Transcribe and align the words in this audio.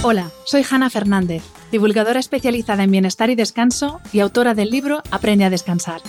Hola, 0.00 0.30
soy 0.44 0.62
Hanna 0.68 0.90
Fernández, 0.90 1.42
divulgadora 1.72 2.20
especializada 2.20 2.84
en 2.84 2.92
bienestar 2.92 3.30
y 3.30 3.34
descanso 3.34 4.00
y 4.12 4.20
autora 4.20 4.54
del 4.54 4.70
libro 4.70 5.02
Aprende 5.10 5.44
a 5.44 5.50
descansar. 5.50 6.00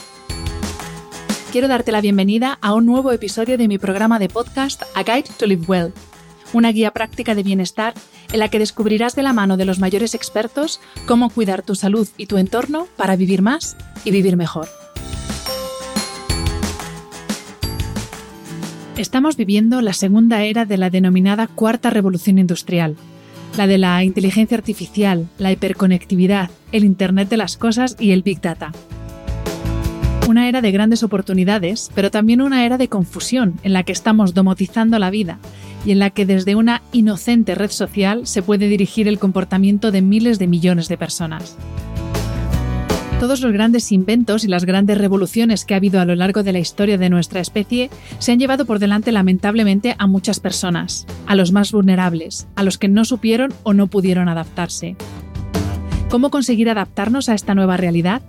Quiero 1.52 1.68
darte 1.68 1.92
la 1.92 2.00
bienvenida 2.00 2.60
a 2.62 2.76
un 2.76 2.86
nuevo 2.86 3.12
episodio 3.12 3.58
de 3.58 3.68
mi 3.68 3.80
programa 3.80 4.20
de 4.20 4.30
podcast 4.30 4.84
A 4.94 5.02
Guide 5.02 5.32
to 5.40 5.48
Live 5.48 5.66
Well, 5.68 5.94
una 6.54 6.72
guía 6.72 6.92
práctica 6.92 7.34
de 7.34 7.42
bienestar 7.42 7.96
en 8.32 8.38
la 8.38 8.50
que 8.50 8.60
descubrirás 8.60 9.16
de 9.16 9.24
la 9.24 9.34
mano 9.34 9.58
de 9.58 9.66
los 9.66 9.80
mayores 9.80 10.14
expertos 10.14 10.80
cómo 11.08 11.32
cuidar 11.32 11.64
tu 11.64 11.74
salud 11.74 12.08
y 12.16 12.28
tu 12.28 12.38
entorno 12.38 12.88
para 12.96 13.16
vivir 13.16 13.42
más 13.42 13.76
y 14.06 14.12
vivir 14.12 14.38
mejor. 14.38 14.70
Estamos 18.98 19.36
viviendo 19.36 19.82
la 19.82 19.94
segunda 19.94 20.44
era 20.44 20.66
de 20.66 20.78
la 20.78 20.92
denominada 20.92 21.48
cuarta 21.48 21.90
revolución 21.90 22.38
industrial 22.38 22.96
la 23.58 23.68
de 23.68 23.78
la 23.78 24.04
inteligencia 24.04 24.58
artificial, 24.58 25.28
la 25.38 25.52
hiperconectividad, 25.52 26.50
el 26.72 26.84
Internet 26.84 27.30
de 27.30 27.38
las 27.38 27.58
Cosas 27.58 27.96
y 28.00 28.12
el 28.12 28.24
Big 28.24 28.42
Data. 28.42 28.72
Una 30.28 30.48
era 30.48 30.62
de 30.62 30.72
grandes 30.72 31.02
oportunidades, 31.02 31.90
pero 31.96 32.12
también 32.12 32.42
una 32.42 32.64
era 32.66 32.78
de 32.78 32.88
confusión 32.88 33.56
en 33.64 33.74
la 33.74 33.84
que 33.84 33.92
estamos 33.92 34.34
domotizando 34.36 35.00
la 35.00 35.10
vida 35.10 35.40
y 35.86 35.92
en 35.92 36.00
la 36.00 36.12
que 36.12 36.26
desde 36.26 36.56
una 36.56 36.84
inocente 36.92 37.56
red 37.56 37.72
social 37.72 38.28
se 38.28 38.44
puede 38.44 38.68
dirigir 38.68 39.08
el 39.08 39.18
comportamiento 39.18 39.92
de 39.92 40.02
miles 40.02 40.38
de 40.38 40.48
millones 40.48 40.88
de 40.88 40.98
personas. 40.98 41.58
Todos 43.20 43.42
los 43.42 43.52
grandes 43.52 43.92
inventos 43.92 44.46
y 44.46 44.48
las 44.48 44.64
grandes 44.64 44.98
revoluciones 44.98 45.66
que 45.66 45.74
ha 45.74 45.78
habido 45.78 46.00
a 46.00 46.06
lo 46.06 46.16
largo 46.16 46.42
de 46.42 46.54
la 46.54 46.60
historia 46.60 46.98
de 46.98 47.10
nuestra 47.10 47.42
especie 47.42 47.90
se 48.18 48.32
han 48.32 48.40
llevado 48.40 48.64
por 48.64 48.80
delante 48.80 49.12
lamentablemente 49.12 49.94
a 50.00 50.08
muchas 50.08 50.40
personas, 50.40 51.06
a 51.28 51.36
los 51.36 51.52
más 51.52 51.74
vulnerables, 51.74 52.48
a 52.56 52.64
los 52.64 52.78
que 52.78 52.88
no 52.88 53.04
supieron 53.04 53.54
o 53.64 53.74
no 53.74 53.88
pudieron 53.88 54.30
adaptarse. 54.30 54.96
¿Cómo 56.10 56.32
conseguir 56.32 56.70
adaptarnos 56.70 57.28
a 57.28 57.34
esta 57.34 57.56
nueva 57.56 57.76
realidad? 57.76 58.22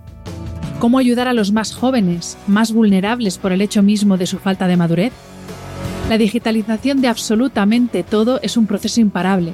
¿Cómo 0.79 0.97
ayudar 0.97 1.29
a 1.29 1.33
los 1.33 1.53
más 1.53 1.73
jóvenes, 1.73 2.37
más 2.45 2.73
vulnerables 2.73 3.37
por 3.37 3.53
el 3.53 3.61
hecho 3.61 3.83
mismo 3.83 4.17
de 4.17 4.27
su 4.27 4.39
falta 4.39 4.67
de 4.67 4.75
madurez? 4.75 5.13
La 6.09 6.17
digitalización 6.17 6.99
de 6.99 7.07
absolutamente 7.07 8.03
todo 8.03 8.41
es 8.43 8.57
un 8.57 8.67
proceso 8.67 8.99
imparable 8.99 9.53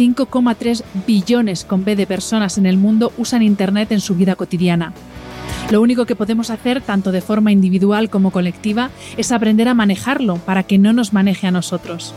5,3 0.00 0.82
billones 1.06 1.66
con 1.66 1.84
B 1.84 1.94
de 1.94 2.06
personas 2.06 2.56
en 2.56 2.64
el 2.64 2.78
mundo 2.78 3.12
usan 3.18 3.42
Internet 3.42 3.92
en 3.92 4.00
su 4.00 4.14
vida 4.14 4.34
cotidiana. 4.34 4.94
Lo 5.70 5.82
único 5.82 6.06
que 6.06 6.16
podemos 6.16 6.48
hacer, 6.48 6.80
tanto 6.80 7.12
de 7.12 7.20
forma 7.20 7.52
individual 7.52 8.08
como 8.08 8.30
colectiva, 8.30 8.88
es 9.18 9.30
aprender 9.30 9.68
a 9.68 9.74
manejarlo 9.74 10.36
para 10.36 10.62
que 10.62 10.78
no 10.78 10.94
nos 10.94 11.12
maneje 11.12 11.48
a 11.48 11.50
nosotros. 11.50 12.14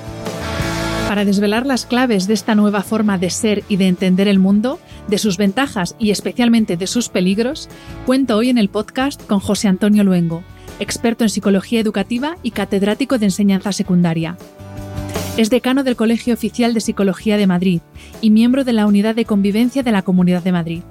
Para 1.09 1.25
desvelar 1.25 1.65
las 1.65 1.85
claves 1.85 2.25
de 2.25 2.35
esta 2.35 2.55
nueva 2.55 2.83
forma 2.83 3.17
de 3.17 3.29
ser 3.29 3.65
y 3.67 3.75
de 3.75 3.89
entender 3.89 4.29
el 4.29 4.39
mundo, 4.39 4.79
de 5.09 5.17
sus 5.17 5.35
ventajas 5.35 5.97
y 5.99 6.11
especialmente 6.11 6.77
de 6.77 6.87
sus 6.87 7.09
peligros, 7.09 7.67
cuento 8.05 8.37
hoy 8.37 8.49
en 8.49 8.59
el 8.59 8.69
podcast 8.69 9.21
con 9.27 9.41
José 9.41 9.67
Antonio 9.67 10.05
Luengo, 10.05 10.41
experto 10.79 11.25
en 11.25 11.29
psicología 11.29 11.81
educativa 11.81 12.37
y 12.43 12.51
catedrático 12.51 13.17
de 13.17 13.25
enseñanza 13.25 13.73
secundaria. 13.73 14.37
Es 15.35 15.49
decano 15.49 15.83
del 15.83 15.95
Colegio 15.95 16.35
Oficial 16.35 16.75
de 16.75 16.79
Psicología 16.79 17.37
de 17.37 17.47
Madrid 17.47 17.81
y 18.21 18.29
miembro 18.29 18.63
de 18.63 18.73
la 18.73 18.85
Unidad 18.85 19.15
de 19.15 19.25
Convivencia 19.25 19.81
de 19.81 19.91
la 19.91 20.03
Comunidad 20.03 20.43
de 20.43 20.51
Madrid. 20.51 20.81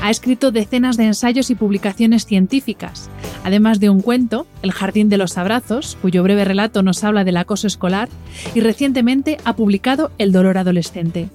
Ha 0.00 0.10
escrito 0.10 0.52
decenas 0.52 0.96
de 0.96 1.06
ensayos 1.06 1.50
y 1.50 1.56
publicaciones 1.56 2.24
científicas, 2.24 3.10
además 3.42 3.80
de 3.80 3.90
un 3.90 4.00
cuento, 4.00 4.46
El 4.62 4.70
Jardín 4.70 5.08
de 5.08 5.16
los 5.16 5.36
Abrazos, 5.38 5.98
cuyo 6.00 6.22
breve 6.22 6.44
relato 6.44 6.84
nos 6.84 7.02
habla 7.02 7.24
del 7.24 7.36
acoso 7.36 7.66
escolar, 7.66 8.08
y 8.54 8.60
recientemente 8.60 9.38
ha 9.44 9.56
publicado 9.56 10.12
El 10.18 10.30
dolor 10.30 10.56
adolescente. 10.56 11.30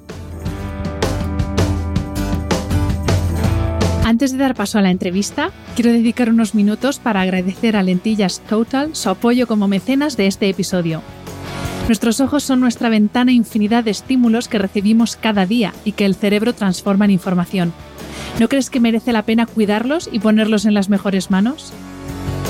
Antes 4.06 4.32
de 4.32 4.38
dar 4.38 4.56
paso 4.56 4.80
a 4.80 4.82
la 4.82 4.92
entrevista, 4.92 5.52
quiero 5.76 5.92
dedicar 5.92 6.30
unos 6.30 6.56
minutos 6.56 7.00
para 7.00 7.22
agradecer 7.22 7.76
a 7.76 7.84
Lentillas 7.84 8.40
Total 8.48 8.96
su 8.96 9.10
apoyo 9.10 9.46
como 9.46 9.68
mecenas 9.68 10.16
de 10.16 10.28
este 10.28 10.48
episodio. 10.48 11.02
Nuestros 11.90 12.20
ojos 12.20 12.44
son 12.44 12.60
nuestra 12.60 12.88
ventana 12.88 13.32
infinidad 13.32 13.84
de 13.84 13.90
estímulos 13.90 14.48
que 14.48 14.60
recibimos 14.60 15.16
cada 15.16 15.48
día 15.48 15.74
y 15.84 15.94
que 15.94 16.06
el 16.06 16.14
cerebro 16.14 16.54
transforma 16.54 17.06
en 17.06 17.12
información. 17.12 17.74
¿No 18.40 18.48
crees 18.48 18.70
que 18.70 18.80
merece 18.80 19.12
la 19.12 19.24
pena 19.24 19.48
cuidarlos 19.48 20.08
y 20.12 20.20
ponerlos 20.20 20.66
en 20.66 20.76
las 20.76 20.90
mejores 20.90 21.32
manos? 21.32 21.74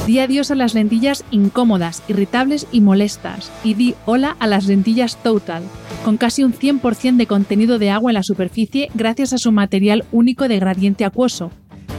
Di 0.06 0.20
adiós 0.20 0.52
a 0.52 0.56
las 0.56 0.74
lentillas 0.74 1.24
incómodas, 1.32 2.04
irritables 2.10 2.68
y 2.74 2.82
molestas 2.82 3.50
y 3.64 3.76
di 3.76 3.96
hola 4.06 4.36
a 4.40 4.48
las 4.48 4.68
lentillas 4.68 5.16
Total, 5.24 5.64
con 6.04 6.18
casi 6.18 6.44
un 6.44 6.52
100% 6.52 7.16
de 7.16 7.26
contenido 7.26 7.80
de 7.80 7.92
agua 7.92 8.12
en 8.12 8.16
la 8.16 8.24
superficie 8.24 8.90
gracias 8.94 9.32
a 9.32 9.38
su 9.38 9.54
material 9.54 10.04
único 10.12 10.50
de 10.50 10.60
gradiente 10.60 11.06
acuoso, 11.06 11.50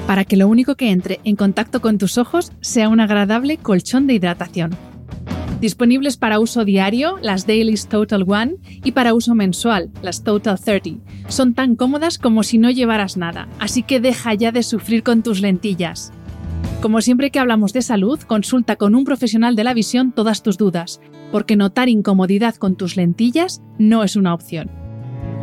para 0.06 0.26
que 0.26 0.36
lo 0.36 0.46
único 0.46 0.74
que 0.74 0.90
entre 0.90 1.20
en 1.24 1.36
contacto 1.36 1.80
con 1.80 1.96
tus 1.96 2.18
ojos 2.18 2.52
sea 2.60 2.90
un 2.90 3.00
agradable 3.00 3.56
colchón 3.56 4.06
de 4.06 4.12
hidratación. 4.12 4.76
Disponibles 5.60 6.16
para 6.16 6.40
uso 6.40 6.64
diario, 6.64 7.18
las 7.20 7.46
Dailies 7.46 7.86
Total 7.86 8.24
One 8.26 8.56
y 8.82 8.92
para 8.92 9.12
uso 9.12 9.34
mensual, 9.34 9.90
las 10.00 10.24
Total 10.24 10.58
30. 10.58 11.00
Son 11.28 11.52
tan 11.52 11.76
cómodas 11.76 12.16
como 12.18 12.42
si 12.42 12.56
no 12.56 12.70
llevaras 12.70 13.18
nada, 13.18 13.46
así 13.58 13.82
que 13.82 14.00
deja 14.00 14.32
ya 14.32 14.52
de 14.52 14.62
sufrir 14.62 15.02
con 15.02 15.22
tus 15.22 15.42
lentillas. 15.42 16.14
Como 16.80 17.02
siempre 17.02 17.30
que 17.30 17.38
hablamos 17.38 17.74
de 17.74 17.82
salud, 17.82 18.18
consulta 18.20 18.76
con 18.76 18.94
un 18.94 19.04
profesional 19.04 19.54
de 19.54 19.64
la 19.64 19.74
visión 19.74 20.12
todas 20.12 20.42
tus 20.42 20.56
dudas, 20.56 20.98
porque 21.30 21.56
notar 21.56 21.90
incomodidad 21.90 22.54
con 22.54 22.76
tus 22.76 22.96
lentillas 22.96 23.60
no 23.78 24.02
es 24.02 24.16
una 24.16 24.32
opción. 24.32 24.70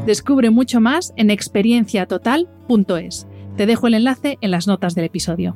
Descubre 0.07 0.49
mucho 0.49 0.81
más 0.81 1.13
en 1.15 1.29
experienciatotal.es. 1.29 3.27
Te 3.55 3.65
dejo 3.67 3.85
el 3.85 3.93
enlace 3.93 4.39
en 4.41 4.49
las 4.49 4.65
notas 4.65 4.95
del 4.95 5.05
episodio. 5.05 5.55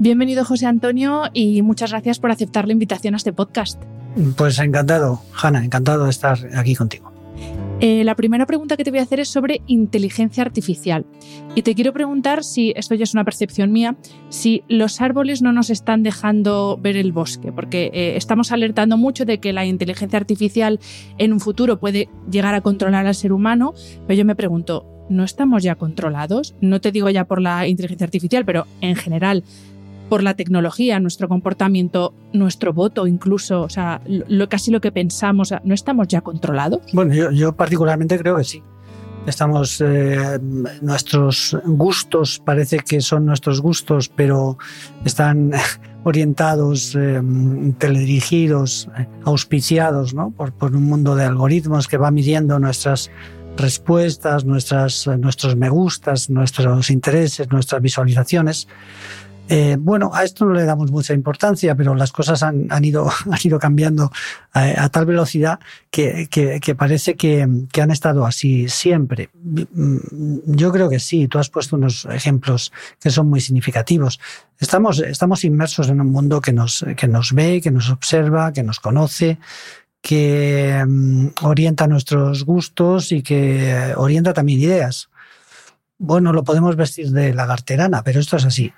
Bienvenido 0.00 0.44
José 0.44 0.66
Antonio 0.66 1.24
y 1.32 1.60
muchas 1.62 1.90
gracias 1.90 2.20
por 2.20 2.30
aceptar 2.30 2.68
la 2.68 2.72
invitación 2.72 3.14
a 3.14 3.16
este 3.16 3.32
podcast. 3.32 3.82
Pues 4.36 4.56
encantado, 4.60 5.22
Hanna, 5.42 5.64
encantado 5.64 6.04
de 6.04 6.10
estar 6.10 6.38
aquí 6.54 6.76
contigo. 6.76 7.12
Eh, 7.80 8.04
la 8.04 8.14
primera 8.14 8.46
pregunta 8.46 8.76
que 8.76 8.84
te 8.84 8.90
voy 8.90 9.00
a 9.00 9.02
hacer 9.02 9.18
es 9.18 9.28
sobre 9.28 9.60
inteligencia 9.66 10.44
artificial. 10.44 11.04
Y 11.56 11.62
te 11.62 11.74
quiero 11.74 11.92
preguntar 11.92 12.44
si, 12.44 12.72
esto 12.76 12.94
ya 12.94 13.02
es 13.02 13.14
una 13.14 13.24
percepción 13.24 13.72
mía, 13.72 13.96
si 14.28 14.62
los 14.68 15.00
árboles 15.00 15.42
no 15.42 15.52
nos 15.52 15.68
están 15.68 16.04
dejando 16.04 16.78
ver 16.80 16.96
el 16.96 17.10
bosque, 17.10 17.50
porque 17.50 17.90
eh, 17.92 18.16
estamos 18.16 18.52
alertando 18.52 18.96
mucho 18.96 19.24
de 19.24 19.38
que 19.38 19.52
la 19.52 19.66
inteligencia 19.66 20.16
artificial 20.16 20.78
en 21.18 21.32
un 21.32 21.40
futuro 21.40 21.80
puede 21.80 22.08
llegar 22.30 22.54
a 22.54 22.60
controlar 22.60 23.06
al 23.06 23.16
ser 23.16 23.32
humano, 23.32 23.74
pero 24.06 24.16
yo 24.16 24.24
me 24.24 24.36
pregunto, 24.36 24.86
¿no 25.08 25.24
estamos 25.24 25.62
ya 25.64 25.74
controlados? 25.74 26.54
No 26.60 26.80
te 26.80 26.92
digo 26.92 27.10
ya 27.10 27.24
por 27.24 27.40
la 27.40 27.66
inteligencia 27.66 28.04
artificial, 28.04 28.44
pero 28.44 28.66
en 28.80 28.96
general, 28.96 29.44
por 30.08 30.22
la 30.22 30.34
tecnología, 30.34 31.00
nuestro 31.00 31.28
comportamiento, 31.28 32.14
nuestro 32.32 32.72
voto 32.72 33.06
incluso, 33.06 33.62
o 33.62 33.68
sea, 33.68 34.00
lo, 34.06 34.48
casi 34.48 34.70
lo 34.70 34.80
que 34.80 34.92
pensamos, 34.92 35.52
¿no 35.64 35.74
estamos 35.74 36.08
ya 36.08 36.20
controlados? 36.20 36.80
Bueno, 36.92 37.30
yo, 37.30 37.52
particularmente 37.52 38.18
creo 38.18 38.36
que 38.36 38.44
sí. 38.44 38.62
Estamos, 39.26 39.82
eh, 39.82 40.38
nuestros 40.80 41.56
gustos 41.66 42.40
parece 42.42 42.78
que 42.78 43.02
son 43.02 43.26
nuestros 43.26 43.60
gustos, 43.60 44.08
pero 44.08 44.56
están 45.04 45.52
orientados, 46.04 46.94
eh, 46.94 47.20
teledirigidos, 47.76 48.88
auspiciados 49.24 50.14
¿no? 50.14 50.30
por, 50.30 50.74
un 50.74 50.84
mundo 50.84 51.14
de 51.14 51.24
algoritmos 51.24 51.88
que 51.88 51.98
va 51.98 52.10
midiendo 52.10 52.58
nuestras 52.58 53.10
respuestas, 53.58 54.46
nuestras, 54.46 55.06
nuestros 55.18 55.56
me 55.56 55.68
gustas, 55.68 56.30
nuestros 56.30 56.90
intereses, 56.90 57.50
nuestras 57.50 57.82
visualizaciones. 57.82 58.68
Eh, 59.48 59.76
bueno, 59.78 60.10
a 60.12 60.24
esto 60.24 60.44
no 60.44 60.52
le 60.52 60.64
damos 60.64 60.90
mucha 60.90 61.14
importancia, 61.14 61.74
pero 61.74 61.94
las 61.94 62.12
cosas 62.12 62.42
han, 62.42 62.68
ido, 62.82 63.10
han 63.30 63.38
ido 63.42 63.58
cambiando 63.58 64.12
a, 64.52 64.88
tal 64.90 65.06
velocidad 65.06 65.58
que, 65.90 66.28
parece 66.76 67.16
que, 67.16 67.42
han 67.42 67.90
estado 67.90 68.26
así 68.26 68.68
siempre. 68.68 69.30
Yo 70.44 70.72
creo 70.72 70.88
que 70.88 71.00
sí, 71.00 71.28
tú 71.28 71.38
has 71.38 71.48
puesto 71.48 71.76
unos 71.76 72.06
ejemplos 72.06 72.72
que 73.00 73.10
son 73.10 73.28
muy 73.28 73.40
significativos. 73.40 74.20
Estamos, 74.58 75.00
estamos 75.00 75.44
inmersos 75.44 75.88
en 75.88 76.00
un 76.00 76.10
mundo 76.10 76.40
que 76.40 76.52
nos, 76.52 76.84
que 76.96 77.08
nos 77.08 77.32
ve, 77.32 77.60
que 77.62 77.70
nos 77.70 77.90
observa, 77.90 78.52
que 78.52 78.62
nos 78.62 78.80
conoce, 78.80 79.38
que 80.02 80.84
mm, 80.86 81.28
orienta 81.42 81.86
nuestros 81.86 82.44
gustos 82.44 83.12
y 83.12 83.22
que 83.22 83.94
orienta 83.96 84.34
también 84.34 84.60
ideas. 84.60 85.08
Bueno, 85.98 86.32
lo 86.32 86.44
podemos 86.44 86.76
vestir 86.76 87.10
de 87.10 87.34
lagarterana, 87.34 88.02
pero 88.04 88.20
esto 88.20 88.36
es 88.36 88.44
así. 88.44 88.72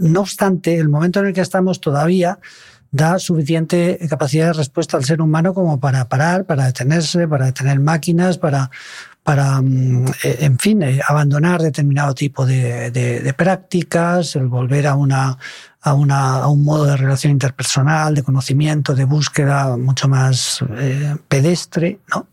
no 0.00 0.20
obstante, 0.20 0.78
el 0.78 0.88
momento 0.88 1.20
en 1.20 1.26
el 1.26 1.32
que 1.32 1.40
estamos 1.40 1.80
todavía 1.80 2.38
da 2.94 3.18
suficiente 3.18 3.98
capacidad 4.08 4.46
de 4.46 4.52
respuesta 4.52 4.96
al 4.96 5.04
ser 5.04 5.20
humano 5.20 5.52
como 5.52 5.80
para 5.80 6.08
parar, 6.08 6.44
para 6.44 6.66
detenerse, 6.66 7.26
para 7.26 7.46
detener 7.46 7.80
máquinas, 7.80 8.38
para, 8.38 8.70
para 9.24 9.60
mm, 9.60 10.06
eh, 10.22 10.36
en 10.42 10.58
fin, 10.60 10.80
eh, 10.82 11.00
abandonar 11.08 11.60
determinado 11.60 12.14
tipo 12.14 12.46
de, 12.46 13.34
prácticas, 13.36 14.36
el 14.36 14.46
volver 14.46 14.86
a 14.86 14.94
una, 14.94 15.36
a, 15.80 15.94
una, 15.94 16.36
a, 16.36 16.48
un 16.48 16.62
modo 16.62 16.84
de 16.84 16.96
relación 16.96 17.32
interpersonal, 17.32 18.14
de 18.14 18.22
conocimiento, 18.22 18.94
de 18.94 19.04
búsqueda 19.04 19.76
mucho 19.76 20.06
más 20.06 20.64
eh, 20.78 21.16
pedestre, 21.26 21.98
¿no? 22.14 22.28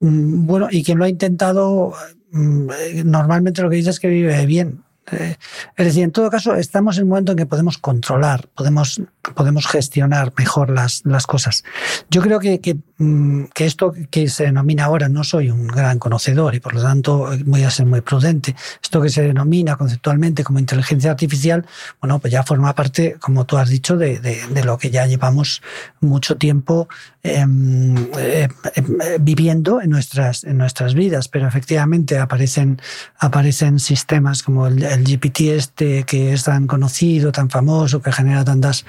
Mm, 0.00 0.46
bueno, 0.46 0.68
y 0.70 0.82
quien 0.82 0.98
lo 0.98 1.04
ha 1.04 1.08
intentado, 1.08 1.92
mm, 2.30 2.68
normalmente 3.04 3.62
lo 3.62 3.70
que 3.70 3.76
dice 3.76 3.90
es 3.90 4.00
que 4.00 4.08
vive 4.08 4.46
bien. 4.46 4.82
Eh, 5.12 5.36
es 5.76 5.86
decir, 5.86 6.02
en 6.02 6.10
todo 6.10 6.30
caso, 6.30 6.54
estamos 6.56 6.98
en 6.98 7.04
un 7.04 7.10
momento 7.10 7.32
en 7.32 7.38
que 7.38 7.46
podemos 7.46 7.78
controlar, 7.78 8.48
podemos, 8.54 9.00
podemos 9.34 9.66
gestionar 9.66 10.32
mejor 10.36 10.70
las, 10.70 11.02
las 11.04 11.26
cosas. 11.26 11.64
Yo 12.10 12.22
creo 12.22 12.38
que, 12.40 12.78
mm, 12.98 13.44
que, 13.54 13.66
esto 13.66 13.92
que 14.10 14.28
se 14.28 14.44
denomina 14.44 14.84
ahora, 14.84 15.08
no 15.08 15.24
soy 15.24 15.50
un 15.50 15.66
gran 15.66 15.98
conocedor 15.98 16.54
y 16.54 16.60
por 16.60 16.74
lo 16.74 16.82
tanto 16.82 17.30
voy 17.44 17.62
a 17.62 17.70
ser 17.70 17.86
muy 17.86 18.00
prudente, 18.00 18.54
esto 18.82 19.00
que 19.00 19.08
se 19.08 19.22
denomina 19.22 19.76
conceptualmente 19.76 20.44
como 20.44 20.58
inteligencia 20.58 21.10
artificial, 21.10 21.66
bueno, 22.00 22.18
pues 22.18 22.32
ya 22.32 22.42
forma 22.42 22.74
parte, 22.74 23.16
como 23.20 23.44
tú 23.46 23.56
has 23.56 23.68
dicho, 23.68 23.96
de, 23.96 24.18
de, 24.18 24.64
lo 24.64 24.78
que 24.78 24.90
ya 24.90 25.06
llevamos 25.06 25.62
mucho 26.00 26.36
tiempo 26.36 26.88
em, 27.22 27.96
eh, 28.18 28.48
em, 28.74 28.98
viviendo 29.20 29.80
en 29.80 29.90
nuestras, 29.90 30.44
en 30.44 30.58
nuestras 30.58 30.94
vidas, 30.94 31.28
pero 31.28 31.46
efectivamente 31.46 32.18
aparecen, 32.18 32.80
aparecen 33.18 33.78
sistemas 33.78 34.42
como 34.42 34.66
el 34.66 35.04
GPT 35.04 35.40
este 35.56 36.04
que 36.04 36.32
es 36.32 36.44
tan 36.44 36.66
conocido, 36.66 37.32
tan 37.32 37.50
famoso, 37.50 38.00
que 38.00 38.12
genera 38.12 38.44
tantas, 38.44 38.84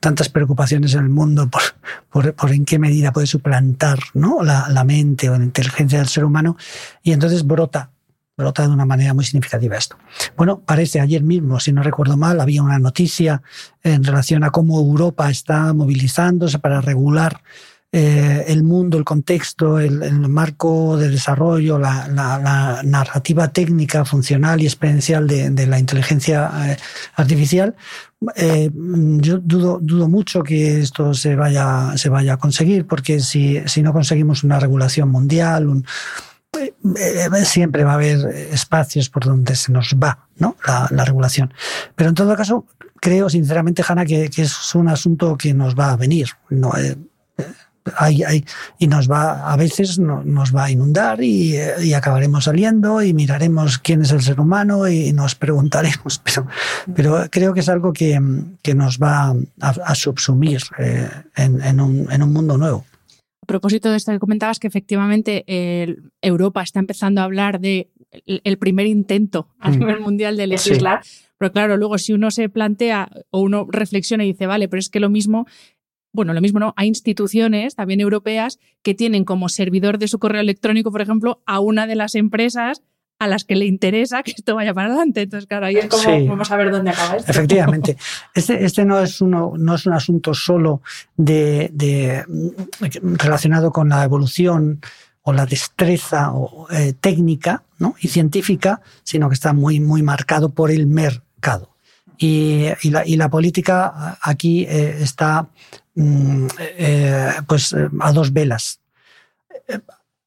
tantas 0.00 0.28
preocupaciones 0.28 0.94
en 0.94 1.00
el 1.00 1.08
mundo 1.08 1.48
por, 2.10 2.34
por, 2.34 2.52
en 2.52 2.64
qué 2.64 2.78
medida 2.78 3.12
puede 3.12 3.26
suplantar 3.26 3.98
¿no? 4.14 4.42
la, 4.42 4.68
la 4.68 4.84
mente 4.84 5.28
o 5.28 5.38
la 5.38 5.44
inteligencia 5.44 5.98
del 5.98 6.08
ser 6.08 6.24
humano, 6.24 6.56
y 7.02 7.12
entonces 7.12 7.46
brota 7.46 7.90
brota 8.40 8.62
de 8.62 8.72
una 8.72 8.86
manera 8.86 9.14
muy 9.14 9.24
significativa 9.24 9.76
esto. 9.76 9.96
Bueno, 10.36 10.60
parece 10.60 10.98
ayer 11.00 11.22
mismo, 11.22 11.60
si 11.60 11.72
no 11.72 11.82
recuerdo 11.82 12.16
mal, 12.16 12.40
había 12.40 12.62
una 12.62 12.78
noticia 12.78 13.42
en 13.82 14.02
relación 14.02 14.44
a 14.44 14.50
cómo 14.50 14.78
Europa 14.78 15.30
está 15.30 15.72
movilizándose 15.74 16.58
para 16.58 16.80
regular 16.80 17.42
eh, 17.92 18.44
el 18.46 18.62
mundo, 18.62 18.98
el 18.98 19.04
contexto, 19.04 19.80
el, 19.80 20.20
marco 20.28 20.96
de 20.96 21.08
desarrollo, 21.08 21.76
la, 21.76 22.82
narrativa 22.84 23.52
técnica, 23.52 24.04
funcional 24.04 24.60
y 24.60 24.66
experiencial 24.66 25.26
de, 25.26 25.66
la 25.66 25.76
inteligencia 25.76 26.50
eh, 26.68 26.76
artificial, 27.16 27.74
eh, 28.36 28.70
yo 28.72 29.38
dudo, 29.38 30.08
mucho 30.08 30.44
que 30.44 30.80
esto 30.80 31.14
se 31.14 31.34
vaya, 31.34 31.96
se 31.96 32.08
vaya 32.08 32.34
a 32.34 32.36
conseguir, 32.36 32.86
porque 32.86 33.18
si, 33.18 33.60
si 33.66 33.82
no 33.82 33.92
conseguimos 33.92 34.44
una 34.44 34.60
regulación 34.60 35.08
mundial, 35.08 35.82
siempre 37.42 37.82
va 37.82 37.92
a 37.92 37.94
haber 37.94 38.24
espacios 38.52 39.08
por 39.08 39.24
donde 39.24 39.56
se 39.56 39.72
nos 39.72 39.96
va 40.00 40.26
¿no? 40.38 40.54
la, 40.64 41.04
regulación. 41.04 41.52
Pero 41.96 42.10
en 42.10 42.14
todo 42.14 42.36
caso, 42.36 42.66
creo 43.00 43.28
sinceramente, 43.28 43.82
Hanna, 43.86 44.04
que, 44.04 44.30
que, 44.30 44.42
es 44.42 44.74
un 44.76 44.86
asunto 44.86 45.36
que 45.36 45.54
nos 45.54 45.74
va 45.74 45.90
a 45.90 45.96
venir. 45.96 46.28
No, 46.50 46.72
hay, 47.96 48.44
y 48.78 48.86
nos 48.86 49.10
va, 49.10 49.52
a 49.52 49.56
veces 49.56 49.98
nos 49.98 50.54
va 50.54 50.64
a 50.64 50.70
inundar 50.70 51.22
y, 51.22 51.56
acabaremos 51.94 52.44
saliendo 52.44 53.02
y 53.02 53.12
miraremos 53.14 53.78
quién 53.78 54.02
es 54.02 54.12
el 54.12 54.22
ser 54.22 54.40
humano 54.40 54.88
y 54.88 55.12
nos 55.12 55.34
preguntaremos, 55.34 56.20
pero, 56.24 56.46
pero 56.94 57.26
creo 57.30 57.52
que 57.52 57.60
es 57.60 57.68
algo 57.68 57.92
que, 57.92 58.20
nos 58.74 58.98
va 58.98 59.34
a, 59.60 59.94
subsumir 59.94 60.60
eh, 60.78 61.08
en, 61.36 61.80
un, 61.80 62.32
mundo 62.32 62.56
nuevo. 62.56 62.84
A 63.42 63.46
propósito 63.46 63.90
de 63.90 63.96
esto 63.96 64.12
que 64.12 64.18
comentabas, 64.18 64.60
que 64.60 64.68
efectivamente 64.68 65.44
Europa 66.22 66.62
está 66.62 66.78
empezando 66.78 67.20
a 67.20 67.24
hablar 67.24 67.60
de 67.60 67.90
el, 68.26 68.58
primer 68.58 68.86
intento 68.86 69.48
a 69.58 69.70
mm. 69.70 69.78
nivel 69.78 70.00
mundial 70.00 70.36
de 70.36 70.46
legislar, 70.46 71.00
pero 71.38 71.52
claro, 71.52 71.76
luego 71.76 71.98
si 71.98 72.12
uno 72.12 72.30
se 72.30 72.48
plantea 72.48 73.10
o 73.30 73.40
uno 73.40 73.66
reflexiona 73.70 74.24
y 74.24 74.32
dice, 74.32 74.46
vale, 74.46 74.68
pero 74.68 74.78
es 74.78 74.90
que 74.90 75.00
lo 75.00 75.08
mismo 75.08 75.46
bueno, 76.12 76.32
lo 76.32 76.40
mismo 76.40 76.58
no, 76.58 76.74
hay 76.76 76.88
instituciones 76.88 77.74
también 77.74 78.00
europeas 78.00 78.58
que 78.82 78.94
tienen 78.94 79.24
como 79.24 79.48
servidor 79.48 79.98
de 79.98 80.08
su 80.08 80.18
correo 80.18 80.40
electrónico, 80.40 80.90
por 80.90 81.02
ejemplo, 81.02 81.42
a 81.46 81.60
una 81.60 81.86
de 81.86 81.94
las 81.94 82.14
empresas 82.14 82.82
a 83.20 83.26
las 83.26 83.44
que 83.44 83.54
le 83.54 83.66
interesa 83.66 84.22
que 84.22 84.32
esto 84.32 84.54
vaya 84.54 84.72
para 84.72 84.88
adelante. 84.88 85.20
Entonces, 85.22 85.46
claro, 85.46 85.66
ahí 85.66 85.76
es 85.76 85.86
como 85.86 86.26
vamos 86.26 86.50
a 86.50 86.56
ver 86.56 86.70
dónde 86.70 86.90
acaba 86.90 87.16
esto. 87.16 87.30
Efectivamente. 87.30 87.96
Este, 88.34 88.64
este 88.64 88.84
no, 88.84 88.98
es 88.98 89.20
uno, 89.20 89.52
no 89.58 89.74
es 89.74 89.86
un 89.86 89.92
asunto 89.92 90.32
solo 90.32 90.80
de, 91.16 92.24
relacionado 93.02 93.70
con 93.72 93.90
la 93.90 94.02
evolución 94.04 94.80
o 95.22 95.34
la 95.34 95.44
destreza 95.44 96.32
o, 96.32 96.66
eh, 96.70 96.94
técnica 96.98 97.62
¿no? 97.78 97.94
y 98.00 98.08
científica, 98.08 98.80
sino 99.02 99.28
que 99.28 99.34
está 99.34 99.52
muy, 99.52 99.80
muy 99.80 100.02
marcado 100.02 100.48
por 100.48 100.70
el 100.70 100.86
mercado. 100.86 101.76
Y, 102.16 102.68
la, 102.84 103.06
y 103.06 103.16
la, 103.16 103.30
política 103.30 104.18
aquí 104.22 104.64
eh, 104.64 104.98
está 105.00 105.48
eh, 106.58 107.32
pues 107.46 107.72
eh, 107.72 107.88
a 108.00 108.12
dos 108.12 108.32
velas. 108.32 108.80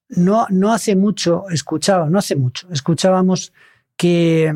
No, 0.10 0.46
no 0.50 0.72
hace 0.72 0.96
mucho 0.96 1.46
escuchaba, 1.50 2.10
no 2.10 2.20
hace 2.20 2.36
mucho, 2.36 2.68
escuchábamos 2.72 3.52
que, 3.98 4.54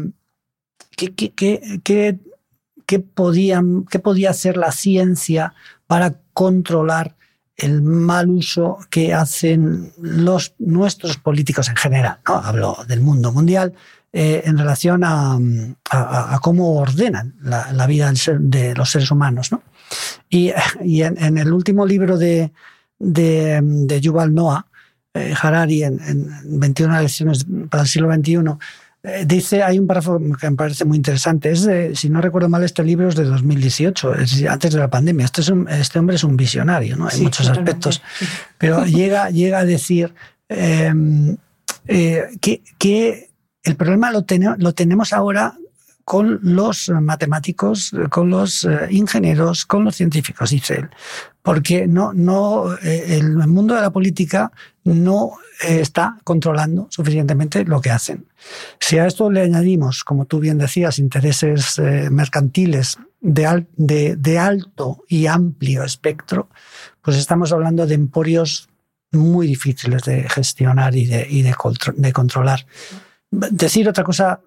podía 3.13 4.29
hacer 4.29 4.57
la 4.57 4.71
ciencia 4.71 5.53
para 5.87 6.15
controlar 6.33 7.15
el 7.55 7.81
mal 7.81 8.29
uso 8.29 8.77
que 8.89 9.13
hacen 9.13 9.91
los, 9.99 10.53
nuestros 10.59 11.17
políticos 11.17 11.69
en 11.69 11.75
general. 11.75 12.19
¿no? 12.27 12.35
Hablo 12.35 12.77
del 12.87 13.01
mundo 13.01 13.31
mundial 13.31 13.73
eh, 14.13 14.43
en 14.45 14.57
relación 14.57 15.03
a, 15.03 15.39
a, 15.89 16.39
cómo 16.41 16.75
ordenan 16.79 17.35
la, 17.41 17.73
la 17.73 17.87
vida 17.87 18.11
de 18.39 18.75
los 18.75 18.91
seres 18.91 19.09
humanos. 19.09 19.51
¿no? 19.51 19.63
Y, 20.29 20.51
en, 21.01 21.37
el 21.37 21.53
último 21.53 21.85
libro 21.85 22.17
de, 22.17 22.51
de, 22.99 24.01
Yuval 24.01 24.33
Noah, 24.33 24.65
eh, 25.13 25.33
Harari, 25.41 25.83
en, 25.83 25.99
21 26.45 27.01
lecciones 27.01 27.45
para 27.69 27.83
el 27.83 27.89
siglo 27.89 28.13
XXI, 28.13 28.37
eh, 29.03 29.25
dice, 29.25 29.63
hay 29.63 29.79
un 29.79 29.87
párrafo 29.87 30.19
que 30.39 30.49
me 30.49 30.55
parece 30.55 30.83
muy 30.83 30.97
interesante. 30.97 31.51
Es 31.51 31.69
si 31.97 32.09
no 32.09 32.19
recuerdo 32.19 32.49
mal, 32.49 32.63
este 32.63 32.83
libro 32.83 33.07
es 33.07 33.15
de 33.15 33.23
2018, 33.23 34.15
es 34.15 34.43
antes 34.45 34.73
de 34.73 34.79
la 34.79 34.89
pandemia. 34.89 35.25
Este, 35.25 35.41
es 35.41 35.53
este 35.69 35.99
hombre 35.99 36.17
es 36.17 36.23
un 36.23 36.35
visionario, 36.35 36.97
¿no? 36.97 37.09
En 37.09 37.23
muchos 37.23 37.47
aspectos. 37.47 38.01
Pero 38.57 38.85
llega, 38.85 39.29
llega 39.29 39.59
a 39.59 39.65
decir 39.65 40.13
em, 40.49 41.37
eh, 41.87 42.25
que, 42.41 42.61
que, 42.77 43.29
el 43.63 43.75
problema 43.75 44.11
lo, 44.11 44.25
lo 44.57 44.73
tenemos 44.73 45.11
ahora 45.11 45.57
con 46.07 46.39
los 46.41 46.87
matemáticos, 46.87 47.91
con 48.09 48.29
los 48.29 48.63
eh, 48.63 48.87
ingenieros, 48.91 49.65
con 49.65 49.83
los 49.83 49.97
científicos, 49.97 50.51
dice 50.51 50.75
él. 50.75 50.89
Porque 51.41 51.85
no, 51.85 52.13
no, 52.13 52.73
eh, 52.77 53.17
el 53.17 53.35
mundo 53.45 53.75
de 53.75 53.81
la 53.81 53.91
política 53.91 54.49
no 54.85 55.31
eh, 55.61 55.81
está 55.81 56.17
controlando 56.23 56.87
suficientemente 56.91 57.65
lo 57.65 57.81
que 57.81 57.91
hacen. 57.91 58.25
Si 58.79 58.97
a 58.97 59.05
esto 59.05 59.29
le 59.29 59.41
añadimos, 59.41 60.05
como 60.05 60.23
tú 60.23 60.39
bien 60.39 60.57
decías, 60.57 60.97
intereses 60.97 61.77
mercantiles 62.09 62.97
de, 63.19 64.39
alto 64.39 65.03
y 65.09 65.25
amplio 65.25 65.83
espectro, 65.83 66.47
pues 67.01 67.17
estamos 67.17 67.51
hablando 67.51 67.85
de 67.85 67.95
emporios 67.95 68.69
muy 69.11 69.45
difíciles 69.45 70.03
de 70.03 70.29
gestionar 70.29 70.95
y 70.95 71.05
de 71.05 72.13
controlar. 72.13 72.65
Decir 73.29 73.89
otra 73.89 74.05
cosa 74.05 74.39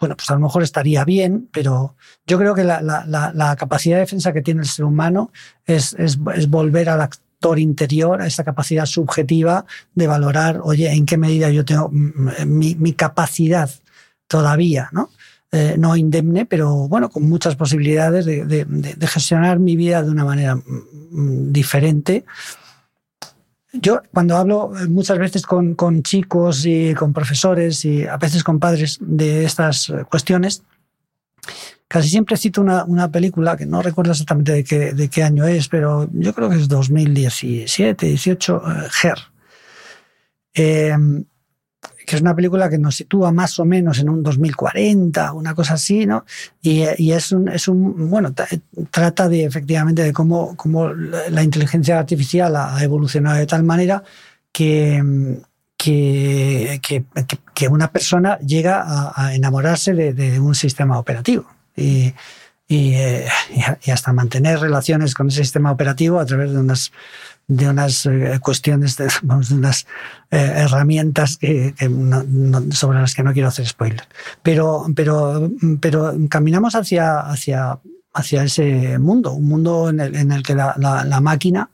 bueno, 0.00 0.16
pues 0.16 0.30
a 0.30 0.34
lo 0.34 0.40
mejor 0.40 0.62
estaría 0.62 1.04
bien, 1.04 1.48
pero 1.52 1.96
yo 2.26 2.38
creo 2.38 2.54
que 2.54 2.64
la, 2.64 3.56
capacidad 3.58 3.96
de 3.96 4.00
defensa 4.00 4.32
que 4.32 4.42
tiene 4.42 4.60
el 4.60 4.68
ser 4.68 4.84
humano 4.84 5.30
es, 5.66 5.96
volver 6.48 6.88
al 6.88 7.00
actor 7.00 7.58
interior, 7.58 8.22
a 8.22 8.26
esa 8.26 8.44
capacidad 8.44 8.86
subjetiva 8.86 9.64
de 9.94 10.06
valorar, 10.06 10.60
oye, 10.62 10.90
en 10.92 11.06
qué 11.06 11.16
medida 11.16 11.50
yo 11.50 11.64
tengo 11.64 11.90
mi, 11.90 12.92
capacidad 12.92 13.70
todavía, 14.26 14.88
¿no? 14.92 15.10
eh, 15.50 15.76
no 15.78 15.96
indemne, 15.96 16.46
pero 16.46 16.88
bueno, 16.88 17.08
con 17.08 17.28
muchas 17.28 17.56
posibilidades 17.56 18.26
de, 18.26 18.66
gestionar 19.06 19.58
mi 19.58 19.76
vida 19.76 20.02
de 20.02 20.10
una 20.10 20.24
manera 20.24 20.56
mm, 20.56 20.62
mm, 21.10 21.52
diferente. 21.52 22.24
Yo 23.72 24.02
cuando 24.12 24.36
hablo 24.36 24.72
eh, 24.78 24.88
muchas 24.88 25.18
veces 25.18 25.42
con, 25.44 25.76
chicos 26.02 26.64
y 26.64 26.94
con 26.94 27.12
profesores 27.12 27.84
y 27.84 28.06
a 28.06 28.16
veces 28.16 28.42
con 28.42 28.58
padres 28.58 28.98
de 29.00 29.44
estas 29.44 29.92
cuestiones, 30.10 30.62
casi 31.86 32.08
siempre 32.08 32.36
cito 32.36 32.60
una, 32.60 33.10
película 33.10 33.56
que 33.56 33.66
no 33.66 33.82
recuerdo 33.82 34.12
exactamente 34.12 34.52
de 34.52 34.64
qué, 34.64 34.92
de 34.92 35.08
qué, 35.08 35.22
año 35.22 35.46
es, 35.46 35.68
pero 35.68 36.08
yo 36.12 36.34
creo 36.34 36.48
que 36.48 36.56
es 36.56 36.68
2017, 36.68 38.06
18, 38.06 38.62
Her 39.02 39.18
que 42.08 42.16
es 42.16 42.22
una 42.22 42.34
película 42.34 42.70
que 42.70 42.78
nos 42.78 42.96
sitúa 42.96 43.32
más 43.32 43.58
o 43.58 43.66
menos 43.66 43.98
en 43.98 44.08
un 44.08 44.22
2040, 44.22 45.34
una 45.34 45.54
cosa 45.54 45.74
así, 45.74 46.06
¿no? 46.06 46.24
Y, 46.62 47.12
es, 47.12 47.32
un, 47.32 47.48
es 47.48 47.68
un, 47.68 48.08
bueno, 48.08 48.32
trata 48.90 49.28
de 49.28 49.44
efectivamente 49.44 50.02
de 50.02 50.14
cómo, 50.14 50.56
cómo 50.56 50.88
la 50.88 51.42
inteligencia 51.42 51.98
artificial 51.98 52.56
ha 52.56 52.82
evolucionado 52.82 53.36
de 53.36 53.46
tal 53.46 53.62
manera 53.62 54.02
que, 54.50 55.38
que, 55.76 56.80
que, 57.54 57.68
una 57.68 57.92
persona 57.92 58.38
llega 58.38 59.12
a, 59.14 59.34
enamorarse 59.34 59.92
de, 59.92 60.40
un 60.40 60.54
sistema 60.54 60.98
operativo. 60.98 61.44
Y, 61.76 62.14
y, 62.66 62.94
eh, 62.94 63.26
y, 63.84 63.90
hasta 63.90 64.14
mantener 64.14 64.60
relaciones 64.60 65.14
con 65.14 65.28
ese 65.28 65.42
sistema 65.42 65.70
operativo 65.72 66.20
a 66.20 66.24
través 66.24 66.52
de 66.52 66.58
unas 66.58 66.90
de 67.48 67.66
unas 67.66 68.04
eh, 68.04 68.38
cuestiones, 68.40 68.96
de, 68.98 69.08
unas 69.50 69.86
eh, 70.30 70.52
herramientas 70.56 71.38
sobre 72.70 73.00
las 73.00 73.14
que 73.14 73.22
no 73.22 73.32
quiero 73.32 73.48
hacer 73.48 73.66
spoiler. 73.66 74.06
Pero, 74.42 74.86
pero, 74.94 75.50
pero 75.80 76.14
caminamos 76.28 76.74
hacia, 76.74 77.20
hacia, 77.20 77.78
hacia 78.12 78.44
ese 78.44 78.98
mundo, 78.98 79.32
un 79.32 79.48
mundo 79.48 79.88
en 79.88 80.00
el, 80.00 80.14
en 80.14 80.30
el 80.30 80.42
que 80.42 80.54
la, 80.54 81.20
máquina 81.22 81.70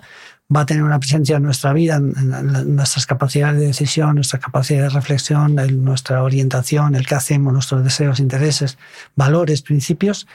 va 0.55 0.61
a 0.61 0.67
tener 0.67 0.85
una 0.85 1.01
presencia 1.01 1.39
en 1.39 1.43
nuestra 1.43 1.73
vida, 1.73 1.97
en, 1.97 2.77
nuestras 2.77 3.07
capacidades 3.07 3.59
de 3.59 3.67
decisión, 3.67 4.15
nuestra 4.15 4.39
capacidad 4.39 4.83
de 4.83 4.91
reflexión, 4.91 5.57
nuestra 5.85 6.23
orientación, 6.23 6.95
el 6.95 7.07
que 7.07 7.17
hacemos, 7.17 7.53
nuestros 7.53 7.83
deseos, 7.83 8.21
intereses, 8.21 8.79
valores, 9.17 9.63
principios, 9.63 10.29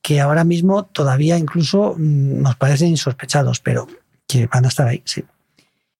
que 0.00 0.20
ahora 0.20 0.44
mismo 0.44 0.84
todavía 0.84 1.36
incluso 1.36 1.94
mm, 1.98 2.40
nos 2.40 2.56
parecen 2.56 2.88
insospechados, 2.88 3.60
pero 3.60 3.88
que 4.28 4.46
van 4.46 4.64
a 4.64 4.68
estar 4.68 4.86
ahí, 4.86 5.02
sí. 5.04 5.22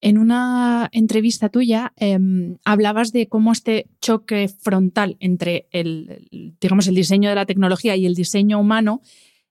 En 0.01 0.17
una 0.17 0.89
entrevista 0.93 1.49
tuya 1.49 1.93
em, 1.97 2.59
hablabas 2.65 3.11
de 3.11 3.27
cómo 3.27 3.51
este 3.51 3.89
choque 4.01 4.49
frontal 4.49 5.17
entre 5.19 5.67
el, 5.73 6.29
digamos, 6.61 6.87
el 6.87 6.95
diseño 6.95 7.29
de 7.29 7.35
la 7.35 7.47
tecnología 7.47 7.97
y 7.97 8.07
el 8.07 8.15
diseño 8.15 8.61
humano 8.61 9.03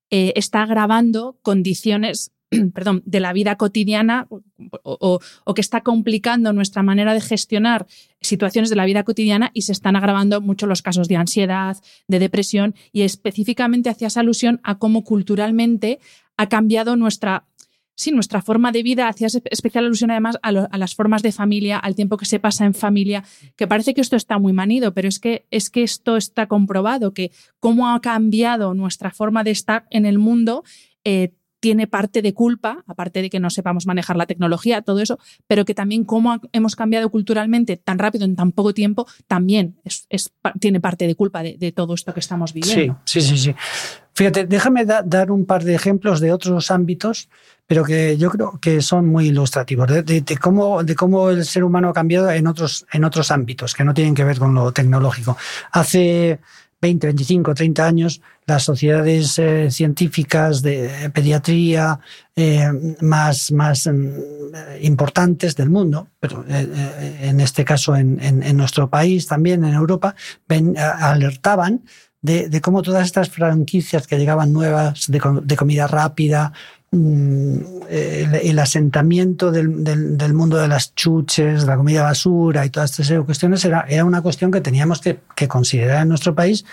eh, 0.10 0.32
está 0.38 0.62
agravando 0.62 1.38
condiciones 1.42 2.32
perdón, 2.74 3.04
de 3.06 3.20
la 3.20 3.34
vida 3.34 3.58
cotidiana 3.58 4.28
o, 4.84 5.20
que 5.54 5.62
está 5.62 5.82
complicando 5.82 6.54
nuestra 6.54 6.82
manera 6.82 7.14
de 7.14 7.22
gestionar 7.22 7.86
situaciones 8.22 8.70
de 8.70 8.76
la 8.76 8.86
vida 8.86 9.04
cotidiana 9.04 9.52
y 9.54 9.64
se 9.64 9.74
están 9.74 9.96
agravando 9.96 10.40
mucho 10.40 10.66
los 10.66 10.82
casos 10.82 11.08
de 11.08 11.18
ansiedad, 11.18 11.78
de 12.08 12.20
depresión 12.20 12.76
y 12.94 13.02
específicamente 13.02 13.90
hacías 13.90 14.16
alusión 14.16 14.62
a 14.64 14.78
cómo 14.78 15.04
culturalmente 15.04 16.00
ha 16.38 16.48
cambiado 16.48 16.96
nuestra 16.96 17.46
sí, 17.98 18.12
nuestra 18.12 18.42
forma 18.42 18.72
de 18.72 18.84
vida, 18.84 19.08
hacías 19.08 19.42
especial 19.46 19.86
alusión 19.86 20.12
además 20.12 20.38
a, 20.44 20.51
las 20.51 20.96
formas 20.96 21.24
de 21.24 21.32
familia, 21.32 21.80
al 21.80 21.96
tiempo 21.96 22.16
que 22.16 22.25
se 22.25 22.39
pasa 22.39 22.63
en 22.63 22.75
familia, 22.75 23.24
que 23.56 23.68
parece 23.68 23.94
que 23.94 24.01
esto 24.01 24.16
está 24.16 24.38
muy 24.38 24.54
manido, 24.54 24.94
pero 24.94 25.08
es 25.08 25.20
que, 25.20 25.48
es 25.50 25.70
que 25.72 25.82
esto 25.84 26.16
está 26.16 26.48
comprobado, 26.48 27.13
que 27.13 27.32
cómo 27.60 27.89
ha 27.89 28.00
cambiado 28.00 28.75
nuestra 28.75 29.12
forma 29.12 29.44
de 29.44 29.51
estar 29.51 29.88
en 29.89 30.06
el 30.06 30.20
mundo. 30.20 30.63
Eh, 31.04 31.34
tiene 31.60 31.88
parte 31.88 32.22
de 32.22 32.34
culpa, 32.34 32.84
aparte 32.88 33.22
de 33.22 33.30
que 33.30 33.40
no 33.40 33.50
sepamos 33.50 33.86
manejar 33.86 34.16
la 34.16 34.26
tecnología, 34.26 34.82
todo 34.82 35.00
eso, 35.00 35.20
pero 35.48 35.66
que 35.66 35.74
también 35.74 36.04
cómo 36.04 36.40
hemos 36.52 36.76
cambiado 36.76 37.10
culturalmente 37.10 37.78
tan 37.78 38.00
rápido 38.00 38.26
en 38.26 38.36
tan 38.36 38.52
poco 38.52 38.74
tiempo, 38.74 39.08
también 39.28 39.76
es, 39.84 40.08
tiene 40.60 40.80
parte 40.80 41.08
de 41.08 41.16
culpa 41.16 41.44
de, 41.44 41.72
todo 41.76 41.94
esto 41.94 42.14
que 42.14 42.20
estamos 42.20 42.54
viviendo. 42.54 43.00
Sí, 43.06 43.22
sí, 43.22 43.30
sí. 43.30 43.38
sí. 43.38 43.56
Fíjate, 44.14 44.48
déjame 44.48 44.84
dar 44.86 45.32
un 45.32 45.46
par 45.46 45.64
de 45.64 45.76
ejemplos 45.76 46.20
de 46.20 46.32
otros 46.32 46.72
ámbitos 46.72 47.30
pero 47.68 47.84
que 47.84 48.18
yo 48.18 48.32
creo 48.32 48.58
que 48.62 48.82
son 48.82 49.08
muy 49.08 49.28
ilustrativos 49.28 49.88
de, 49.90 50.38
cómo, 50.42 50.84
de 50.84 50.96
cómo 50.96 51.30
el 51.30 51.44
ser 51.44 51.66
humano 51.66 51.90
ha 51.90 51.94
cambiado 51.94 52.32
en 52.32 52.48
otros, 52.48 52.86
en 52.94 53.04
otros 53.04 53.30
ámbitos 53.30 53.76
que 53.76 53.84
no 53.84 53.94
tienen 53.94 54.16
que 54.16 54.24
ver 54.24 54.40
con 54.40 54.56
lo 54.56 54.72
tecnológico. 54.72 55.38
Hace 55.74 56.40
20, 56.82 57.08
25, 57.08 57.56
30 57.56 57.86
años, 57.86 58.22
las 58.46 58.64
sociedades 58.64 59.40
eh, 59.40 59.72
científicas 59.72 60.62
de 60.62 61.10
pediatría 61.14 62.00
eh, 62.36 62.70
más, 63.02 63.52
más 63.52 63.88
mm, 63.88 64.84
importantes 64.84 65.56
del 65.56 65.70
mundo, 65.70 66.08
pero 66.20 66.46
eh, 66.48 67.18
en 67.22 67.40
este 67.40 67.66
caso 67.66 67.96
en, 67.96 68.58
nuestro 68.58 68.90
país, 68.90 69.26
también 69.26 69.64
en 69.64 69.74
Europa, 69.74 70.16
alertaban 71.00 71.82
de, 72.22 72.62
cómo 72.62 72.82
todas 72.82 73.06
estas 73.06 73.30
franquicias 73.30 74.06
que 74.06 74.18
llegaban 74.18 74.54
nuevas 74.54 75.08
de 75.10 75.56
comida 75.56 75.88
rápida, 75.88 76.54
Mm, 76.98 77.60
el, 77.89 78.60
asentamiento 78.60 79.51
del, 79.51 79.84
del, 79.84 80.34
mundo 80.34 80.58
de 80.58 80.68
las 80.68 80.96
chuches, 80.96 81.62
de 81.62 81.68
la 81.68 81.77
comida 81.77 82.04
basura 82.04 82.66
y 82.66 82.70
todas 82.70 83.00
estas 83.00 83.24
cuestiones 83.24 83.63
era, 83.63 83.86
era 83.88 84.04
una 84.04 84.22
cuestión 84.22 84.51
que 84.51 84.62
teníamos 84.62 85.00
que, 85.00 85.20
que, 85.36 85.48
considerar 85.48 86.01
en 86.01 86.10
nuestro 86.10 86.34
país, 86.34 86.66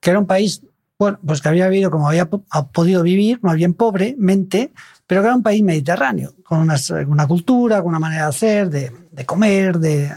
que 0.00 0.10
era 0.10 0.18
un 0.18 0.26
país 0.26 0.62
bueno, 0.98 1.18
pues 1.26 1.40
que 1.40 1.48
había 1.48 1.68
vivido 1.68 1.90
como 1.90 2.08
había 2.08 2.26
podido 2.26 3.02
vivir, 3.02 3.40
más 3.42 3.56
bien 3.56 3.74
pobremente, 3.74 4.72
pero 5.06 5.20
que 5.20 5.26
era 5.26 5.36
un 5.36 5.42
país 5.42 5.62
mediterráneo, 5.62 6.34
con 6.44 6.60
una, 6.60 6.76
una 7.08 7.26
cultura, 7.26 7.82
con 7.82 7.88
una 7.88 7.98
manera 7.98 8.22
de 8.22 8.28
hacer, 8.28 8.70
de, 8.70 8.92
de 9.10 9.26
comer, 9.26 9.78
de, 9.78 10.12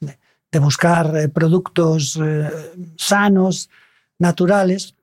de, 0.00 0.58
buscar 0.58 1.14
eh, 1.16 1.28
productos 1.28 2.18
eh, 2.20 2.50
sanos, 2.96 3.68
naturales 4.18 4.95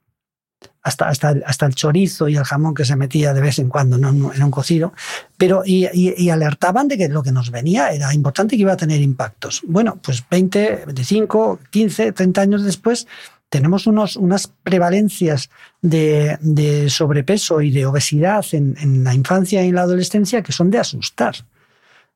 hasta, 0.83 1.07
hasta, 1.07 1.35
hasta 1.45 1.65
el 1.65 1.75
chorizo 1.75 2.27
y 2.27 2.35
el 2.35 2.43
jamón 2.43 2.73
que 2.73 2.83
se 2.85 2.97
metía 2.97 3.33
de 3.33 3.41
vez 3.41 3.57
en 3.57 3.69
cuando 3.69 3.95
en 3.95 4.43
un 4.43 4.51
cocido, 4.51 4.93
pero 5.37 5.63
y, 5.65 5.87
y, 5.93 6.29
alertaban 6.29 6.89
de 6.89 6.97
que 6.97 7.07
lo 7.07 7.23
que 7.23 7.31
nos 7.31 7.51
venía 7.51 7.91
era 7.91 8.13
importante 8.13 8.55
que 8.55 8.61
iba 8.61 8.73
a 8.73 8.77
tener 8.77 9.01
impactos. 9.01 9.61
Bueno, 9.65 9.97
pues 10.03 10.23
20, 10.29 10.83
25, 10.85 11.59
15, 11.69 12.11
30 12.11 12.41
años 12.41 12.63
después 12.63 13.07
tenemos 13.47 13.87
unos, 13.87 14.17
unas 14.17 14.47
prevalencias 14.47 15.49
de, 15.81 16.37
de 16.41 16.89
sobrepeso 16.89 17.61
y 17.61 17.71
de 17.71 17.85
obesidad 17.85 18.45
en, 18.51 18.75
en 18.79 19.03
la 19.03 19.13
infancia 19.13 19.63
y 19.63 19.69
en 19.69 19.75
la 19.75 19.83
adolescencia 19.83 20.41
que 20.41 20.51
son 20.51 20.69
de 20.69 20.79
asustar. 20.79 21.35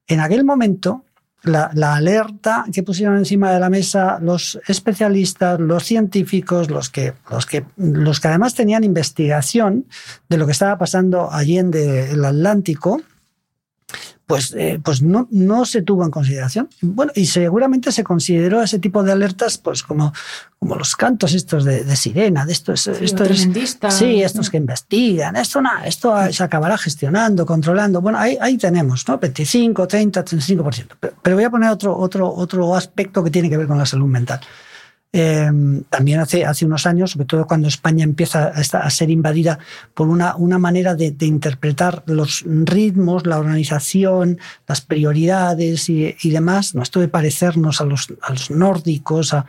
En 0.07 0.19
aquel 0.19 0.43
momento 0.43 1.05
la, 1.47 1.95
alerta 1.95 2.65
que 2.71 2.83
pusieron 2.83 3.17
encima 3.17 3.51
de 3.51 3.59
la 3.59 3.69
mesa 3.69 4.19
los 4.21 4.59
especialistas, 4.67 5.59
los 5.59 5.83
científicos, 5.83 6.69
los 6.69 6.89
que, 6.89 7.13
los 7.29 7.45
que, 7.45 7.65
los 7.77 8.19
que 8.19 8.27
además 8.27 8.53
tenían 8.55 8.83
investigación 8.83 9.85
de 10.29 10.37
lo 10.37 10.45
que 10.45 10.51
estaba 10.51 10.77
pasando 10.77 11.31
allí 11.31 11.57
en 11.57 11.73
el 11.73 12.23
Atlántico, 12.23 13.01
pues, 14.27 14.53
eh, 14.57 14.79
pues 14.83 15.01
no, 15.01 15.27
no 15.31 15.65
se 15.65 15.81
tuvo 15.81 16.03
en 16.03 16.11
consideración. 16.11 16.69
Bueno, 16.81 17.13
y 17.15 17.27
seguramente 17.27 17.93
se 17.93 18.03
consideró 18.03 18.61
ese 18.61 18.77
tipo 18.77 19.01
de 19.01 19.13
alertas 19.13 19.57
pues 19.57 19.83
como, 19.83 20.13
como 20.59 20.75
los 20.75 20.97
cantos 20.97 21.33
estos 21.33 21.63
de, 21.63 21.95
sirena, 21.95 22.45
de 22.45 22.51
estos, 22.51 22.81
sí, 22.81 22.91
estos, 22.99 23.47
sí, 23.89 24.21
estos 24.21 24.49
que 24.49 24.57
investigan, 24.57 25.37
esto, 25.37 25.61
no, 25.61 25.69
esto 25.85 26.13
se 26.31 26.43
acabará 26.43 26.77
gestionando, 26.77 27.45
controlando. 27.45 28.01
Bueno, 28.01 28.19
ahí, 28.19 28.37
ahí 28.41 28.57
tenemos, 28.57 29.07
¿no? 29.07 29.17
25, 29.17 29.87
30, 29.87 30.25
35%. 30.25 30.87
Pero, 30.99 31.13
pero 31.21 31.35
voy 31.37 31.45
a 31.45 31.49
poner 31.49 31.69
otro, 31.69 31.97
otro, 31.97 32.29
otro 32.29 32.75
aspecto 32.75 33.23
que 33.23 33.31
tiene 33.31 33.49
que 33.49 33.55
ver 33.55 33.67
con 33.67 33.77
la 33.77 33.85
salud 33.85 34.07
mental. 34.07 34.41
Em, 35.13 35.83
también 35.83 36.19
hace, 36.19 36.45
hace 36.45 36.65
unos 36.65 36.85
años, 36.85 37.11
sobre 37.11 37.25
todo 37.25 37.47
cuando 37.47 37.69
España 37.69 38.03
empieza 38.03 38.49
a, 38.49 38.89
ser 38.89 39.09
invadida 39.09 39.57
por 39.93 40.09
una, 40.09 40.35
una 40.35 40.59
manera 40.59 40.95
de, 40.95 41.15
interpretar 41.21 42.03
los 42.07 42.43
ritmos, 42.45 43.25
la 43.25 43.39
organización, 43.39 44.37
las 44.67 44.81
prioridades 44.81 45.89
y, 45.89 46.29
demás, 46.29 46.75
¿no? 46.75 46.83
esto 46.83 46.99
de 46.99 47.07
parecernos 47.07 47.79
a 47.79 47.85
los, 47.85 48.13
a 48.21 48.33
nórdicos, 48.53 49.33
a, 49.33 49.45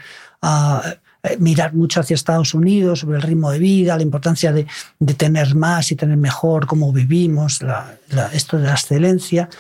mirar 1.40 1.74
mucho 1.74 2.00
hacia 2.00 2.14
Estados 2.14 2.54
Unidos 2.54 3.00
sobre 3.00 3.16
el 3.16 3.22
ritmo 3.22 3.50
de 3.50 3.58
vida, 3.58 3.96
la 3.96 4.02
importancia 4.02 4.52
de 4.52 5.14
tener 5.14 5.56
más 5.56 5.90
y 5.90 5.96
tener 5.96 6.16
mejor, 6.16 6.66
cómo 6.66 6.92
vivimos, 6.92 7.60
esto 8.32 8.56
de 8.56 8.64
la 8.64 8.72
excelencia 8.72 9.50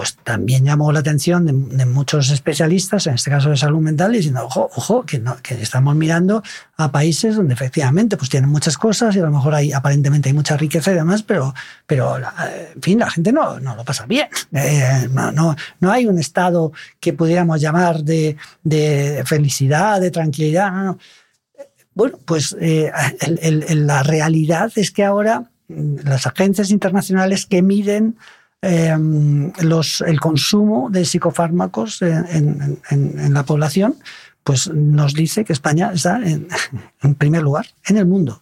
pues 0.00 0.16
también 0.24 0.64
llamó 0.64 0.92
la 0.92 1.00
atención 1.00 1.44
de, 1.44 1.84
muchos 1.84 2.30
especialistas, 2.30 3.06
en 3.06 3.16
este 3.16 3.28
caso 3.28 3.50
de 3.50 3.58
salud 3.58 3.80
mental, 3.80 4.12
diciendo, 4.12 4.46
ojo, 4.46 4.70
ojo, 4.74 5.04
que, 5.04 5.22
que 5.42 5.60
estamos 5.60 5.94
mirando 5.94 6.42
a 6.78 6.90
países 6.90 7.36
donde 7.36 7.52
efectivamente 7.52 8.16
pues 8.16 8.30
tienen 8.30 8.48
muchas 8.48 8.78
cosas 8.78 9.14
y 9.14 9.18
a 9.18 9.24
lo 9.24 9.30
mejor 9.30 9.54
hay, 9.54 9.72
aparentemente 9.74 10.30
hay 10.30 10.32
mucha 10.32 10.56
riqueza 10.56 10.90
y 10.90 10.94
demás, 10.94 11.22
pero, 11.22 11.52
pero 11.86 12.16
en 12.16 12.80
fin, 12.80 12.98
la 12.98 13.10
gente 13.10 13.30
no, 13.30 13.60
no 13.60 13.76
lo 13.76 13.84
pasa 13.84 14.06
bien. 14.06 14.28
Eh, 14.52 15.06
no, 15.12 15.32
no, 15.32 15.54
no, 15.80 15.92
hay 15.92 16.06
un 16.06 16.18
estado 16.18 16.72
que 16.98 17.12
pudiéramos 17.12 17.60
llamar 17.60 18.02
de, 18.02 18.38
de 18.64 19.22
felicidad, 19.26 20.00
de 20.00 20.10
tranquilidad, 20.10 20.72
no, 20.72 20.84
no 20.84 20.98
Bueno, 21.92 22.18
pues 22.24 22.56
eh, 22.58 22.90
la 23.74 24.02
realidad 24.02 24.72
es 24.76 24.92
que 24.92 25.04
ahora 25.04 25.50
mm, 25.68 25.96
las 26.04 26.26
agencias 26.26 26.70
internacionales 26.70 27.44
que 27.44 27.60
miden 27.60 28.16
em, 28.62 29.52
el 29.60 30.20
consumo 30.20 30.90
de 30.90 31.04
psicofármacos 31.04 32.02
en, 32.02 32.80
la 33.32 33.42
población, 33.44 33.96
pues 34.44 34.68
nos 34.68 35.14
dice 35.14 35.44
que 35.44 35.52
España 35.52 35.92
está 35.94 36.20
en, 36.24 36.48
primer 37.16 37.42
lugar 37.42 37.66
en 37.86 37.96
el 37.96 38.06
mundo. 38.06 38.40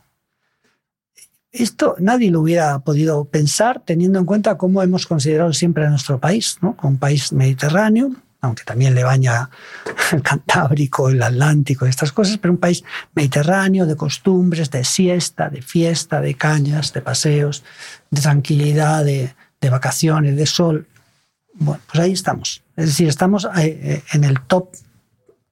Esto 1.51 1.97
nadie 1.99 2.31
lo 2.31 2.43
hubiera 2.43 2.79
podido 2.81 3.25
pensar 3.25 3.83
teniendo 3.85 4.19
en 4.19 4.27
cuenta 4.27 4.59
cómo 4.59 4.83
hemos 4.83 5.07
considerado 5.07 5.53
siempre 5.53 5.87
a 5.87 5.91
nuestro 5.91 6.19
país, 6.19 6.59
¿no? 6.61 6.77
un 6.83 6.99
país 6.99 7.33
mediterráneo, 7.33 8.13
aunque 8.41 8.65
también 8.65 8.95
le 8.95 9.03
baña 9.03 9.51
el 10.13 10.23
Cantábrico, 10.23 11.09
el 11.09 11.23
Atlántico, 11.23 11.87
estas 11.87 12.13
cosas, 12.13 12.39
pero 12.39 12.53
un 12.53 12.61
país 12.61 12.85
mediterráneo 13.15 13.87
de 13.87 13.97
costumbres, 13.97 14.71
de 14.71 14.85
siesta, 14.85 15.49
de 15.49 15.63
fiesta, 15.63 16.21
de 16.21 16.35
cañas, 16.35 16.93
de 16.93 17.01
paseos, 17.01 17.65
de 18.11 18.21
tranquilidad, 18.21 19.05
de, 19.05 19.35
vacaciones, 19.71 20.37
de 20.37 20.47
sol. 20.47 20.87
Bueno, 21.55 21.83
pues 21.87 22.01
ahí 22.01 22.13
estamos. 22.13 22.63
Es 22.77 22.87
decir, 22.87 23.09
estamos 23.09 23.45
eh, 23.45 23.79
eh, 23.83 24.03
en 24.13 24.25
el 24.25 24.41
top 24.43 24.69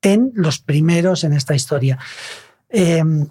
ten, 0.01 0.33
los 0.35 0.59
primeros 0.59 1.25
en 1.25 1.33
esta 1.33 1.55
historia. 1.55 1.99
Em, 2.69 3.27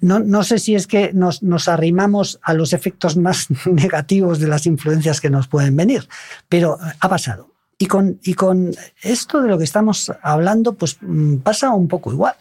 no, 0.00 0.20
no, 0.20 0.44
sé 0.44 0.58
si 0.58 0.76
es 0.76 0.86
que 0.86 1.12
nos, 1.12 1.42
nos, 1.42 1.66
arrimamos 1.66 2.38
a 2.42 2.54
los 2.54 2.72
efectos 2.72 3.16
más 3.16 3.48
negativos 3.66 4.38
de 4.38 4.46
las 4.46 4.66
influencias 4.66 5.20
que 5.20 5.30
nos 5.30 5.48
pueden 5.48 5.76
venir, 5.76 6.08
pero 6.48 6.78
ha 7.00 7.08
pasado. 7.08 7.50
Y 7.76 7.86
con, 7.86 8.20
y 8.22 8.34
con 8.34 8.72
esto 9.02 9.42
de 9.42 9.48
lo 9.48 9.58
que 9.58 9.64
estamos 9.64 10.12
hablando, 10.22 10.74
pues 10.74 10.96
mm, 11.00 11.38
pasa 11.38 11.70
un 11.70 11.88
poco 11.88 12.12
igual. 12.12 12.36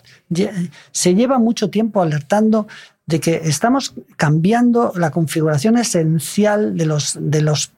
Se 0.92 1.16
lleva 1.16 1.40
mucho 1.40 1.70
tiempo 1.72 2.02
alertando 2.02 2.68
de 3.06 3.20
que 3.20 3.42
estamos 3.44 3.94
cambiando 4.16 4.94
la 4.96 5.12
configuración 5.12 5.78
esencial 5.78 6.78
de 6.78 6.86
los, 6.86 7.18
de 7.20 7.42
los 7.42 7.74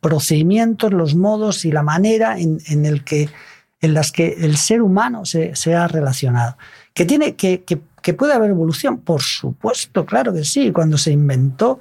procedimientos, 0.00 0.92
los 0.92 1.14
modos 1.14 1.64
y 1.64 1.72
la 1.72 1.82
manera 1.82 2.38
en, 2.38 2.58
en 2.66 2.86
el 2.86 3.04
que, 3.04 3.28
en 3.80 3.94
las 3.94 4.12
que 4.12 4.36
el 4.40 4.56
ser 4.56 4.80
humano 4.82 5.24
se, 5.24 5.74
ha 5.74 5.86
relacionado. 5.86 6.56
Que, 6.94 7.04
tiene, 7.04 7.36
que, 7.36 7.62
que 7.62 8.14
puede 8.14 8.32
haber 8.32 8.50
evolución, 8.50 8.98
por 8.98 9.22
supuesto, 9.22 10.06
claro 10.06 10.32
que 10.32 10.44
sí. 10.44 10.72
Cuando 10.72 10.98
se 10.98 11.12
inventó 11.12 11.78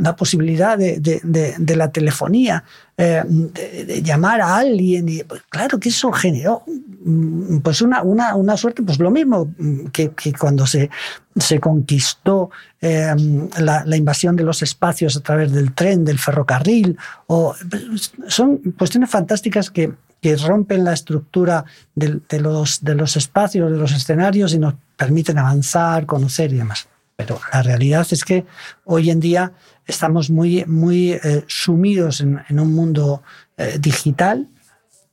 la 0.00 0.16
posibilidad 0.16 0.78
de, 0.78 1.76
la 1.76 1.90
telefonía, 1.90 2.64
eh, 2.96 3.22
de, 3.26 4.02
llamar 4.02 4.40
a 4.40 4.56
alguien. 4.56 5.08
Y, 5.08 5.22
pues, 5.24 5.42
claro 5.48 5.78
que 5.78 5.88
eso 5.88 6.12
generó 6.12 6.62
mm, 6.66 7.58
pues 7.58 7.82
una, 7.82 8.02
una, 8.02 8.56
suerte, 8.56 8.82
pues 8.82 8.98
lo 8.98 9.10
mismo 9.10 9.52
que, 9.92 10.12
cuando 10.38 10.66
se, 10.66 10.90
se 11.36 11.60
conquistó 11.60 12.50
eh, 12.80 13.14
la, 13.58 13.96
invasión 13.96 14.36
de 14.36 14.44
los 14.44 14.62
espacios 14.62 15.16
a 15.16 15.20
través 15.20 15.52
del 15.52 15.72
tren, 15.74 16.04
del 16.04 16.18
ferrocarril. 16.18 16.96
O, 17.26 17.54
pues, 17.68 18.12
son 18.28 18.58
cuestiones 18.76 19.10
fantásticas 19.10 19.70
que, 19.70 19.92
que 20.22 20.36
rompen 20.36 20.84
la 20.84 20.92
estructura 20.92 21.64
de, 21.96 22.20
los, 22.38 22.82
de 22.84 22.94
los 22.94 23.16
espacios, 23.16 23.70
de 23.70 23.76
los 23.76 23.92
escenarios 23.92 24.54
y 24.54 24.58
nos 24.58 24.74
permiten 24.96 25.36
avanzar, 25.36 26.06
conocer 26.06 26.52
y 26.52 26.58
demás. 26.58 26.88
Pero 27.16 27.40
la 27.52 27.62
realidad 27.62 28.06
es 28.10 28.24
que 28.24 28.44
hoy 28.84 29.10
en 29.10 29.20
día 29.20 29.52
estamos 29.86 30.30
muy, 30.30 30.64
muy 30.66 31.12
eh, 31.12 31.44
sumidos 31.46 32.20
en, 32.20 32.40
un 32.50 32.74
mundo 32.74 33.22
eh, 33.56 33.78
digital 33.80 34.48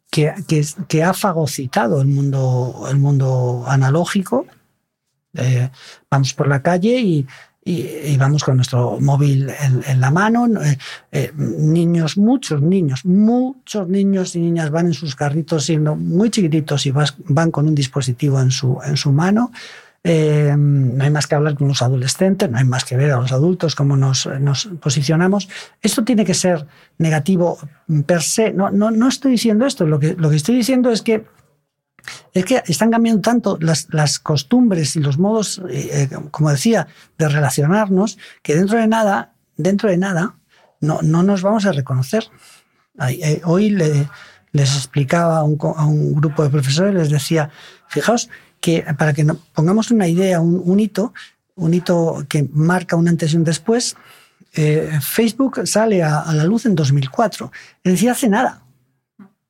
que, 0.09 0.33
que, 0.87 1.03
ha 1.03 1.13
fagocitado 1.13 2.01
el 2.01 2.07
mundo, 2.07 2.87
el 2.89 2.97
mundo 2.97 3.63
analógico. 3.67 4.47
Eh, 5.35 5.69
vamos 6.09 6.33
por 6.33 6.47
la 6.47 6.63
calle 6.63 6.99
y, 6.99 7.27
y, 7.63 8.17
vamos 8.17 8.43
con 8.43 8.55
nuestro 8.55 8.99
móvil 8.99 9.51
en, 9.85 9.99
la 9.99 10.09
mano. 10.09 10.47
niños, 11.35 12.17
muchos 12.17 12.61
niños, 12.61 13.05
muchos 13.05 13.87
niños 13.87 14.35
y 14.35 14.39
niñas 14.39 14.71
van 14.71 14.87
en 14.87 14.93
sus 14.93 15.15
carritos 15.15 15.65
siendo 15.65 15.95
muy 15.95 16.31
chiquititos 16.31 16.87
y 16.87 16.91
van 16.91 17.51
con 17.51 17.67
un 17.67 17.75
dispositivo 17.75 18.41
en 18.41 18.49
su, 18.49 18.79
en 18.83 18.97
su 18.97 19.11
mano. 19.11 19.51
Eh, 20.03 20.55
no 20.57 21.03
hay 21.03 21.09
más 21.09 21.27
que 21.27 21.35
hablar 21.35 21.55
con 21.55 21.67
los 21.67 21.81
adolescentes, 21.81 22.49
no 22.49 22.57
hay 22.57 22.63
más 22.63 22.85
que 22.85 22.95
ver 22.95 23.11
a 23.11 23.19
los 23.19 23.31
adultos 23.31 23.75
cómo 23.75 23.97
nos, 23.97 24.29
posicionamos. 24.81 25.49
Esto 25.81 26.03
tiene 26.03 26.25
que 26.25 26.33
ser 26.33 26.65
negativo 26.97 27.57
per 28.05 28.21
se. 28.21 28.53
No, 28.53 28.69
no, 28.69 28.91
no 28.91 29.07
estoy 29.07 29.31
diciendo 29.31 29.65
esto. 29.65 29.85
Lo 29.85 29.99
que, 29.99 30.15
lo 30.15 30.29
que 30.29 30.37
estoy 30.37 30.55
diciendo 30.55 30.91
es 30.91 31.01
que 31.01 31.25
es 32.33 32.45
que 32.45 32.63
están 32.67 32.91
cambiando 32.91 33.21
tanto 33.21 33.57
las, 33.59 33.87
las 33.91 34.19
costumbres 34.19 34.95
y 34.95 34.99
los 34.99 35.17
modos, 35.17 35.61
eh, 35.69 36.07
eh, 36.11 36.17
como 36.31 36.49
decía, 36.49 36.87
de 37.17 37.27
relacionarnos, 37.27 38.17
que 38.41 38.55
dentro 38.55 38.79
de 38.79 38.87
nada, 38.87 39.33
dentro 39.57 39.89
de 39.89 39.97
nada, 39.97 40.35
no, 40.79 40.99
no 41.01 41.23
nos 41.23 41.41
vamos 41.41 41.65
a 41.65 41.71
reconocer. 41.71 42.25
Hoy 43.43 43.69
le, 43.69 44.09
les 44.51 44.75
explicaba 44.75 45.39
a 45.39 45.43
un, 45.43 45.57
a 45.75 45.85
un 45.85 46.15
grupo 46.15 46.43
de 46.43 46.49
profesores, 46.49 46.93
les 46.93 47.09
decía, 47.09 47.49
fijaos, 47.87 48.29
que 48.59 48.85
para 48.97 49.13
que 49.13 49.25
pongamos 49.53 49.91
una 49.91 50.07
idea, 50.07 50.41
un, 50.41 50.79
hito, 50.79 51.13
un 51.55 51.73
hito 51.73 52.25
que 52.27 52.47
marca 52.51 52.95
un 52.95 53.07
antes 53.07 53.33
y 53.33 53.37
un 53.37 53.43
después, 53.43 53.95
eh, 54.53 54.99
Facebook 55.01 55.61
sale 55.65 56.03
a, 56.03 56.31
la 56.33 56.43
luz 56.43 56.65
en 56.65 56.75
2004, 56.75 57.51
es 57.83 57.93
decir, 57.93 58.09
hace 58.09 58.29
nada, 58.29 58.63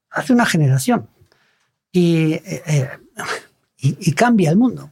hace 0.09 0.33
una 0.33 0.45
generación. 0.45 1.07
Y, 1.91 2.33
eh, 2.33 2.63
eh, 2.67 2.89
y, 3.77 4.11
cambia 4.11 4.51
el 4.51 4.57
mundo, 4.57 4.91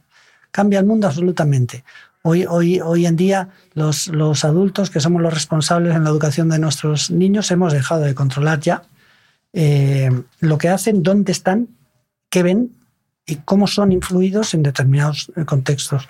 cambia 0.50 0.80
el 0.80 0.86
mundo 0.86 1.06
absolutamente. 1.06 1.84
Hoy, 2.22 2.44
hoy, 2.48 2.80
hoy 2.80 3.06
en 3.06 3.14
día 3.14 3.50
los, 3.74 4.08
los 4.08 4.44
adultos 4.44 4.90
que 4.90 4.98
somos 4.98 5.22
los 5.22 5.32
responsables 5.32 5.94
en 5.94 6.02
la 6.02 6.10
educación 6.10 6.48
de 6.48 6.58
nuestros 6.58 7.10
niños 7.10 7.50
hemos 7.52 7.72
dejado 7.72 8.02
de 8.02 8.14
controlar 8.14 8.60
ya 8.60 8.82
lo 10.40 10.58
que 10.58 10.68
hacen, 10.68 11.02
dónde 11.02 11.32
están, 11.32 11.68
qué 12.28 12.42
ven 12.42 12.78
y 13.28 13.36
cómo 13.36 13.66
son 13.66 13.92
influidos 13.92 14.54
en 14.54 14.62
determinados 14.62 15.30
eh, 15.36 15.44
contextos. 15.44 16.08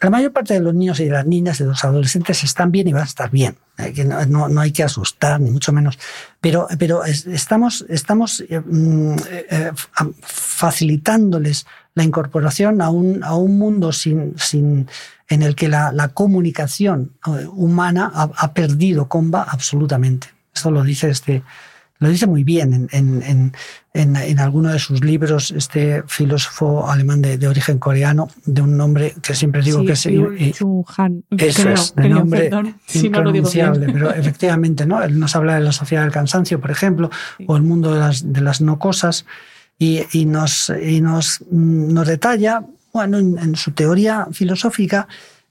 La 0.00 0.10
mayor 0.10 0.32
parte 0.32 0.54
de 0.54 0.60
los 0.60 0.74
niños 0.74 1.00
y 1.00 1.06
de 1.06 1.10
las 1.10 1.26
niñas, 1.26 1.58
de 1.58 1.64
los 1.64 1.84
adolescentes, 1.84 2.44
están 2.44 2.70
bien 2.70 2.86
y 2.86 2.92
van 2.92 3.02
a 3.02 3.06
estar 3.06 3.30
bien. 3.30 3.56
No, 4.28 4.48
no 4.48 4.60
hay 4.60 4.70
que 4.70 4.84
asustar, 4.84 5.40
ni 5.40 5.50
mucho 5.50 5.72
menos. 5.72 5.98
Pero, 6.40 6.68
pero 6.78 7.04
estamos, 7.04 7.84
estamos 7.88 8.44
eh, 8.48 8.60
mm, 8.60 9.16
eh, 9.28 9.72
facilitándoles 10.20 11.66
la 11.94 12.04
incorporación 12.04 12.80
a 12.80 12.90
un, 12.90 13.24
a 13.24 13.34
un 13.34 13.58
mundo 13.58 13.90
sin, 13.90 14.38
sin, 14.38 14.88
en 15.28 15.42
el 15.42 15.56
que 15.56 15.68
la, 15.68 15.90
la 15.90 16.08
comunicación 16.10 17.14
humana 17.52 18.10
ha, 18.14 18.30
ha, 18.36 18.54
perdido 18.54 19.08
comba 19.08 19.42
absolutamente. 19.42 20.28
Esto 20.54 20.70
lo 20.70 20.84
dice 20.84 21.10
este, 21.10 21.42
lo 21.98 22.08
dice 22.08 22.26
muy 22.26 22.44
bien 22.44 22.72
en, 22.74 22.88
en, 22.92 23.52
en, 23.92 24.16
en, 24.16 24.38
alguno 24.38 24.70
de 24.70 24.78
sus 24.78 25.04
libros, 25.04 25.50
este 25.50 26.04
filósofo 26.06 26.88
alemán 26.88 27.20
de, 27.22 27.38
de, 27.38 27.48
origen 27.48 27.78
coreano, 27.78 28.28
de 28.46 28.62
un 28.62 28.76
nombre 28.76 29.14
que 29.20 29.34
siempre 29.34 29.62
digo 29.62 29.84
que 29.84 29.92
es... 29.92 30.08
Chu 30.56 30.84
Han. 30.96 31.24
Eso 31.36 31.68
es, 31.70 31.94
de 31.96 32.08
nombre 32.08 32.50
impronunciable, 32.94 33.92
pero 33.92 34.14
efectivamente, 34.14 34.86
¿no? 34.86 35.02
Él 35.02 35.18
nos 35.18 35.34
habla 35.34 35.56
de 35.56 35.60
la 35.60 35.72
sociedad 35.72 36.04
del 36.04 36.12
cansancio, 36.12 36.60
por 36.60 36.70
ejemplo, 36.70 37.10
o 37.46 37.56
el 37.56 37.62
mundo 37.62 37.92
de 37.92 38.00
las, 38.00 38.32
de 38.32 38.40
las 38.40 38.60
no 38.60 38.78
cosas, 38.78 39.26
y, 39.78 40.02
y, 40.12 40.24
nos, 40.26 40.72
y 40.80 41.00
nos, 41.00 41.42
nos 41.50 42.06
detalla, 42.06 42.62
bueno, 42.92 43.18
en 43.18 43.56
su 43.56 43.72
teoría 43.72 44.28
filosófica, 44.32 45.08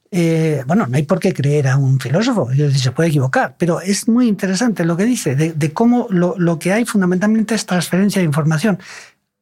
eh, 0.10 0.64
bueno, 0.66 0.88
no 0.88 0.96
hay 0.96 1.04
por 1.04 1.20
qué 1.20 1.34
creer 1.34 1.68
a 1.68 1.78
un 1.78 2.00
filósofo, 2.00 2.50
se 2.54 2.92
puede 2.92 3.10
equivocar, 3.10 3.56
pero 3.58 3.82
es 3.82 4.08
muy 4.08 4.28
interesante 4.28 4.86
lo 4.86 4.96
que 4.96 5.06
dice, 5.06 5.36
de, 5.36 5.74
cómo 5.74 6.08
lo, 6.10 6.60
que 6.60 6.72
hay 6.74 6.86
fundamentalmente 6.86 7.56
es 7.56 7.66
transferencia 7.66 8.22
de 8.22 8.26
información. 8.26 8.80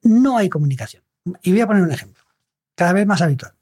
No 0.01 0.37
hay 0.37 0.49
comunicación. 0.49 1.03
Y 1.43 1.51
voy 1.51 1.61
a 1.61 1.67
poner 1.67 1.83
un 1.83 1.91
ejemplo, 1.91 2.23
cada 2.75 2.93
vez 2.93 3.05
más 3.05 3.21
habitual. 3.21 3.53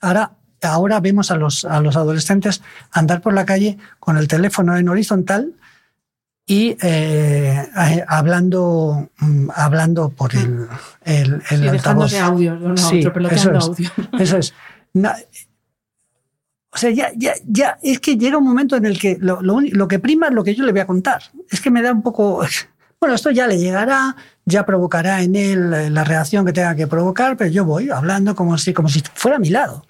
Ahora, 0.00 0.32
ahora 0.62 1.00
vemos 1.00 1.30
a 1.30 1.36
los, 1.36 1.64
a 1.64 1.80
los 1.80 1.96
adolescentes 1.96 2.62
andar 2.92 3.20
por 3.20 3.32
la 3.32 3.44
calle 3.44 3.78
con 3.98 4.16
el 4.16 4.28
teléfono 4.28 4.76
en 4.76 4.88
horizontal 4.88 5.54
y 6.46 6.76
eh, 6.80 7.68
eh, 7.76 8.04
hablando, 8.08 9.10
mm, 9.18 9.50
hablando 9.54 10.08
por 10.08 10.34
el, 10.34 10.66
el, 11.04 11.42
el 11.50 11.80
sí, 12.08 12.16
audio, 12.16 12.54
no, 12.56 12.76
sí, 12.76 13.00
eso 13.30 13.52
es, 13.52 13.64
audio. 13.64 13.90
Eso 14.18 14.38
es. 14.38 14.54
O 16.70 16.76
sea, 16.76 16.90
ya, 16.90 17.10
ya, 17.16 17.34
ya, 17.46 17.78
es 17.82 17.98
que 17.98 18.16
llega 18.16 18.36
un 18.36 18.44
momento 18.44 18.76
en 18.76 18.84
el 18.84 18.98
que 18.98 19.16
lo, 19.20 19.88
que 19.88 19.98
prima 19.98 20.28
es 20.28 20.34
lo 20.34 20.44
que 20.44 20.54
yo 20.54 20.64
le 20.64 20.72
voy 20.72 20.80
a 20.80 20.86
contar. 20.86 21.22
Es 21.50 21.60
que 21.60 21.70
me 21.70 21.82
da 21.82 21.92
un 21.92 22.02
poco. 22.02 22.40
Bueno, 23.00 23.14
esto 23.14 23.30
ya 23.30 23.46
le 23.46 23.56
llegará, 23.56 24.16
ya 24.44 24.66
provocará 24.66 25.22
en 25.22 25.36
él 25.36 25.94
la 25.94 26.02
reacción 26.02 26.44
que 26.44 26.52
tenga 26.52 26.74
que 26.74 26.88
provocar, 26.88 27.36
pero 27.36 27.48
yo 27.48 27.64
voy 27.64 27.90
hablando 27.90 28.34
como 28.34 28.58
si, 28.58 28.72
como 28.72 28.88
si 28.88 29.04
fuera 29.14 29.36
a 29.36 29.38
mi 29.38 29.50
lado. 29.50 29.86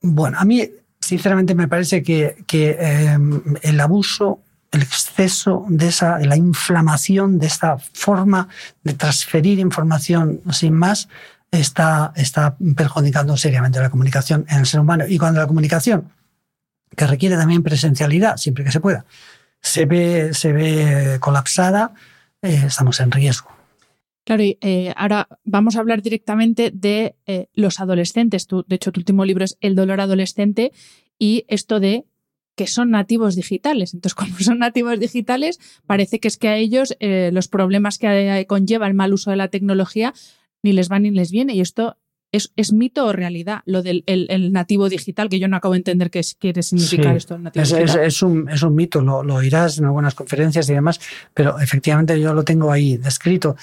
Bueno, 0.00 0.38
a 0.38 0.44
mí, 0.44 0.70
sinceramente, 1.00 1.56
me 1.56 1.66
parece 1.66 2.04
que, 2.04 2.36
que 2.46 2.76
eh, 2.78 3.18
el 3.62 3.80
abuso, 3.80 4.42
el 4.70 4.82
exceso 4.82 5.64
de 5.68 5.88
esa, 5.88 6.20
la 6.20 6.36
inflamación 6.36 7.40
de 7.40 7.48
esta 7.48 7.78
forma 7.78 8.46
de 8.84 8.92
transferir 8.92 9.58
información 9.58 10.40
sin 10.52 10.74
más, 10.74 11.08
está, 11.60 12.12
está 12.16 12.56
perjudicando 12.76 13.36
seriamente 13.36 13.80
la 13.80 13.90
comunicación 13.90 14.46
en 14.48 14.60
el 14.60 14.66
ser 14.66 14.80
humano. 14.80 15.04
Y 15.08 15.18
cuando 15.18 15.40
la 15.40 15.46
comunicación, 15.46 16.10
que 16.96 17.06
requiere 17.06 17.36
también 17.36 17.62
presencialidad, 17.62 18.36
siempre 18.36 18.64
que 18.64 18.72
se 18.72 18.80
pueda, 18.80 19.04
se 19.60 19.86
ve, 19.86 20.34
se 20.34 20.52
ve 20.52 21.18
colapsada, 21.20 21.94
eh, 22.42 22.64
estamos 22.66 23.00
en 23.00 23.10
riesgo. 23.10 23.50
Claro, 24.24 24.42
y 24.42 24.58
eh, 24.60 24.92
ahora 24.96 25.28
vamos 25.44 25.76
a 25.76 25.80
hablar 25.80 26.02
directamente 26.02 26.70
de 26.72 27.16
eh, 27.26 27.48
los 27.54 27.80
adolescentes. 27.80 28.46
de 28.46 28.76
hecho, 28.76 28.92
tu 28.92 29.00
último 29.00 29.24
libro 29.24 29.44
es 29.44 29.56
El 29.60 29.74
dolor 29.74 30.00
adolescente 30.00 30.72
y 31.18 31.44
esto 31.48 31.80
de 31.80 32.04
que 32.54 32.66
son 32.66 32.90
nativos 32.90 33.34
digitales. 33.34 33.94
Entonces, 33.94 34.14
como 34.14 34.38
son 34.38 34.58
nativos 34.58 35.00
digitales, 35.00 35.58
parece 35.86 36.20
que 36.20 36.28
es 36.28 36.36
que 36.36 36.48
a 36.48 36.56
ellos 36.56 36.96
los 37.00 37.48
problemas 37.48 37.98
que 37.98 38.44
conlleva 38.48 38.86
el 38.86 38.94
mal 38.94 39.12
uso 39.12 39.30
de 39.30 39.36
la 39.36 39.48
tecnología 39.48 40.14
ni 40.64 40.72
les 40.72 40.90
va 40.90 40.98
ni 40.98 41.12
les 41.12 41.30
viene. 41.30 41.54
Y 41.54 41.60
esto 41.60 41.96
¿Es, 42.34 42.72
mito 42.72 43.06
o 43.06 43.12
realidad 43.12 43.60
lo 43.64 43.84
del 43.84 44.02
el, 44.06 44.52
nativo 44.52 44.88
digital? 44.88 45.28
Que 45.28 45.38
yo 45.38 45.46
no 45.46 45.56
acabo 45.56 45.74
de 45.74 45.78
entender 45.78 46.10
qué 46.10 46.20
quiere 46.36 46.64
significar 46.64 47.16
esto. 47.16 47.38
Nativo 47.38 47.62
es, 47.62 47.72
es, 47.72 48.22
un, 48.22 48.48
es, 48.48 48.62
un, 48.62 48.74
mito, 48.74 49.00
lo, 49.00 49.22
lo, 49.22 49.36
oirás 49.36 49.78
en 49.78 49.84
algunas 49.84 50.16
conferencias 50.16 50.68
y 50.68 50.74
demás, 50.74 51.00
pero 51.32 51.60
efectivamente 51.60 52.20
yo 52.20 52.34
lo 52.34 52.42
tengo 52.42 52.72
ahí 52.72 52.96
descrito, 52.96 53.54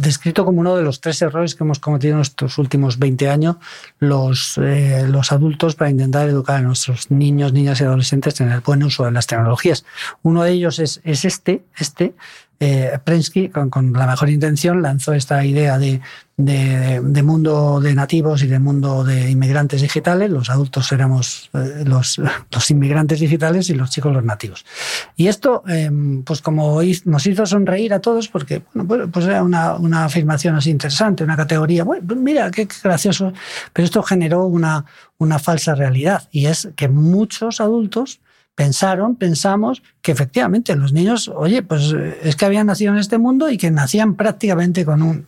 descrito 0.00 0.44
como 0.44 0.60
uno 0.60 0.76
de 0.76 0.82
los 0.82 1.00
tres 1.00 1.20
errores 1.22 1.54
que 1.54 1.64
hemos 1.64 1.78
cometido 1.78 2.14
en 2.14 2.20
estos 2.20 2.58
últimos 2.58 2.98
20 2.98 3.28
años 3.28 3.56
los, 3.98 4.58
eh, 4.58 5.06
los 5.08 5.32
adultos 5.32 5.74
para 5.74 5.90
intentar 5.90 6.28
educar 6.28 6.56
a 6.56 6.62
nuestros 6.62 7.10
niños, 7.10 7.52
niñas 7.52 7.80
y 7.80 7.84
adolescentes 7.84 8.40
en 8.40 8.50
el 8.50 8.60
buen 8.60 8.82
uso 8.82 9.04
de 9.04 9.12
las 9.12 9.26
tecnologías. 9.26 9.84
Uno 10.22 10.42
de 10.42 10.52
ellos 10.52 10.78
es, 10.78 11.00
es 11.04 11.24
este, 11.24 11.64
este 11.78 12.14
eh, 12.60 12.98
Prensky, 13.04 13.50
con, 13.50 13.92
la 13.92 14.06
mejor 14.06 14.30
intención, 14.30 14.82
lanzó 14.82 15.12
esta 15.12 15.44
idea 15.44 15.78
de, 15.78 16.00
de, 16.36 17.22
mundo 17.22 17.80
de 17.80 17.94
nativos 17.94 18.42
y 18.42 18.48
de 18.48 18.58
mundo 18.58 19.04
de 19.04 19.30
inmigrantes 19.30 19.80
digitales. 19.80 20.28
Los 20.28 20.50
adultos 20.50 20.90
éramos 20.90 21.50
eh, 21.54 21.84
los, 21.86 22.20
los, 22.50 22.70
inmigrantes 22.72 23.20
digitales 23.20 23.70
y 23.70 23.74
los 23.74 23.90
chicos 23.90 24.12
los 24.12 24.24
nativos. 24.24 24.66
Y 25.14 25.28
esto, 25.28 25.62
em, 25.68 26.24
pues 26.24 26.42
como 26.42 26.80
nos 27.04 27.26
hizo 27.26 27.46
sonreír 27.46 27.94
a 27.94 28.00
todos, 28.00 28.26
porque 28.26 28.62
bueno, 28.74 28.88
pues, 28.88 29.08
pues 29.12 29.26
era 29.26 29.44
una, 29.44 29.76
afirmación 29.94 30.54
así 30.54 30.70
interesante, 30.70 31.24
una 31.24 31.36
categoría, 31.36 31.84
bueno, 31.84 32.04
pues 32.06 32.18
mira, 32.18 32.50
qué, 32.50 32.68
gracioso, 32.82 33.32
pero 33.72 33.84
esto 33.84 34.02
generó 34.02 34.44
una, 34.46 34.84
una 35.18 35.38
falsa 35.38 35.74
realidad 35.74 36.28
y 36.30 36.46
es 36.46 36.68
que 36.76 36.88
muchos 36.88 37.60
adultos 37.60 38.20
pensaron, 38.54 39.14
pensamos 39.14 39.82
que 40.02 40.10
efectivamente 40.10 40.74
los 40.74 40.92
niños, 40.92 41.28
oye, 41.28 41.62
pues 41.62 41.94
es 42.22 42.34
que 42.34 42.44
habían 42.44 42.66
nacido 42.66 42.92
en 42.92 42.98
este 42.98 43.16
mundo 43.16 43.50
y 43.50 43.56
que 43.56 43.70
nacían 43.70 44.16
prácticamente 44.16 44.84
con 44.84 45.02
un, 45.02 45.26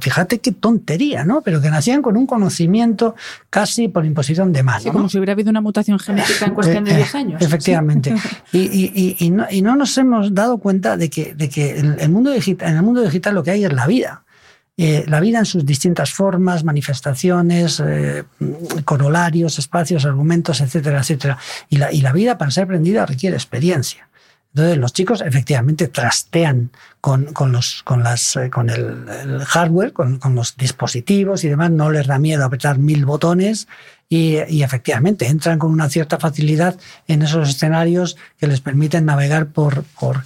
fíjate 0.00 0.38
qué 0.38 0.52
tontería, 0.52 1.24
¿no? 1.24 1.42
Pero 1.42 1.60
que 1.60 1.70
nacían 1.70 2.02
con 2.02 2.16
un 2.16 2.26
conocimiento 2.26 3.14
casi 3.50 3.88
por 3.88 4.04
imposición 4.04 4.52
de 4.52 4.62
mano. 4.62 4.92
como 4.92 5.08
si 5.08 5.18
hubiera 5.18 5.32
habido 5.32 5.50
una 5.50 5.60
mutación 5.60 5.98
genética 5.98 6.46
en 6.46 6.54
cuestión 6.54 6.84
de 6.84 6.96
10 6.96 7.14
eh, 7.14 7.18
años. 7.18 7.42
Efectivamente. 7.42 8.14
Y, 8.52 9.30
no, 9.62 9.76
nos 9.76 9.96
hemos 9.98 10.34
dado 10.34 10.58
cuenta 10.58 10.96
de 10.96 11.10
que, 11.10 11.34
de 11.34 11.48
que 11.48 11.78
el 11.78 12.08
mundo 12.10 12.30
digital, 12.30 12.70
en 12.70 12.76
el 12.76 12.82
mundo 12.82 13.02
digital 13.02 13.34
lo 13.34 13.42
que 13.42 13.50
hay 13.52 13.64
es 13.64 13.72
la 13.72 13.86
vida. 13.86 14.24
Eh, 14.76 15.04
la 15.06 15.20
vida 15.20 15.38
en 15.38 15.44
sus 15.44 15.64
distintas 15.64 16.12
formas, 16.12 16.64
manifestaciones, 16.64 17.80
eh, 17.84 18.24
corolarios, 18.84 19.60
espacios, 19.60 20.04
argumentos, 20.04 20.60
etcétera, 20.60 20.98
etcétera. 21.00 21.38
Y 21.68 21.76
la, 21.76 21.92
y 21.92 22.00
la 22.00 22.12
vida 22.12 22.38
para 22.38 22.50
ser 22.50 22.64
aprendida 22.64 23.06
requiere 23.06 23.36
experiencia. 23.36 24.08
Entonces 24.54 24.78
los 24.78 24.92
chicos 24.92 25.20
efectivamente 25.20 25.88
trastean 25.88 26.70
con, 27.00 27.24
con, 27.32 27.50
los, 27.50 27.82
con, 27.82 28.04
las, 28.04 28.36
eh, 28.36 28.50
con 28.50 28.70
el, 28.70 29.44
hardware, 29.44 29.92
con, 29.92 30.18
con, 30.18 30.36
los 30.36 30.56
dispositivos 30.56 31.42
y 31.42 31.48
demás, 31.48 31.72
no 31.72 31.90
les 31.90 32.06
da 32.06 32.20
miedo 32.20 32.44
apretar 32.44 32.78
mil 32.78 33.04
botones 33.04 33.66
y, 34.08 34.36
y, 34.48 34.62
efectivamente 34.62 35.26
entran 35.26 35.58
con 35.58 35.72
una 35.72 35.88
cierta 35.88 36.18
facilidad 36.18 36.78
en 37.08 37.22
esos 37.22 37.48
escenarios 37.48 38.16
que 38.38 38.46
les 38.46 38.60
permiten 38.60 39.06
navegar 39.06 39.48
por, 39.48 39.82
por, 39.98 40.22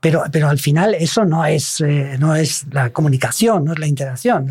pero, 0.00 0.24
pero 0.32 0.48
al 0.48 0.58
final 0.58 0.94
eso 0.94 1.24
no 1.24 1.44
es, 1.44 1.80
eh, 1.80 2.16
no 2.18 2.34
es 2.34 2.64
la 2.72 2.90
comunicación, 2.90 3.64
no 3.64 3.72
es 3.74 3.78
la 3.78 3.86
interacción. 3.86 4.50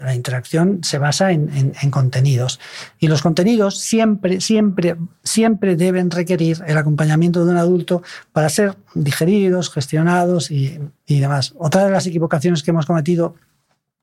La, 0.00 0.14
interacción 0.14 0.80
se 0.82 0.98
basa 0.98 1.32
en, 1.32 1.72
en, 1.80 1.90
contenidos. 1.90 2.58
Y 2.98 3.08
los 3.08 3.20
contenidos 3.20 3.78
siempre, 3.78 4.40
siempre, 4.40 4.96
siempre 5.22 5.76
deben 5.76 6.10
requerir 6.10 6.62
el 6.66 6.78
acompañamiento 6.78 7.44
de 7.44 7.50
un 7.50 7.58
adulto 7.58 8.02
para 8.32 8.48
ser 8.48 8.76
digeridos, 8.94 9.70
gestionados 9.70 10.50
y, 10.50 10.80
y 11.06 11.20
demás. 11.20 11.54
Otra 11.58 11.84
de 11.84 11.90
las 11.90 12.06
equivocaciones 12.06 12.62
que 12.62 12.70
hemos 12.70 12.86
cometido 12.86 13.34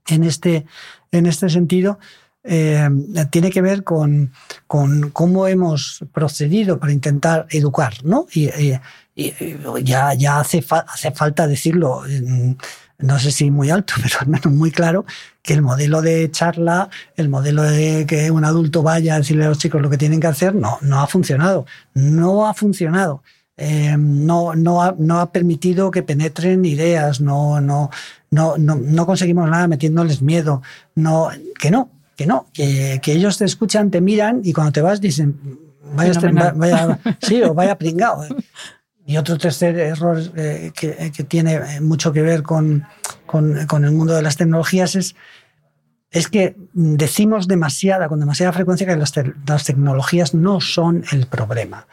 en 0.08 0.24
este, 0.24 0.66
en 1.12 1.26
este 1.26 1.50
sentido 1.50 1.98
eh, 2.44 2.90
tiene 3.30 3.50
que 3.50 3.62
ver 3.62 3.84
con, 3.84 4.34
con, 4.68 5.12
cómo 5.12 5.48
hemos 5.48 6.04
procedido 6.12 6.78
para 6.78 6.92
intentar 6.92 7.48
educar, 7.52 7.94
¿no? 8.04 8.28
Y, 8.34 8.50
y 8.50 8.80
ya, 9.16 10.14
ya 10.14 10.40
hace, 10.40 10.64
hace 10.70 11.12
falta 11.12 11.48
decirlo, 11.48 12.04
no 13.00 13.20
sé 13.20 13.32
si 13.32 13.52
muy 13.52 13.70
alto, 13.70 13.94
pero 14.02 14.16
al 14.22 14.28
menos 14.28 14.46
muy 14.48 14.72
claro, 14.72 15.06
que 15.42 15.54
el 15.54 15.62
modelo 15.62 16.02
de 16.02 16.30
charla, 16.32 16.90
el 17.16 17.30
modelo 17.30 17.64
de 17.64 18.06
que 18.08 18.32
un 18.32 18.46
adulto 18.46 18.82
vaya 18.82 19.16
a 19.16 19.18
decirle 19.20 19.46
a 19.46 19.50
los 19.50 19.58
chicos 19.58 19.82
lo 19.82 19.90
que 19.90 19.98
tienen 19.98 20.20
que 20.20 20.28
hacer, 20.28 20.56
no, 20.56 20.78
no 20.82 21.02
ha 21.02 21.08
funcionado. 21.08 21.66
No 21.94 22.48
ha 22.48 22.54
funcionado. 22.54 23.22
Eh, 23.58 23.96
no, 24.00 24.56
no, 24.56 24.82
ha, 24.82 24.96
no 24.98 25.20
ha 25.20 25.32
permitido 25.32 25.92
que 25.92 26.02
penetren 26.02 26.66
ideas, 26.66 27.22
no, 27.22 27.62
no, 27.62 27.92
no, 28.32 28.58
no, 28.58 28.76
no 28.76 29.06
conseguimos 29.06 29.50
nada 29.50 29.68
metiéndoles 29.68 30.22
miedo. 30.22 30.62
No, 30.96 31.30
que 31.60 31.70
no, 31.70 31.92
que 32.16 32.26
no, 32.26 32.48
que, 32.54 33.00
que 33.04 33.12
ellos 33.14 33.38
te 33.38 33.46
escuchan, 33.46 33.92
te 33.92 34.02
miran 34.02 34.42
y 34.44 34.54
cuando 34.54 34.72
te 34.72 34.82
vas 34.82 35.02
dicen, 35.02 35.60
vaya, 35.96 36.20
vaya 36.56 37.00
sí, 37.22 37.44
o 37.44 37.54
vaya 37.54 37.78
pringado. 37.78 38.26
Y 39.06 39.18
otro 39.18 39.38
tercer 39.38 39.78
error 39.78 40.22
eh, 40.36 40.72
que, 40.74 41.12
que, 41.16 41.24
tiene 41.24 41.82
mucho 41.82 42.14
que 42.14 42.22
ver 42.22 42.42
con, 42.42 42.86
con, 43.26 43.66
con, 43.68 43.84
el 43.84 43.92
mundo 43.92 44.14
de 44.14 44.22
las 44.22 44.38
tecnologías 44.38 44.96
es, 44.96 45.16
es 46.10 46.30
que 46.30 46.56
decimos 46.74 47.48
demasiada, 47.48 48.08
con 48.08 48.20
demasiada 48.20 48.54
frecuencia 48.54 48.88
que 48.88 48.96
las, 48.96 49.14
las 49.46 49.66
tecnologías 49.66 50.34
no 50.34 50.62
son 50.62 51.04
el 51.12 51.28
problema. 51.28 51.86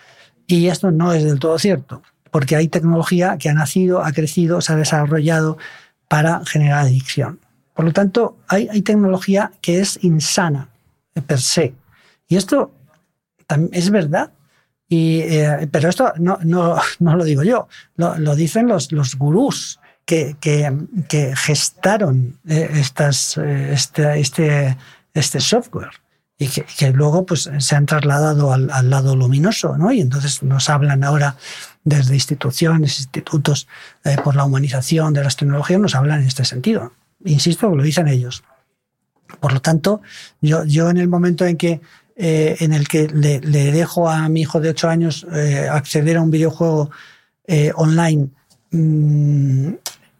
Y 0.46 0.68
esto 0.68 0.90
no 0.92 1.12
es 1.12 1.24
del 1.24 1.40
todo 1.40 1.58
cierto, 1.58 2.02
porque 2.30 2.54
hay 2.54 2.68
tecnología 2.68 3.38
que 3.38 3.48
ha 3.48 3.54
nacido, 3.54 4.04
ha 4.04 4.12
crecido, 4.12 4.60
se 4.60 4.72
ha 4.72 4.76
desarrollado 4.76 5.58
para 6.06 6.44
generar 6.44 6.80
adicción. 6.80 7.40
Por 7.74 7.86
lo 7.86 7.92
tanto, 7.92 8.36
hay, 8.46 8.68
hay 8.68 8.82
tecnología 8.82 9.52
que 9.60 9.80
es 9.80 9.98
insana 10.02 10.68
per 11.26 11.40
se. 11.40 11.74
Y 12.28 12.36
esto 12.36 12.72
es 13.72 13.90
verdad 13.90 14.30
y, 14.92 15.20
eh, 15.20 15.68
pero 15.70 15.88
esto 15.88 16.12
no, 16.18 16.38
no, 16.42 16.76
no, 16.98 17.16
lo 17.16 17.22
digo 17.22 17.44
yo, 17.44 17.68
lo, 17.94 18.18
lo 18.18 18.34
dicen 18.34 18.66
los, 18.66 18.90
los 18.90 19.14
gurús 19.14 19.78
que, 20.04 20.36
que, 20.40 20.76
que 21.08 21.36
gestaron 21.36 22.40
eh, 22.48 22.68
estas, 22.74 23.38
eh, 23.38 23.72
este, 23.72 24.18
este, 24.18 24.76
este 25.14 25.40
software 25.40 25.92
y 26.36 26.48
que, 26.48 26.64
que, 26.64 26.90
luego 26.90 27.24
pues, 27.24 27.48
se 27.58 27.76
han 27.76 27.86
trasladado 27.86 28.52
al, 28.52 28.68
al, 28.72 28.90
lado 28.90 29.14
luminoso. 29.14 29.78
¿no? 29.78 29.92
Y 29.92 30.00
entonces 30.00 30.42
nos 30.42 30.68
hablan 30.68 31.04
ahora 31.04 31.36
desde 31.84 32.14
instituciones, 32.14 32.98
institutos 32.98 33.68
por 34.24 34.34
la 34.34 34.44
humanización 34.44 35.14
de 35.14 35.22
las 35.22 35.36
tecnologías, 35.36 35.78
nos 35.78 35.94
hablan 35.94 36.22
en 36.22 36.26
este 36.26 36.44
sentido. 36.44 36.94
Insisto, 37.24 37.72
lo 37.76 37.82
dicen 37.84 38.08
ellos. 38.08 38.42
Por 39.38 39.52
lo 39.52 39.60
tanto, 39.60 40.02
yo, 40.40 40.64
yo 40.64 40.90
en 40.90 40.96
el 40.96 41.06
momento 41.06 41.46
en 41.46 41.56
que 41.56 41.80
eh, 42.22 42.58
en 42.60 42.74
el 42.74 42.86
que 42.86 43.08
le, 43.08 43.40
dejo 43.40 44.06
a 44.06 44.28
mi 44.28 44.42
hijo 44.42 44.60
de 44.60 44.68
8 44.68 44.88
años 44.90 45.26
eh, 45.32 45.66
acceder 45.70 46.18
a 46.18 46.20
un 46.20 46.30
videojuego 46.30 46.90
eh, 47.46 47.72
online 47.74 48.28
mm, 48.72 49.72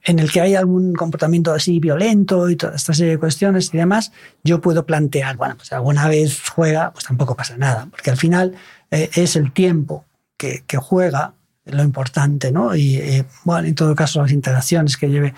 en 0.04 0.18
el 0.18 0.32
que 0.32 0.40
hay 0.40 0.54
algún 0.54 0.94
comportamiento 0.94 1.52
así 1.52 1.78
violento 1.78 2.48
y 2.48 2.56
toda 2.56 2.74
esta 2.74 2.94
serie 2.94 3.12
de 3.12 3.18
cuestiones 3.18 3.68
y 3.74 3.76
demás, 3.76 4.12
yo 4.42 4.62
puedo 4.62 4.86
plantear, 4.86 5.36
bueno, 5.36 5.56
pues 5.58 5.74
alguna 5.74 6.08
vez 6.08 6.40
juega, 6.48 6.90
pues 6.90 7.04
tampoco 7.04 7.36
pasa 7.36 7.58
nada, 7.58 7.86
porque 7.90 8.08
al 8.08 8.16
final 8.16 8.56
es 8.90 9.36
el 9.36 9.52
tiempo 9.52 10.06
que, 10.38 10.64
que, 10.66 10.78
juega 10.78 11.34
lo 11.66 11.82
importante, 11.82 12.50
¿no? 12.50 12.74
Y 12.74 13.22
bueno, 13.44 13.68
en 13.68 13.74
todo 13.74 13.94
caso 13.94 14.22
las 14.22 14.32
interacciones 14.32 14.96
que 14.96 15.10
lleve 15.10 15.34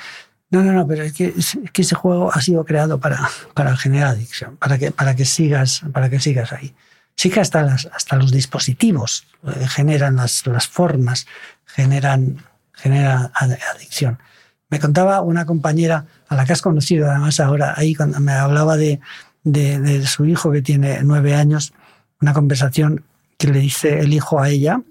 no, 0.52 0.62
no, 0.62 0.72
no, 0.72 0.86
pero 0.86 1.02
es 1.02 1.14
que, 1.14 1.32
ese 1.34 1.94
juego 1.94 2.30
ha 2.30 2.42
sido 2.42 2.62
creado 2.66 3.00
para, 3.00 3.18
para 3.54 3.74
generar 3.74 4.08
adicción, 4.08 4.58
para 4.58 4.76
que, 4.76 4.90
para 4.90 5.16
que, 5.16 5.24
sigas, 5.24 5.82
para 5.94 6.10
que 6.10 6.20
sigas 6.20 6.52
ahí. 6.52 6.74
Sí 7.16 7.30
que 7.30 7.40
hasta, 7.40 7.62
las, 7.62 7.86
hasta 7.86 8.16
los 8.16 8.30
dispositivos 8.30 9.26
eh, 9.46 9.66
generan 9.66 10.16
las, 10.16 10.46
las 10.46 10.68
formas, 10.68 11.26
generan, 11.64 12.44
generan 12.74 13.30
adicción. 13.74 14.18
Me 14.68 14.78
contaba 14.78 15.22
una 15.22 15.46
compañera 15.46 16.04
a 16.28 16.36
la 16.36 16.44
que 16.44 16.52
has 16.52 16.60
conocido 16.60 17.10
además 17.10 17.40
ahora, 17.40 17.72
ahí 17.74 17.94
cuando 17.94 18.20
me 18.20 18.32
hablaba 18.32 18.76
de, 18.76 19.00
de, 19.44 19.80
de 19.80 20.06
su 20.06 20.26
hijo 20.26 20.52
que 20.52 20.60
tiene 20.60 21.00
nueve 21.02 21.34
años, 21.34 21.72
una 22.20 22.34
conversación 22.34 23.04
que 23.38 23.48
le 23.48 23.60
dice 23.60 24.00
el 24.00 24.12
hijo 24.12 24.38
a 24.38 24.50
ella, 24.50 24.82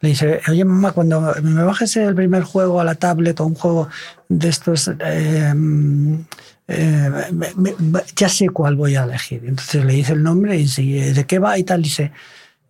le 0.00 0.08
dice, 0.10 0.40
oye 0.48 0.64
mamá, 0.64 0.92
cuando 0.92 1.34
me 1.42 1.62
bajes 1.62 1.96
el 1.96 2.14
primer 2.14 2.42
juego 2.42 2.80
a 2.80 2.84
la 2.84 2.94
tablet 2.94 3.38
o 3.40 3.46
un 3.46 3.54
juego 3.54 3.88
de 4.28 4.48
estos, 4.48 4.90
em, 5.00 6.24
eh, 6.66 7.10
ya 8.16 8.28
sé 8.28 8.48
cuál 8.50 8.76
voy 8.76 8.96
a 8.96 9.04
elegir. 9.04 9.42
Entonces 9.46 9.84
le 9.84 9.94
dice 9.94 10.12
el 10.12 10.22
nombre 10.22 10.56
y 10.56 10.62
dice, 10.62 10.82
¿de 10.82 11.24
qué 11.24 11.38
va? 11.38 11.58
Y 11.58 11.64
tal, 11.64 11.82
dice, 11.82 12.12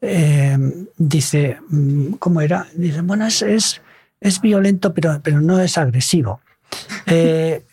eh, 0.00 0.56
dice, 0.96 1.58
mm, 1.68 2.12
¿cómo 2.14 2.40
era? 2.40 2.66
Dice, 2.74 3.00
bueno, 3.02 3.26
es, 3.26 3.42
es, 3.42 3.80
es 4.20 4.40
violento, 4.40 4.94
pero, 4.94 5.20
pero 5.22 5.40
no 5.40 5.60
es 5.60 5.76
agresivo. 5.78 6.40
Eh, 7.06 7.64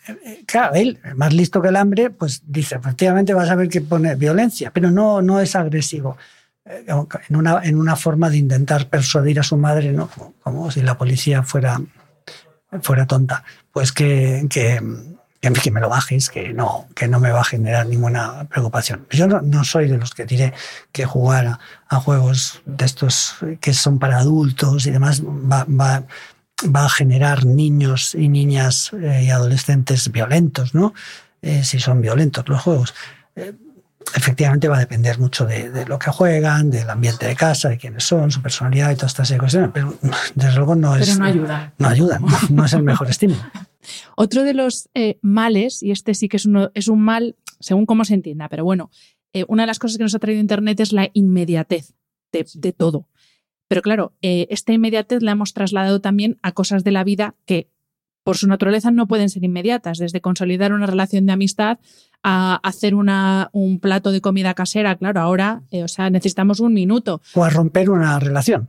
claro, 0.46 0.74
él, 0.74 0.98
más 1.16 1.34
listo 1.34 1.60
que 1.60 1.68
el 1.68 1.76
hambre, 1.76 2.10
pues 2.10 2.42
dice, 2.46 2.76
efectivamente 2.76 3.34
vas 3.34 3.50
a 3.50 3.54
ver 3.54 3.68
que 3.68 3.80
pone 3.80 4.14
violencia, 4.14 4.70
pero 4.72 4.90
no, 4.90 5.22
no 5.22 5.40
es 5.40 5.54
agresivo. 5.54 6.16
En 6.68 7.36
una, 7.36 7.60
en 7.62 7.78
una 7.78 7.94
forma 7.94 8.28
de 8.28 8.38
intentar 8.38 8.88
persuadir 8.88 9.38
a 9.38 9.44
su 9.44 9.56
madre, 9.56 9.92
¿no? 9.92 10.10
como, 10.42 10.70
si 10.70 10.82
la 10.82 10.98
policía 10.98 11.44
fuera, 11.44 11.80
fuera 12.82 13.06
tonta, 13.06 13.44
pues 13.72 13.92
que, 13.92 14.46
que 14.50 14.80
que 15.54 15.70
me 15.70 15.80
lo 15.80 15.88
bajes, 15.88 16.28
que 16.28 16.52
no, 16.52 16.88
que 16.94 17.08
no 17.08 17.20
me 17.20 17.30
va 17.30 17.40
a 17.40 17.44
generar 17.44 17.86
ninguna 17.86 18.46
preocupación. 18.48 19.06
Yo 19.10 19.26
no, 19.26 19.64
soy 19.64 19.88
de 19.88 19.98
los 19.98 20.12
que 20.12 20.24
diré 20.24 20.52
que 20.92 21.04
jugar 21.04 21.58
a, 21.88 22.00
juegos 22.00 22.62
de 22.64 22.84
estos 22.84 23.36
que 23.60 23.72
son 23.72 23.98
para 23.98 24.18
adultos 24.18 24.86
y 24.86 24.90
demás 24.90 25.22
va, 25.22 25.64
va, 25.68 26.04
va 26.64 26.84
a 26.84 26.88
generar 26.88 27.44
niños 27.44 28.14
y 28.14 28.28
niñas 28.28 28.92
eh, 28.92 29.24
y 29.24 29.30
adolescentes 29.30 30.10
violentos, 30.10 30.74
¿no? 30.74 30.94
Eh, 31.42 31.64
si 31.64 31.78
son 31.78 32.00
violentos 32.00 32.48
los 32.48 32.62
juegos. 32.62 32.94
Eh, 33.36 33.52
efectivamente 34.14 34.68
va 34.68 34.76
a 34.76 34.80
depender 34.80 35.18
mucho 35.18 35.46
de, 35.46 35.84
lo 35.86 35.98
que 35.98 36.10
juegan, 36.10 36.70
del 36.70 36.88
ambiente 36.88 37.26
de 37.26 37.34
casa, 37.34 37.68
de 37.68 37.78
quiénes 37.78 38.04
son, 38.04 38.30
su 38.30 38.40
personalidad 38.40 38.90
y 38.92 38.96
todas 38.96 39.12
estas 39.12 39.38
cuestiones, 39.38 39.70
pero 39.72 39.94
desde 40.34 40.56
luego 40.56 40.74
no 40.74 40.96
es... 40.96 41.08
Pero 41.08 41.18
no 41.18 41.24
ayuda. 41.26 41.74
No 41.78 41.88
ayuda, 41.88 42.20
no 42.50 42.64
es 42.64 42.72
el 42.72 42.82
mejor 42.82 43.10
estímulo. 43.10 43.40
Otro 44.16 44.42
de 44.42 44.54
los 44.54 44.88
eh, 44.94 45.18
males, 45.22 45.82
y 45.82 45.90
este 45.90 46.14
sí 46.14 46.28
que 46.28 46.36
es, 46.36 46.46
uno, 46.46 46.70
es 46.74 46.88
un 46.88 47.00
mal 47.00 47.36
según 47.60 47.86
cómo 47.86 48.04
se 48.04 48.14
entienda, 48.14 48.48
pero 48.48 48.64
bueno, 48.64 48.90
eh, 49.32 49.44
una 49.48 49.62
de 49.62 49.66
las 49.68 49.78
cosas 49.78 49.96
que 49.96 50.02
nos 50.02 50.14
ha 50.14 50.18
traído 50.18 50.40
Internet 50.40 50.80
es 50.80 50.92
la 50.92 51.10
inmediatez 51.12 51.94
de, 52.32 52.72
todo. 52.72 53.08
Pero 53.66 53.80
claro, 53.80 54.12
eh, 54.20 54.46
esta 54.50 54.72
inmediatez 54.72 55.22
la 55.22 55.32
hemos 55.32 55.54
trasladado 55.54 56.00
también 56.00 56.38
a 56.42 56.52
cosas 56.52 56.84
de 56.84 56.90
la 56.92 57.02
vida 57.02 57.34
que 57.46 57.70
por 58.24 58.36
su 58.36 58.46
naturaleza 58.46 58.90
no 58.90 59.06
pueden 59.06 59.30
ser 59.30 59.44
inmediatas, 59.44 59.98
desde 59.98 60.20
consolidar 60.20 60.72
una 60.72 60.86
relación 60.86 61.26
de 61.26 61.32
amistad 61.32 61.78
a 62.28 62.56
hacer 62.64 62.96
una, 62.96 63.50
un 63.52 63.78
plato 63.78 64.10
de 64.10 64.20
comida 64.20 64.52
casera, 64.54 64.96
claro, 64.96 65.20
ahora, 65.20 65.62
o 65.70 65.86
sea, 65.86 66.10
necesitamos 66.10 66.58
un 66.58 66.74
minuto. 66.74 67.22
O 67.34 67.44
a 67.44 67.50
romper 67.50 67.88
una 67.88 68.18
relación. 68.18 68.68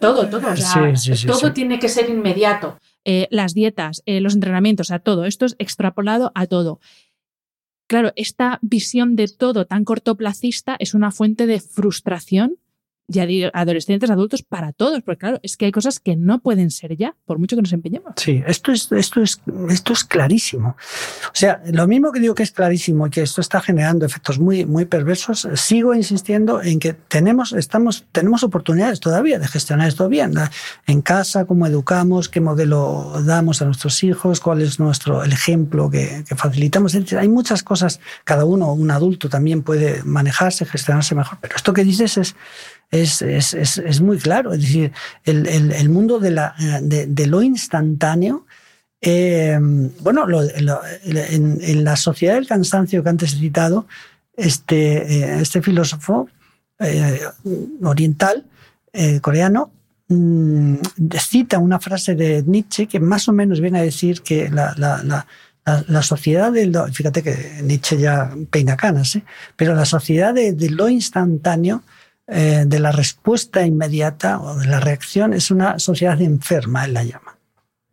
todo, 0.00 0.28
todo. 0.28 0.40
todo 1.26 1.52
tiene 1.52 1.78
que 1.78 1.88
ser 1.88 2.10
inmediato. 2.10 2.78
Eh, 3.04 3.28
las 3.30 3.54
dietas, 3.54 4.02
eh, 4.06 4.20
los 4.20 4.34
entrenamientos, 4.34 4.90
a 4.90 4.98
todo. 4.98 5.24
Esto 5.24 5.46
es 5.46 5.54
extrapolado 5.58 6.32
a 6.34 6.46
todo. 6.46 6.80
Claro, 7.86 8.12
esta 8.16 8.58
visión 8.60 9.16
de 9.16 9.28
todo 9.28 9.66
tan 9.66 9.84
cortoplacista 9.84 10.76
es 10.78 10.92
una 10.92 11.10
fuente 11.10 11.46
de 11.46 11.60
frustración 11.60 12.56
ya 13.10 13.26
adolescentes, 13.52 14.10
adultos, 14.10 14.42
para 14.42 14.72
todos, 14.72 15.02
porque 15.02 15.18
claro, 15.18 15.40
es 15.42 15.56
que 15.56 15.66
hay 15.66 15.72
cosas 15.72 16.00
que 16.00 16.16
no 16.16 16.40
pueden 16.40 16.70
ser 16.70 16.96
ya, 16.96 17.16
por 17.26 17.38
mucho 17.38 17.56
que 17.56 17.62
nos 17.62 17.72
empeñemos. 17.72 18.12
Sí, 18.16 18.42
esto 18.46 18.72
es, 18.72 18.90
esto 18.92 19.20
es, 19.20 19.40
esto 19.68 19.92
es 19.92 20.04
clarísimo. 20.04 20.76
O 21.26 21.34
sea, 21.34 21.60
lo 21.72 21.86
mismo 21.86 22.12
que 22.12 22.20
digo 22.20 22.34
que 22.34 22.42
es 22.42 22.52
clarísimo 22.52 23.06
y 23.06 23.10
que 23.10 23.22
esto 23.22 23.40
está 23.40 23.60
generando 23.60 24.06
efectos 24.06 24.38
muy, 24.38 24.64
muy 24.64 24.84
perversos, 24.84 25.48
sigo 25.54 25.94
insistiendo 25.94 26.62
en 26.62 26.78
que 26.78 26.92
tenemos, 26.92 27.52
estamos, 27.52 28.06
tenemos 28.12 28.42
oportunidades 28.42 29.00
todavía 29.00 29.38
de 29.38 29.48
gestionar 29.48 29.88
esto 29.88 30.08
bien. 30.08 30.34
En 30.86 31.02
casa, 31.02 31.44
cómo 31.44 31.66
educamos, 31.66 32.28
qué 32.28 32.40
modelo 32.40 33.22
damos 33.24 33.60
a 33.62 33.64
nuestros 33.64 34.02
hijos, 34.04 34.40
cuál 34.40 34.62
es 34.62 34.78
nuestro 34.78 35.24
el 35.24 35.32
ejemplo 35.32 35.90
que, 35.90 36.24
que 36.28 36.36
facilitamos. 36.36 36.94
Hay 36.94 37.28
muchas 37.28 37.62
cosas, 37.62 38.00
cada 38.24 38.44
uno, 38.44 38.72
un 38.72 38.90
adulto 38.90 39.28
también 39.28 39.62
puede 39.62 40.02
manejarse, 40.04 40.64
gestionarse 40.64 41.14
mejor, 41.14 41.38
pero 41.40 41.56
esto 41.56 41.72
que 41.72 41.84
dices 41.84 42.16
es 42.16 42.36
es, 42.90 43.22
es, 43.22 43.54
es, 43.54 43.78
es 43.78 44.00
muy 44.00 44.18
claro. 44.18 44.52
Es 44.52 44.62
decir, 44.62 44.92
el, 45.24 45.46
el, 45.46 45.72
el 45.72 45.88
mundo 45.88 46.18
de, 46.18 46.30
la, 46.30 46.54
de, 46.82 47.06
de 47.06 47.26
lo 47.26 47.42
instantáneo, 47.42 48.46
eh, 49.00 49.58
bueno, 50.00 50.26
lo, 50.26 50.42
en, 50.42 51.58
en, 51.60 51.84
la 51.84 51.96
sociedad 51.96 52.34
del 52.34 52.46
cansancio 52.46 53.02
que 53.02 53.08
antes 53.08 53.34
he 53.34 53.38
citado, 53.38 53.86
este, 54.36 54.96
eh, 54.96 55.40
este 55.40 55.62
filósofo 55.62 56.28
eh, 56.78 57.20
oriental, 57.82 58.44
eh, 58.92 59.20
coreano, 59.20 59.70
mm, 60.08 60.76
cita 61.18 61.58
una 61.58 61.78
frase 61.78 62.14
de 62.14 62.42
Nietzsche 62.42 62.86
que 62.86 63.00
más 63.00 63.28
o 63.28 63.32
menos 63.32 63.60
viene 63.60 63.78
a 63.78 63.82
decir 63.82 64.22
que 64.22 64.50
la, 64.50 64.74
la, 64.76 65.02
la 65.04 65.26
la, 65.86 66.02
sociedad 66.02 66.52
del. 66.52 66.74
Fíjate 66.92 67.22
que 67.22 67.60
Nietzsche 67.62 67.98
ya 67.98 68.34
peina 68.50 68.76
canas, 68.76 69.16
¿eh? 69.16 69.24
pero 69.56 69.74
la 69.74 69.84
sociedad 69.84 70.34
de, 70.34 70.52
de, 70.52 70.70
lo 70.70 70.88
instantáneo 70.88 71.82
eh, 72.32 72.62
de 72.64 72.78
la 72.78 72.92
respuesta 72.92 73.66
inmediata 73.66 74.40
o 74.40 74.56
de 74.56 74.68
la 74.68 74.78
reacción 74.78 75.34
es 75.34 75.50
una 75.50 75.80
sociedad 75.80 76.20
enferma, 76.20 76.84
él 76.84 76.94
la 76.94 77.02
llama. 77.02 77.36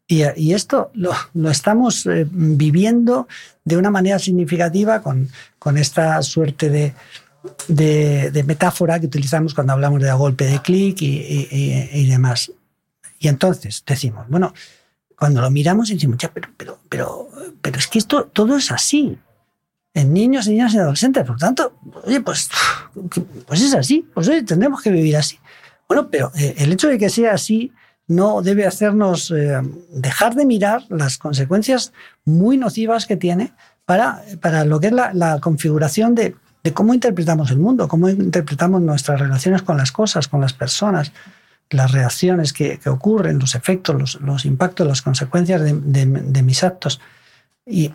Y, 0.10 0.54
esto 0.54 0.92
lo, 0.94 1.12
estamos 1.50 2.06
eh, 2.06 2.26
viviendo 2.30 3.28
de 3.66 3.76
una 3.76 3.90
manera 3.90 4.20
significativa 4.20 5.02
con, 5.02 5.28
con 5.58 5.78
esta 5.78 6.22
suerte 6.22 6.70
de, 6.70 6.94
de, 7.68 8.44
metáfora 8.46 9.00
que 9.00 9.08
utilizamos 9.08 9.54
cuando 9.54 9.74
hablamos 9.74 10.02
de 10.02 10.12
golpe 10.14 10.46
de 10.46 10.62
clic 10.62 11.02
y, 11.02 11.48
y, 11.92 12.08
demás. 12.08 12.52
Y 13.20 13.28
entonces 13.28 13.84
decimos, 13.86 14.28
bueno, 14.30 14.54
cuando 15.18 15.42
lo 15.42 15.50
miramos 15.50 15.90
decimos, 15.90 16.20
ya, 16.20 16.32
pero, 16.32 16.50
pero, 16.56 16.80
pero, 16.88 17.28
pero 17.62 17.80
es 17.80 17.88
que 17.88 18.00
esto 18.00 18.26
todo 18.32 18.56
es 18.56 18.72
así 18.72 19.18
en 19.98 20.14
niños, 20.14 20.48
niñas 20.48 20.76
y 20.76 20.78
adolescentes. 20.78 21.26
Por 21.26 21.38
tanto, 21.38 21.74
oye, 22.06 22.22
pues, 22.22 22.50
pues 23.48 23.62
es 23.62 23.74
así, 23.74 24.08
pues 24.14 24.28
oye, 24.28 24.44
tendremos 24.44 24.82
que 24.82 24.92
vivir 24.92 25.18
así. 25.18 25.40
Bueno, 25.88 26.10
pero 26.12 26.32
eh, 26.36 26.54
el 26.60 26.72
hecho 26.72 26.88
de 26.88 27.00
que 27.00 27.10
sea 27.10 27.34
así 27.34 27.74
no 28.08 28.44
debe 28.44 28.68
hacernos 28.68 29.32
eh, 29.32 29.60
dejar 29.90 30.36
de 30.36 30.46
mirar 30.46 30.84
las 30.90 31.18
consecuencias 31.18 31.94
muy 32.26 32.58
nocivas 32.58 33.08
que 33.08 33.18
tiene 33.18 33.54
para, 33.86 34.22
para 34.40 34.66
lo 34.66 34.80
que 34.80 34.88
es 34.88 34.94
la, 34.94 35.40
configuración 35.42 36.14
de, 36.14 36.36
cómo 36.76 36.94
interpretamos 36.94 37.50
el 37.50 37.58
mundo, 37.58 37.88
cómo 37.88 38.08
interpretamos 38.08 38.82
nuestras 38.82 39.20
relaciones 39.20 39.64
con 39.64 39.78
las 39.78 39.92
cosas, 39.92 40.28
con 40.28 40.42
las 40.42 40.54
personas, 40.54 41.12
las 41.72 41.92
reacciones 41.92 42.54
que, 42.54 42.80
ocurren, 42.86 43.40
los 43.40 43.56
efectos, 43.56 44.20
los, 44.22 44.46
impactos, 44.46 44.86
las 44.86 45.02
consecuencias 45.02 45.62
de 45.64 46.44
mis 46.44 46.64
actos. 46.64 47.00
Y, 47.68 47.94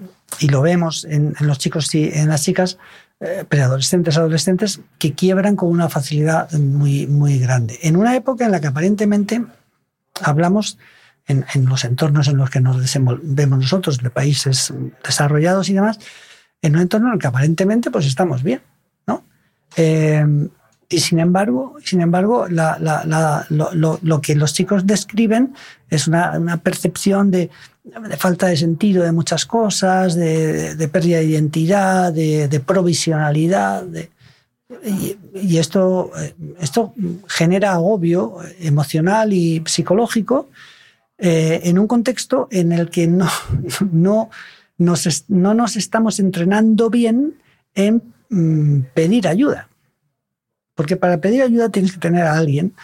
lo 0.49 0.63
vemos 0.63 1.05
en, 1.05 1.35
los 1.41 1.59
chicos 1.59 1.95
y 1.95 2.11
en 2.13 2.29
las 2.29 2.43
chicas, 2.43 2.79
eh, 3.21 3.45
preadolescentes, 3.49 4.17
adolescentes, 4.17 4.81
que 4.99 5.15
quiebran 5.15 5.57
con 5.57 5.69
una 5.69 5.89
facilidad 5.89 6.51
muy, 6.53 7.07
muy 7.07 7.39
grande. 7.39 7.79
En 7.83 7.97
una 7.97 8.17
época 8.17 8.45
en 8.45 8.51
la 8.51 8.61
que 8.61 8.67
aparentemente 8.67 9.45
hablamos 10.21 10.79
en, 11.27 11.45
en 11.55 11.67
los 11.67 11.85
entornos 11.85 12.29
en 12.29 12.39
los 12.39 12.51
que 12.51 12.61
nos 12.61 12.81
desenvolvemos 12.81 13.59
nosotros, 13.59 13.99
de 13.99 14.11
países 14.11 14.73
desarrollados 15.05 15.69
y 15.69 15.75
demás, 15.75 15.99
en 16.63 16.77
un 16.77 16.83
entorno 16.83 17.09
en 17.09 17.15
el 17.15 17.19
que 17.19 17.27
aparentemente 17.27 17.91
pues 17.91 18.07
estamos 18.07 18.43
bien, 18.43 18.63
¿no? 19.07 19.25
Eh, 19.77 20.25
y 20.93 20.99
sin 20.99 21.19
embargo, 21.19 21.77
sin 21.83 22.03
embargo 22.03 22.47
lo, 22.49 24.21
que 24.21 24.35
los 24.35 24.53
chicos 24.53 24.87
describen 24.87 25.55
es 25.89 26.07
una, 26.07 26.59
percepción 26.59 27.31
de, 27.31 27.51
falta 28.19 28.49
de 28.49 28.57
sentido 28.57 29.03
de 29.03 29.13
muchas 29.13 29.47
cosas, 29.47 30.15
de, 30.15 30.89
pérdida 30.93 31.19
de 31.19 31.25
identidad, 31.25 32.13
de, 32.13 32.63
provisionalidad. 32.65 33.85
Y, 34.85 35.57
esto, 35.57 36.11
esto 36.61 36.95
genera 37.27 37.73
agobio 37.73 38.37
emocional 38.61 39.33
y 39.33 39.63
psicológico 39.67 40.49
eh, 41.19 41.61
en 41.65 41.79
un 41.79 41.87
contexto 41.87 42.49
en 42.51 42.73
el 42.73 42.91
que 42.91 43.07
no, 43.07 43.29
no, 43.93 44.31
nos, 44.77 45.25
no 45.29 45.55
nos 45.55 45.77
estamos 45.77 46.21
entrenando 46.21 46.91
bien 46.91 47.35
en 47.75 48.03
mm, 48.29 48.81
pedir 48.95 49.27
ayuda. 49.27 49.69
Porque 50.75 50.97
para 50.97 51.21
pedir 51.21 51.43
ayuda 51.43 51.69
tienes 51.69 51.93
que 51.93 51.99
tener 51.99 52.23
a 52.25 52.37
alguien 52.37 52.75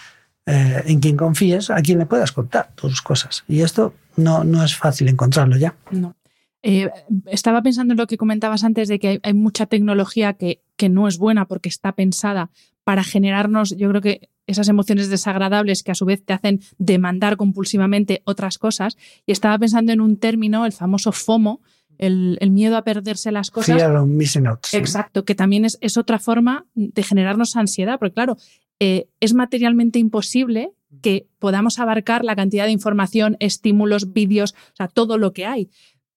eh, 0.46 0.82
en 0.86 1.00
quien 1.00 1.16
confíes, 1.16 1.70
a 1.70 1.80
quien 1.82 1.98
le 1.98 2.06
puedas 2.06 2.32
contar 2.32 2.70
tus 2.74 3.02
cosas. 3.02 3.44
Y 3.48 3.60
esto 3.60 3.94
no, 4.16 4.44
no 4.44 4.64
es 4.64 4.76
fácil 4.76 5.08
encontrarlo 5.08 5.56
ya. 5.56 5.74
No. 5.90 6.16
Eh, 6.62 6.90
estaba 7.26 7.62
pensando 7.62 7.92
en 7.94 7.98
lo 7.98 8.06
que 8.06 8.18
comentabas 8.18 8.64
antes 8.64 8.88
de 8.88 8.98
que 8.98 9.08
hay, 9.08 9.20
hay 9.22 9.34
mucha 9.34 9.66
tecnología 9.66 10.34
que, 10.34 10.60
que, 10.76 10.88
no 10.88 11.06
es 11.06 11.18
buena 11.18 11.46
porque 11.46 11.68
está 11.68 11.92
pensada 11.92 12.50
para 12.82 13.04
generarnos, 13.04 13.76
yo 13.76 13.88
creo 13.90 14.00
que 14.00 14.28
esas 14.48 14.68
emociones 14.68 15.10
desagradables 15.10 15.82
que 15.82 15.92
a 15.92 15.94
su 15.94 16.06
vez 16.06 16.24
te 16.24 16.32
hacen 16.32 16.60
demandar 16.78 17.36
compulsivamente 17.36 18.22
otras 18.24 18.58
cosas. 18.58 18.96
Y 19.26 19.32
estaba 19.32 19.58
pensando 19.58 19.92
en 19.92 20.00
un 20.00 20.16
término, 20.16 20.64
el 20.64 20.72
famoso 20.72 21.12
FOMO, 21.12 21.60
el, 21.98 22.38
el, 22.40 22.50
miedo 22.50 22.76
a 22.76 22.82
perderse 22.82 23.32
las 23.32 23.50
cosas. 23.50 23.76
Fear 23.76 23.96
of 23.96 24.08
missing 24.08 24.46
out. 24.46 24.60
Exacto, 24.72 25.24
que 25.24 25.34
también 25.34 25.64
es, 25.64 25.78
es, 25.80 25.96
otra 25.96 26.18
forma 26.18 26.66
de 26.74 27.02
generarnos 27.02 27.56
ansiedad, 27.56 27.98
porque 27.98 28.14
claro, 28.14 28.36
eh, 28.80 29.08
es 29.20 29.34
materialmente 29.34 29.98
imposible 29.98 30.70
que 31.02 31.26
podamos 31.38 31.78
abarcar 31.78 32.24
la 32.24 32.36
cantidad 32.36 32.66
de 32.66 32.72
información, 32.72 33.36
estímulos, 33.40 34.12
vídeos, 34.12 34.54
o 34.72 34.76
sea, 34.76 34.88
todo 34.88 35.18
lo 35.18 35.32
que 35.32 35.46
hay. 35.46 35.70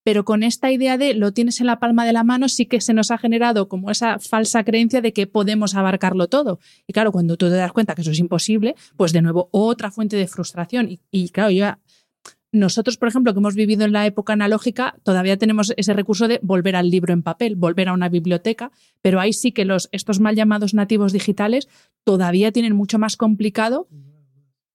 pero 0.04 0.24
con 0.24 0.42
esta 0.42 0.72
idea 0.72 0.98
de 0.98 1.14
lo 1.14 1.32
tienes 1.32 1.60
en 1.60 1.66
la 1.66 1.78
palma 1.78 2.04
de 2.04 2.12
la 2.12 2.24
mano 2.24 2.48
sí 2.48 2.66
que 2.66 2.80
se 2.80 2.92
nos 2.92 3.12
ha 3.12 3.18
generado 3.18 3.68
como 3.68 3.90
esa 3.90 4.18
falsa 4.18 4.64
creencia 4.64 5.00
de 5.00 5.12
que 5.12 5.28
podemos 5.28 5.76
abarcarlo 5.76 6.26
todo. 6.28 6.58
Y 6.88 6.92
claro, 6.92 7.12
cuando 7.12 7.36
tú 7.36 7.48
te 7.48 7.54
das 7.54 7.72
cuenta 7.72 7.94
que 7.94 8.02
eso 8.02 8.10
es 8.10 8.18
imposible, 8.18 8.74
pues 8.96 9.12
de 9.12 9.22
nuevo 9.22 9.48
otra 9.52 9.92
fuente 9.92 10.16
de 10.16 10.26
frustración. 10.26 10.90
Y, 10.90 11.00
y 11.12 11.28
claro, 11.28 11.50
ya 11.50 11.78
nosotros, 12.52 12.98
por 12.98 13.08
ejemplo, 13.08 13.32
que 13.32 13.38
hemos 13.40 13.54
vivido 13.54 13.84
en 13.86 13.92
la 13.92 14.04
época 14.06 14.34
analógica, 14.34 14.94
todavía 15.02 15.38
tenemos 15.38 15.72
ese 15.76 15.94
recurso 15.94 16.28
de 16.28 16.38
volver 16.42 16.76
al 16.76 16.90
libro 16.90 17.12
en 17.14 17.22
papel, 17.22 17.56
volver 17.56 17.88
a 17.88 17.94
una 17.94 18.10
biblioteca, 18.10 18.70
pero 19.00 19.20
ahí 19.20 19.32
sí 19.32 19.52
que 19.52 19.64
los, 19.64 19.88
estos 19.90 20.20
mal 20.20 20.36
llamados 20.36 20.74
nativos 20.74 21.12
digitales 21.12 21.68
todavía 22.04 22.52
tienen 22.52 22.76
mucho 22.76 22.98
más 22.98 23.16
complicado 23.16 23.88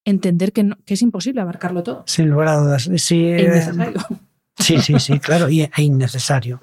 entender 0.05 0.53
que, 0.53 0.71
que 0.85 0.95
es 0.95 1.01
imposible 1.01 1.41
abarcarlo 1.41 1.83
todo. 1.83 2.03
Sin 2.07 2.29
lugar 2.29 2.47
a 2.47 2.57
dudas. 2.57 2.89
Sí, 2.95 3.25
E 3.25 3.41
innecesario. 3.43 4.01
sí, 4.57 4.77
sí, 4.79 4.99
sí, 4.99 5.19
claro, 5.19 5.49
y, 5.49 5.61
e 5.61 5.71
innecesario. 5.77 6.61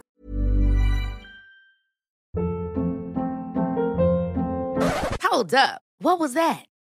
Hold 5.30 5.54
up. 5.54 5.80
What 6.00 6.18
was 6.20 6.34
that? 6.34 6.64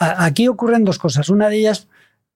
Aquí 0.00 0.48
ocurren 0.48 0.84
dos 0.84 0.98
cosas. 0.98 1.28
Una 1.28 1.48
de 1.48 1.58
ellas, 1.58 1.88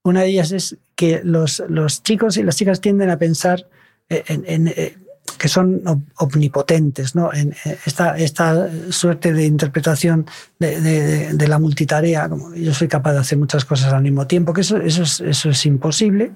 una 0.03 0.21
de 0.21 0.29
ellas 0.29 0.53
es 0.53 0.77
que 0.95 1.23
los, 1.25 1.63
chicos 2.03 2.37
y 2.37 2.43
las 2.43 2.57
chicas 2.57 2.81
tienden 2.81 3.09
a 3.11 3.19
pensar 3.19 3.67
en, 4.09 4.69
eh, 4.69 4.99
que 5.39 5.49
son 5.49 5.81
om- 5.87 6.05
omnipotentes, 6.19 7.15
¿no? 7.15 7.33
En 7.33 7.53
eh, 7.65 7.79
esta, 7.87 8.17
esta 8.19 8.69
suerte 8.91 9.33
de 9.33 9.47
interpretación 9.47 10.27
de, 10.59 11.47
la 11.49 11.59
multitarea, 11.59 12.29
como 12.29 12.55
yo 12.55 12.75
soy 12.75 12.89
capaz 12.89 13.15
de 13.15 13.21
hacer 13.21 13.39
muchas 13.39 13.65
cosas 13.65 13.93
al 13.93 14.03
mismo 14.03 14.27
tiempo, 14.27 14.53
que 14.53 14.61
eso, 14.61 14.77
eso, 14.77 15.03
es, 15.03 15.21
eso 15.21 15.51
es 15.51 15.67
imposible. 15.67 16.33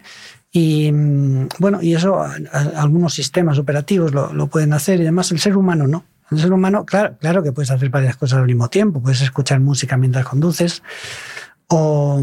Y 0.51 0.91
mm, 0.91 1.49
bueno, 1.59 1.83
y 1.83 1.95
eso 1.95 2.25
algunos 2.75 3.13
sistemas 3.13 3.59
operativos 3.59 4.15
lo, 4.15 4.33
lo 4.33 4.47
pueden 4.47 4.73
hacer 4.73 4.99
y 4.99 5.03
además 5.03 5.31
el 5.31 5.41
ser 5.41 5.57
humano 5.57 5.87
no. 5.87 6.05
El 6.31 6.39
ser 6.39 6.53
humano, 6.53 6.85
claro, 6.85 7.17
claro 7.19 7.43
que 7.43 7.53
puedes 7.53 7.71
hacer 7.71 7.89
varias 7.91 8.17
cosas 8.17 8.39
al 8.39 8.47
mismo 8.47 8.69
tiempo. 8.69 9.03
Puedes 9.03 9.23
escuchar 9.23 9.61
música 9.61 9.97
mientras 9.97 10.27
conduces 10.27 10.83
o, 11.69 12.23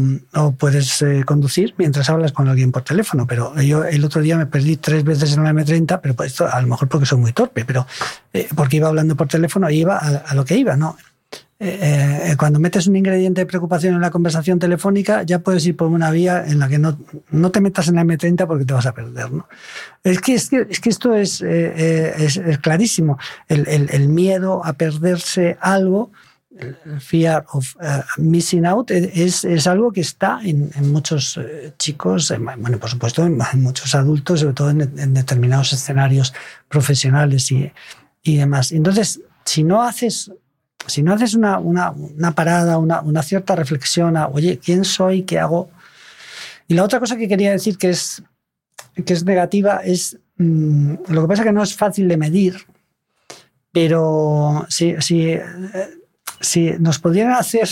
puedes 0.58 1.02
eh, 1.02 1.22
conducir 1.24 1.74
mientras 1.78 2.10
hablas 2.10 2.32
con 2.32 2.48
alguien 2.48 2.72
por 2.72 2.82
teléfono. 2.82 3.26
Pero 3.26 3.60
yo 3.60 3.84
el 3.84 4.04
otro 4.04 4.20
día 4.20 4.36
me 4.36 4.46
perdí 4.46 4.76
tres 4.76 5.04
veces 5.04 5.36
en 5.36 5.44
la 5.44 5.52
M30, 5.52 6.00
pero 6.00 6.14
pues 6.14 6.40
a 6.40 6.60
lo 6.60 6.66
mejor 6.66 6.88
porque 6.88 7.06
soy 7.06 7.18
muy 7.18 7.32
torpe, 7.32 7.64
pero 7.64 7.86
eh, 8.32 8.48
porque 8.54 8.76
iba 8.76 8.88
hablando 8.88 9.16
por 9.16 9.28
teléfono 9.28 9.70
y 9.70 9.78
iba 9.78 9.96
a, 9.96 10.08
a 10.18 10.34
lo 10.34 10.44
que 10.44 10.56
iba, 10.56 10.76
¿no? 10.76 10.96
Eh, 11.58 12.32
eh, 12.32 12.36
cuando 12.36 12.60
metes 12.60 12.86
un 12.86 12.96
ingrediente 12.96 13.40
de 13.40 13.46
preocupación 13.46 13.94
en 13.94 14.02
la 14.02 14.10
conversación 14.10 14.58
telefónica, 14.58 15.22
ya 15.22 15.38
puedes 15.38 15.64
ir 15.66 15.74
por 15.74 15.88
una 15.88 16.10
vía 16.10 16.44
en 16.46 16.58
la 16.58 16.68
que 16.68 16.78
no, 16.78 16.98
no 17.30 17.50
te 17.50 17.62
metas 17.62 17.88
en 17.88 17.94
la 17.94 18.04
M30 18.04 18.46
porque 18.46 18.66
te 18.66 18.74
vas 18.74 18.84
a 18.84 18.92
perder. 18.92 19.32
¿no? 19.32 19.48
Es, 20.04 20.20
que, 20.20 20.34
es, 20.34 20.50
que, 20.50 20.66
es 20.68 20.80
que 20.80 20.90
esto 20.90 21.14
es, 21.14 21.40
eh, 21.40 21.72
eh, 21.74 22.14
es, 22.18 22.36
es 22.36 22.58
clarísimo. 22.58 23.18
El, 23.48 23.66
el, 23.68 23.88
el, 23.90 24.08
miedo 24.08 24.62
a 24.66 24.74
perderse 24.74 25.56
algo, 25.62 26.10
el 26.58 27.00
fear 27.00 27.46
of 27.52 27.74
uh, 27.76 28.02
missing 28.20 28.66
out, 28.66 28.90
es, 28.90 29.44
es, 29.44 29.66
algo 29.66 29.92
que 29.92 30.02
está 30.02 30.40
en, 30.42 30.70
en 30.74 30.92
muchos 30.92 31.38
eh, 31.38 31.72
chicos, 31.78 32.30
en, 32.30 32.44
bueno, 32.44 32.78
por 32.78 32.90
supuesto, 32.90 33.24
en, 33.24 33.38
en, 33.52 33.62
muchos 33.62 33.94
adultos, 33.94 34.40
sobre 34.40 34.54
todo 34.54 34.70
en 34.70 35.14
determinados 35.14 35.72
escenarios 35.72 36.34
profesionales 36.68 37.50
y, 37.50 37.72
y 38.22 38.36
demás. 38.36 38.72
Entonces, 38.72 39.20
si 39.44 39.62
no 39.62 39.82
haces 39.82 40.30
si 40.86 41.02
no 41.02 41.12
haces 41.12 41.34
una, 41.34 41.58
una, 41.58 41.90
una 41.90 42.32
parada, 42.32 42.78
una, 42.78 43.00
una, 43.00 43.22
cierta 43.22 43.54
reflexión 43.56 44.16
a, 44.16 44.28
oye, 44.28 44.58
¿quién 44.58 44.84
soy? 44.84 45.22
¿Qué 45.22 45.38
hago? 45.38 45.70
Y 46.68 46.74
la 46.74 46.84
otra 46.84 47.00
cosa 47.00 47.16
que 47.16 47.28
quería 47.28 47.52
decir 47.52 47.78
que 47.78 47.90
es, 47.90 48.22
que 49.04 49.12
es 49.12 49.24
negativa 49.24 49.80
es, 49.84 50.18
mmm, 50.36 50.94
lo 51.08 51.22
que 51.22 51.28
pasa 51.28 51.42
es 51.42 51.46
que 51.46 51.52
no 51.52 51.62
es 51.62 51.74
fácil 51.74 52.08
de 52.08 52.16
medir, 52.16 52.56
pero 53.72 54.64
si, 54.68 54.94
si, 55.00 55.32
eh, 55.32 55.44
si 56.40 56.70
nos 56.78 56.98
pudieran 56.98 57.34
hacer 57.34 57.68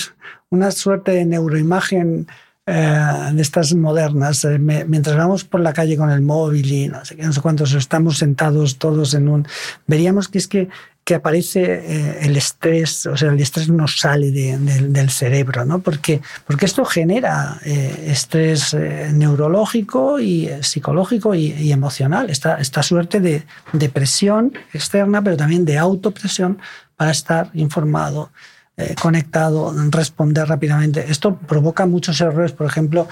una 0.51 0.71
suerte 0.71 1.13
de 1.13 1.25
neuroimagen 1.25 2.27
eh, 2.67 3.31
de 3.33 3.43
estas 3.43 3.75
modernas, 3.75 4.45
eh, 4.45 4.59
mientras 4.59 5.17
vamos 5.17 5.45
por 5.45 5.61
la 5.61 5.73
calle 5.73 5.97
con 5.97 6.11
el 6.11 6.23
móvil 6.23 6.73
y 6.73 6.89
no 6.89 7.05
sé 7.05 7.17
qué, 7.17 7.23
no 7.23 7.33
sé 7.33 7.41
cuántos, 7.41 7.75
estamos 7.75 8.19
sentados 8.19 8.79
todos 8.79 9.15
en 9.15 9.29
un... 9.29 9.47
Veríamos 9.87 10.29
que 10.29 10.39
es 10.39 10.49
que 10.49 10.69
que 11.05 11.15
aparece 11.15 11.63
eh, 11.63 12.19
el 12.23 12.37
estrés, 12.37 13.05
o 13.05 13.17
sea, 13.17 13.31
el 13.31 13.41
estrés 13.41 13.69
no 13.69 13.87
sale 13.87 14.31
de, 14.31 14.57
de, 14.59 14.89
del 14.89 15.11
cerebro, 15.11 15.67
¿no? 15.67 15.81
Porque, 15.81 16.23
porque 16.47 16.65
esto 16.65 16.85
genera 16.87 17.61
eh, 17.65 18.07
estrés 18.09 18.73
eh, 18.73 19.11
neurológico 19.13 20.19
y 20.19 20.49
psicológico 20.63 21.35
y, 21.35 21.53
y, 21.53 21.73
emocional, 21.73 22.31
esta, 22.31 22.59
esta 22.59 22.83
suerte 22.83 23.21
de, 23.21 23.45
de, 23.75 23.89
presión 23.91 24.55
externa, 24.73 25.23
pero 25.23 25.37
también 25.37 25.67
de 25.67 25.77
autopresión 25.77 26.59
para 26.97 27.11
estar 27.11 27.51
informado, 27.53 28.31
eh, 28.79 28.95
conectado, 29.01 29.75
responder 29.91 30.49
rápidamente. 30.49 31.05
Esto 31.11 31.37
provoca 31.37 31.85
muchos 31.85 32.19
errores, 32.23 32.53
por 32.53 32.67
ejemplo, 32.67 33.09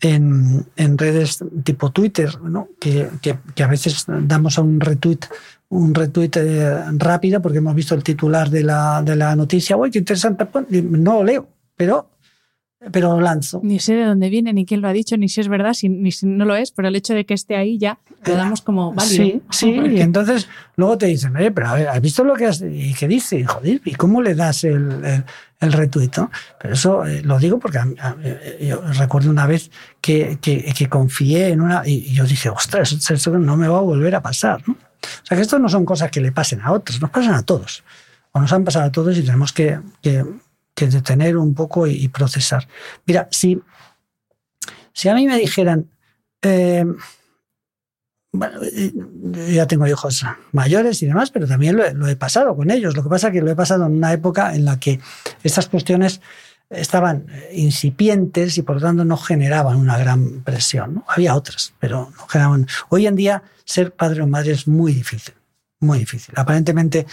en, 0.00 0.64
en 0.76 0.96
redes 0.96 1.40
tipo 1.64 1.90
Twitter, 1.90 2.40
¿no? 2.40 2.68
que, 2.78 3.08
que, 3.20 3.36
que 3.54 3.62
a 3.64 3.66
veces 3.66 4.04
damos 4.06 4.58
a 4.58 4.62
un 4.62 4.78
retweet 4.80 5.20
un 5.68 5.94
retweet 5.94 6.30
eh, 6.36 6.84
rápido 6.92 7.42
porque 7.42 7.58
hemos 7.58 7.74
visto 7.74 7.94
el 7.94 8.02
titular 8.02 8.50
de 8.50 8.62
la, 8.62 9.02
de 9.02 9.16
la 9.16 9.34
noticia. 9.34 9.76
¡Uy, 9.76 9.90
qué 9.90 9.98
interesante! 9.98 10.46
No 10.70 11.14
lo 11.14 11.24
leo, 11.24 11.48
pero, 11.74 12.10
pero 12.92 13.14
lo 13.16 13.20
lanzo. 13.20 13.60
Ni 13.64 13.80
sé 13.80 13.94
de 13.94 14.04
dónde 14.04 14.28
viene, 14.28 14.52
ni 14.52 14.64
quién 14.64 14.80
lo 14.80 14.88
ha 14.88 14.92
dicho, 14.92 15.16
ni 15.16 15.28
si 15.28 15.40
es 15.40 15.48
verdad, 15.48 15.72
si, 15.72 15.88
ni 15.88 16.12
si 16.12 16.26
no 16.26 16.44
lo 16.44 16.54
es, 16.54 16.70
pero 16.70 16.88
el 16.88 16.94
hecho 16.94 17.14
de 17.14 17.26
que 17.26 17.34
esté 17.34 17.56
ahí 17.56 17.78
ya 17.78 17.98
lo 18.24 18.36
damos 18.36 18.62
como 18.62 18.94
válido. 18.94 19.24
Sí, 19.24 19.42
sí, 19.50 19.70
y 19.70 20.00
entonces 20.00 20.48
luego 20.76 20.98
te 20.98 21.06
dicen, 21.06 21.34
oye, 21.36 21.50
pero 21.50 21.68
a 21.68 21.74
ver, 21.74 21.88
¿has 21.88 22.00
visto 22.00 22.22
lo 22.22 22.34
que 22.34 22.46
has, 22.46 22.62
y 22.62 22.94
qué 22.94 23.08
dice? 23.08 23.44
Joder, 23.44 23.80
¿y 23.84 23.94
cómo 23.94 24.22
le 24.22 24.36
das 24.36 24.62
el, 24.62 25.04
el, 25.04 25.24
el 25.60 25.72
retweet? 25.72 26.10
¿no? 26.16 26.30
Pero 26.60 26.74
eso 26.74 27.04
eh, 27.04 27.22
lo 27.22 27.40
digo 27.40 27.58
porque 27.58 27.78
a, 27.78 27.86
a, 27.98 28.16
yo 28.60 28.82
recuerdo 28.92 29.30
una 29.30 29.46
vez 29.46 29.72
que, 30.00 30.38
que, 30.40 30.72
que, 30.76 30.88
confié 30.88 31.48
en 31.48 31.60
una, 31.60 31.82
y 31.84 32.12
yo 32.12 32.24
dije, 32.24 32.50
ostras, 32.50 32.92
eso 32.92 33.38
no 33.38 33.56
me 33.56 33.66
va 33.66 33.78
a 33.78 33.82
volver 33.82 34.14
a 34.14 34.22
pasar, 34.22 34.62
¿no? 34.68 34.76
O 35.02 35.26
sea 35.26 35.36
que 35.36 35.42
esto 35.42 35.58
no 35.58 35.68
son 35.68 35.84
cosas 35.84 36.10
que 36.10 36.20
le 36.20 36.32
pasen 36.32 36.60
a 36.60 36.72
otros, 36.72 37.00
nos 37.00 37.10
pasan 37.10 37.34
a 37.34 37.42
todos. 37.42 37.84
O 38.32 38.40
nos 38.40 38.52
han 38.52 38.64
pasado 38.64 38.86
a 38.86 38.92
todos 38.92 39.16
y 39.16 39.22
tenemos 39.22 39.52
que, 39.52 39.80
que, 40.02 40.24
detener 40.86 41.36
un 41.36 41.54
poco 41.54 41.86
y, 41.86 42.08
procesar. 42.08 42.68
Mira, 43.06 43.28
si, 43.30 43.60
si 44.92 45.08
a 45.08 45.14
mí 45.14 45.26
me 45.26 45.38
dijeran, 45.38 45.88
eh, 46.42 46.84
bueno, 48.32 48.60
ya 49.48 49.66
tengo 49.66 49.86
hijos 49.86 50.24
mayores 50.52 51.02
y 51.02 51.06
demás, 51.06 51.30
pero 51.30 51.46
también 51.46 51.76
lo 51.76 51.84
he, 51.84 51.94
lo 51.94 52.06
he, 52.08 52.16
pasado 52.16 52.54
con 52.54 52.70
ellos. 52.70 52.94
Lo 52.94 53.02
que 53.02 53.08
pasa 53.08 53.28
es 53.28 53.32
que 53.32 53.40
lo 53.40 53.50
he 53.50 53.56
pasado 53.56 53.86
en 53.86 53.92
una 53.92 54.12
época 54.12 54.54
en 54.54 54.66
la 54.66 54.78
que 54.78 55.00
estas 55.42 55.68
cuestiones 55.68 56.20
estaban 56.70 57.26
incipientes 57.52 58.58
y 58.58 58.62
por 58.62 58.76
lo 58.76 58.82
tanto 58.82 59.04
no 59.04 59.16
generaban 59.16 59.76
una 59.76 59.98
gran 59.98 60.42
presión. 60.42 60.94
¿no? 60.94 61.04
Había 61.08 61.34
otras, 61.34 61.72
pero 61.78 62.12
no 62.16 62.26
generaban. 62.26 62.66
Hoy 62.88 63.06
en 63.06 63.16
día 63.16 63.42
ser 63.64 63.92
padre 63.92 64.22
o 64.22 64.26
madre 64.26 64.52
es 64.52 64.66
muy 64.66 64.92
difícil, 64.92 65.34
muy 65.80 66.00
difícil. 66.00 66.34
Aparentemente, 66.36 67.06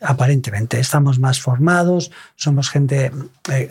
aparentemente 0.00 0.78
estamos 0.80 1.18
más 1.18 1.40
formados, 1.40 2.10
somos 2.34 2.70
gente 2.70 3.12
eh, 3.52 3.68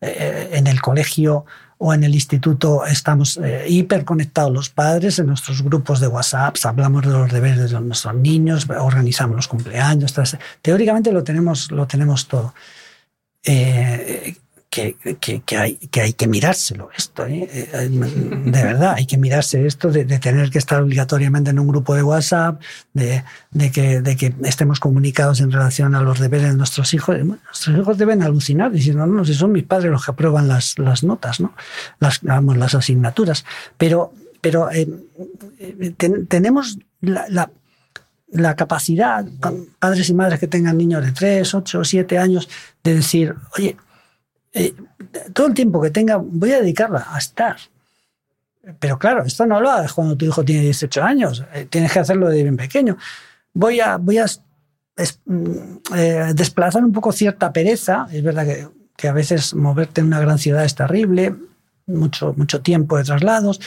eh, 0.00 0.50
en 0.52 0.66
el 0.66 0.80
colegio 0.80 1.44
o 1.84 1.92
en 1.92 2.04
el 2.04 2.14
instituto 2.14 2.86
estamos 2.86 3.40
eh, 3.42 3.64
hiperconectados 3.68 4.52
los 4.52 4.70
padres 4.70 5.18
en 5.18 5.26
nuestros 5.26 5.62
grupos 5.62 5.98
de 5.98 6.06
WhatsApp, 6.06 6.54
hablamos 6.62 7.02
de 7.02 7.10
los 7.10 7.32
deberes 7.32 7.72
de 7.72 7.80
nuestros 7.80 8.14
niños, 8.14 8.68
organizamos 8.70 9.34
los 9.34 9.48
cumpleaños. 9.48 10.14
Teóricamente 10.62 11.10
lo 11.10 11.24
tenemos, 11.24 11.72
lo 11.72 11.88
tenemos 11.88 12.28
todo. 12.28 12.54
Eh, 13.44 14.36
que, 14.72 14.96
que, 15.44 15.56
hay, 15.58 16.12
que 16.14 16.26
mirárselo 16.26 16.88
esto, 16.96 17.26
¿eh? 17.26 17.46
de 17.46 18.62
verdad, 18.62 18.94
hay 18.96 19.04
que 19.04 19.18
mirarse 19.18 19.66
esto 19.66 19.90
de, 19.90 20.06
tener 20.06 20.48
que 20.48 20.56
estar 20.56 20.80
obligatoriamente 20.80 21.50
en 21.50 21.58
un 21.58 21.68
grupo 21.68 21.94
de 21.94 22.02
WhatsApp, 22.02 22.58
de, 22.94 23.22
que, 23.70 24.00
de 24.00 24.16
que 24.16 24.34
estemos 24.44 24.80
comunicados 24.80 25.42
en 25.42 25.52
relación 25.52 25.94
a 25.94 26.00
los 26.00 26.18
deberes 26.18 26.48
de 26.48 26.56
nuestros 26.56 26.94
hijos. 26.94 27.22
Nuestros 27.22 27.78
hijos 27.78 27.98
deben 27.98 28.22
alucinar 28.22 28.72
diciendo, 28.72 29.04
no, 29.06 29.12
no, 29.12 29.24
si 29.26 29.34
son 29.34 29.52
mis 29.52 29.64
padres 29.64 29.90
los 29.90 30.06
que 30.06 30.12
aprueban 30.12 30.48
las, 30.48 30.78
notas, 31.02 31.40
¿no? 31.40 31.52
las, 32.00 32.22
vamos, 32.22 32.56
las 32.56 32.74
asignaturas. 32.74 33.44
Pero, 33.76 34.14
pero 34.40 34.70
eh, 34.72 34.88
ten, 35.98 36.26
tenemos 36.28 36.78
la, 37.02 37.26
la 37.28 37.50
la 38.32 38.56
capacidad, 38.56 39.26
padres 39.78 40.08
y 40.08 40.14
madres 40.14 40.40
que 40.40 40.46
tengan 40.46 40.78
niños 40.78 41.04
de 41.04 41.12
3, 41.12 41.54
8, 41.54 41.84
7 41.84 42.16
años, 42.16 42.48
de 42.82 42.94
decir, 42.94 43.34
oye, 43.58 43.76
eh, 44.52 44.74
todo 45.32 45.46
el 45.46 45.54
tiempo 45.54 45.80
que 45.80 45.90
tenga 45.90 46.16
voy 46.16 46.52
a 46.52 46.60
dedicarla 46.60 47.06
a 47.10 47.18
estar. 47.18 47.56
Pero 48.78 48.98
claro, 48.98 49.24
esto 49.24 49.44
no 49.46 49.60
lo 49.60 49.70
hagas 49.70 49.92
cuando 49.92 50.16
tu 50.16 50.24
hijo 50.24 50.44
tiene 50.44 50.62
18 50.62 51.02
años, 51.02 51.44
eh, 51.52 51.66
tienes 51.68 51.92
que 51.92 51.98
hacerlo 51.98 52.28
de 52.28 52.42
bien 52.42 52.56
pequeño. 52.56 52.96
Voy 53.54 53.80
a, 53.80 53.96
voy 53.96 54.18
a 54.18 54.26
mm, 55.26 55.50
eh, 55.96 56.32
desplazar 56.34 56.84
un 56.84 56.92
poco 56.92 57.12
cierta 57.12 57.52
pereza, 57.52 58.06
es 58.12 58.22
verdad 58.22 58.46
que, 58.46 58.68
que, 58.96 59.08
a 59.08 59.12
veces 59.12 59.54
moverte 59.54 60.00
en 60.00 60.06
una 60.08 60.20
gran 60.20 60.38
ciudad 60.38 60.64
es 60.64 60.76
terrible, 60.76 61.34
mucho, 61.86 62.34
mucho 62.36 62.60
tiempo 62.60 62.96
de 62.96 63.04
traslados, 63.04 63.60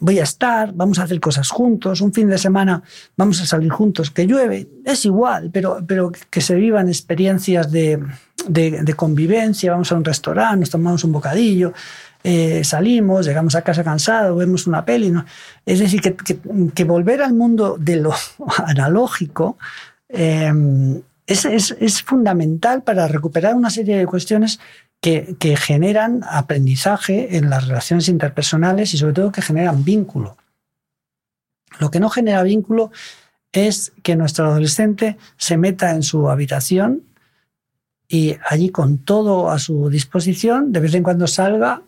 voy 0.00 0.18
a 0.18 0.24
estar, 0.24 0.72
vamos 0.72 0.98
a 0.98 1.04
hacer 1.04 1.20
cosas 1.20 1.48
juntos, 1.50 2.00
un 2.00 2.12
fin 2.12 2.28
de 2.28 2.38
semana 2.38 2.82
vamos 3.16 3.40
a 3.40 3.46
salir 3.46 3.70
juntos, 3.70 4.10
que 4.10 4.26
llueve, 4.26 4.68
es 4.84 5.04
igual, 5.04 5.50
pero, 5.52 5.84
pero 5.86 6.12
que 6.30 6.40
se 6.40 6.54
vivan 6.54 6.88
experiencias 6.88 7.70
de, 7.70 8.00
de, 8.48 8.94
convivencia, 8.94 9.72
vamos 9.72 9.90
a 9.92 9.96
un 9.96 10.04
restaurante, 10.04 10.60
nos 10.60 10.70
tomamos 10.70 11.04
un 11.04 11.12
bocadillo, 11.12 11.72
eh, 12.22 12.62
salimos, 12.64 13.26
llegamos 13.26 13.54
a 13.54 13.62
casa 13.62 13.84
cansados, 13.84 14.36
vemos 14.38 14.66
una 14.66 14.84
peli. 14.84 15.10
¿no? 15.10 15.24
Es 15.64 15.78
decir, 15.78 16.00
que, 16.00 16.14
que, 16.74 16.84
volver 16.84 17.22
al 17.22 17.34
mundo 17.34 17.76
de 17.78 17.96
lo 17.96 18.12
analógico 18.66 19.58
eh, 20.08 20.52
es, 21.26 21.44
es, 21.44 21.76
es 21.78 22.02
fundamental 22.02 22.82
para 22.82 23.06
recuperar 23.08 23.54
una 23.54 23.70
serie 23.70 23.96
de 23.96 24.06
cuestiones 24.06 24.58
que, 25.00 25.56
generan 25.56 26.22
aprendizaje 26.28 27.36
en 27.36 27.50
las 27.50 27.66
relaciones 27.66 28.08
interpersonales 28.08 28.92
y 28.94 28.98
sobre 28.98 29.14
todo 29.14 29.32
que 29.32 29.42
generan 29.42 29.84
vínculo. 29.84 30.36
Lo 31.78 31.90
que 31.90 32.00
no 32.00 32.10
genera 32.10 32.42
vínculo 32.42 32.90
es 33.52 33.92
que 34.02 34.16
nuestro 34.16 34.46
adolescente 34.46 35.16
se 35.36 35.56
meta 35.56 35.92
en 35.92 36.02
su 36.02 36.28
habitación 36.28 37.02
y 38.12 38.36
allí 38.48 38.70
con 38.70 38.98
todo 38.98 39.50
a 39.50 39.60
su 39.60 39.88
disposición, 39.88 40.72
de 40.72 40.80
vez 40.80 40.92
en 40.94 41.04
cuando 41.04 41.28
salga 41.28 41.80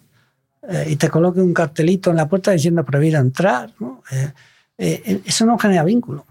eh, 0.69 0.87
y 0.91 0.97
te 0.97 1.09
coloque 1.09 1.41
un 1.41 1.53
cartelito 1.53 2.11
en 2.11 2.17
la 2.17 2.29
puerta 2.29 2.53
diciendo 2.53 2.85
prohibido 2.85 3.19
entrar. 3.19 3.75
Eh, 4.13 4.33
eh, 4.79 5.21
eso 5.25 5.45
no 5.45 5.59
genera 5.59 5.83
vínculo. 5.83 6.25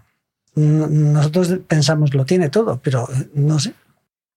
Nosotros 0.54 1.58
pensamos 1.66 2.14
lo 2.14 2.24
tiene 2.24 2.48
todo, 2.48 2.80
pero 2.82 3.06
no 3.34 3.58
sé. 3.58 3.74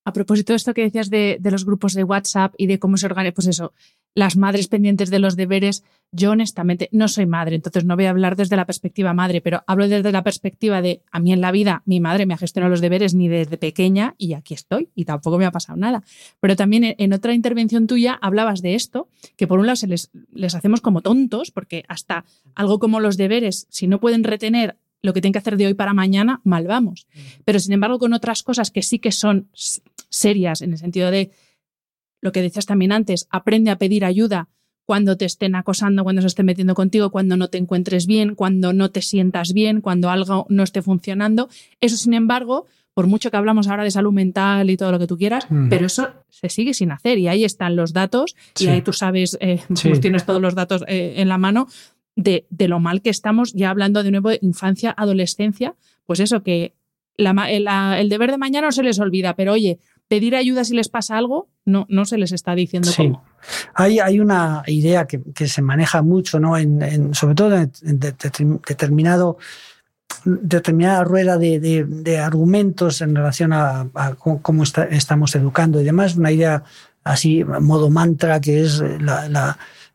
A 0.06 0.14
propósito 0.14 0.53
de 0.53 0.58
esto 0.58 0.76
que 0.76 0.84
decías 0.84 1.10
de, 1.10 1.39
los 1.41 1.66
grupos 1.66 1.93
de 1.93 2.03
WhatsApp 2.03 2.53
y 2.60 2.68
de 2.68 2.78
cómo 2.78 2.95
se 2.95 3.08
organiza, 3.08 3.34
pues 3.34 3.47
eso, 3.47 3.74
las 4.14 4.38
madres 4.38 4.68
pendientes 4.68 5.10
de 5.10 5.18
los 5.18 5.36
deberes, 5.36 5.84
yo 6.12 6.32
honestamente 6.32 6.89
no 6.91 7.08
soy 7.08 7.26
madre, 7.26 7.56
entonces 7.56 7.86
no 7.86 7.95
voy 7.95 8.06
a 8.06 8.12
hablar 8.12 8.36
desde 8.36 8.56
la 8.56 8.68
perspectiva 8.68 9.16
madre, 9.16 9.41
pero 9.41 9.64
hablo 9.66 9.88
desde 9.88 10.12
la 10.12 10.24
perspectiva 10.24 10.84
de 10.84 11.01
a 11.12 11.20
mí 11.20 11.34
en 11.34 11.41
la 11.41 11.51
vida 11.51 11.82
mi 11.86 11.99
madre 11.99 12.28
me 12.28 12.36
ha 12.36 12.38
gestionado 12.38 12.70
los 12.70 12.82
deberes 12.82 13.16
ni 13.16 13.28
desde 13.28 13.58
pequeña 13.58 14.14
y 14.20 14.34
aquí 14.34 14.53
estoy 14.53 14.89
y 14.93 15.06
tampoco 15.06 15.39
me 15.39 15.45
ha 15.45 15.51
pasado 15.51 15.76
nada. 15.78 16.03
Pero 16.39 16.56
también 16.56 16.95
en 16.97 17.12
otra 17.12 17.34
intervención 17.34 17.88
tuya 17.88 18.14
hablabas 18.22 18.62
de 18.62 18.76
esto, 18.76 19.10
que 19.36 19.47
por 19.47 19.60
un 19.60 19.66
lado 19.66 19.76
se 19.76 19.88
les, 19.88 20.12
les 20.32 20.53
hacemos 20.53 20.82
como 20.82 21.01
tontos, 21.01 21.49
porque 21.49 21.84
hasta 21.88 22.26
algo 22.53 22.78
como 22.78 22.99
los 22.99 23.18
deberes, 23.18 23.66
si 23.72 23.88
no 23.88 23.99
pueden 23.99 24.24
retener 24.24 24.78
lo 25.06 25.14
que 25.14 25.22
tienen 25.22 25.34
que 25.34 25.39
hacer 25.39 25.56
de 25.58 25.68
hoy 25.68 25.74
para 25.74 25.93
mañana, 25.93 26.41
mal 26.43 26.68
vamos. 26.68 27.08
Mm. 27.14 27.20
Pero 27.45 27.60
sin 27.60 27.74
embargo, 27.74 27.99
con 27.99 28.14
otras 28.14 28.43
cosas 28.43 28.72
que 28.72 28.82
sí 28.82 28.99
que 28.99 29.12
son 29.12 29.47
serias, 30.16 30.61
en 30.61 30.72
el 30.72 30.78
sentido 30.78 31.11
de 31.11 31.32
lo 32.22 32.32
que 32.32 32.41
decías 32.41 32.66
también 32.66 32.91
antes, 32.91 33.28
aprende 33.30 33.72
a 33.72 33.78
pedir 33.78 34.05
ayuda 34.05 34.49
cuando 34.86 35.18
te 35.18 35.26
estén 35.26 35.55
acosando, 35.55 36.03
cuando 36.03 36.22
se 36.22 36.28
estén 36.28 36.45
metiendo 36.45 36.76
contigo, 36.76 37.09
cuando 37.09 37.38
no 37.38 37.49
te 37.49 37.57
encuentres 37.57 38.05
bien, 38.05 38.36
cuando 38.36 38.72
no 38.72 38.91
te 38.91 39.01
sientas 39.01 39.53
bien, 39.53 39.82
cuando 39.82 40.09
algo 40.09 40.45
no 40.49 40.63
esté 40.63 40.82
funcionando. 40.82 41.49
Eso, 41.82 41.97
sin 41.97 42.13
embargo, 42.13 42.66
por 42.93 43.07
mucho 43.07 43.30
que 43.30 43.38
hablamos 43.38 43.68
ahora 43.68 43.84
de 43.84 43.91
salud 43.91 44.13
mental 44.13 44.70
y 44.70 44.78
todo 44.78 44.91
lo 44.91 44.99
que 44.99 45.07
tú 45.07 45.18
quieras, 45.18 45.45
mm. 45.49 45.70
pero 45.70 45.88
eso 45.88 46.07
se 46.30 46.49
sigue 46.49 46.74
sin 46.74 46.91
hacer 46.91 47.18
y 47.18 47.28
ahí 47.28 47.43
están 47.43 47.76
los 47.76 47.93
datos 47.93 48.36
y 48.57 48.68
ahí 48.68 48.82
tú 48.82 48.93
sabes, 48.93 49.38
eh, 49.41 49.59
pues 49.84 49.99
tienes 49.99 50.26
todos 50.26 50.41
los 50.41 50.55
datos 50.55 50.84
eh, 50.88 51.16
en 51.18 51.28
la 51.28 51.38
mano 51.38 51.68
de, 52.16 52.45
lo 52.57 52.80
mal 52.80 53.01
que 53.01 53.09
estamos, 53.09 53.53
ya 53.53 53.70
hablando 53.70 54.01
de 54.01 54.11
nuevo 54.11 54.30
de 54.30 54.39
infancia, 54.41 54.93
adolescencia, 54.95 55.76
pues 56.05 56.20
eso, 56.20 56.41
que 56.43 56.74
el 57.18 58.09
deber 58.09 58.32
de 58.32 58.38
mañana 58.38 58.68
no 58.68 58.72
se 58.72 58.84
les 58.84 58.99
olvida, 58.99 59.36
pero 59.36 59.53
oye, 59.53 59.80
pedir 60.08 60.36
ayuda 60.36 60.64
si 60.64 60.74
les 60.74 60.89
pasa 60.89 61.18
algo, 61.18 61.49
no, 61.66 61.86
no 61.89 62.06
se 62.06 62.18
les 62.18 62.32
está 62.32 62.56
diciendo 62.56 62.91
cómo. 62.95 63.24
Hay, 63.74 63.99
hay 63.99 64.20
una 64.20 64.64
idea 64.68 65.06
que, 65.06 65.47
se 65.47 65.62
maneja 65.62 66.01
mucho, 66.01 66.39
¿no? 66.39 66.58
En, 66.58 67.14
sobre 67.14 67.36
todo 67.36 67.56
en, 67.56 67.72
determinado 67.99 69.38
determinada 70.24 71.03
rueda 71.03 71.38
de, 71.38 72.20
argumentos 72.20 73.01
en 73.01 73.16
relación 73.16 73.53
a, 73.53 73.88
cómo, 74.18 74.64
estamos 74.64 75.36
educando 75.36 75.82
y 75.82 75.84
demás, 75.84 76.16
una 76.16 76.32
idea 76.32 76.64
así, 77.03 77.43
modo 77.43 77.89
mantra, 77.89 78.41
que 78.41 78.62
es 78.62 78.82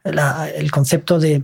el 0.04 0.70
concepto 0.70 1.18
de, 1.18 1.42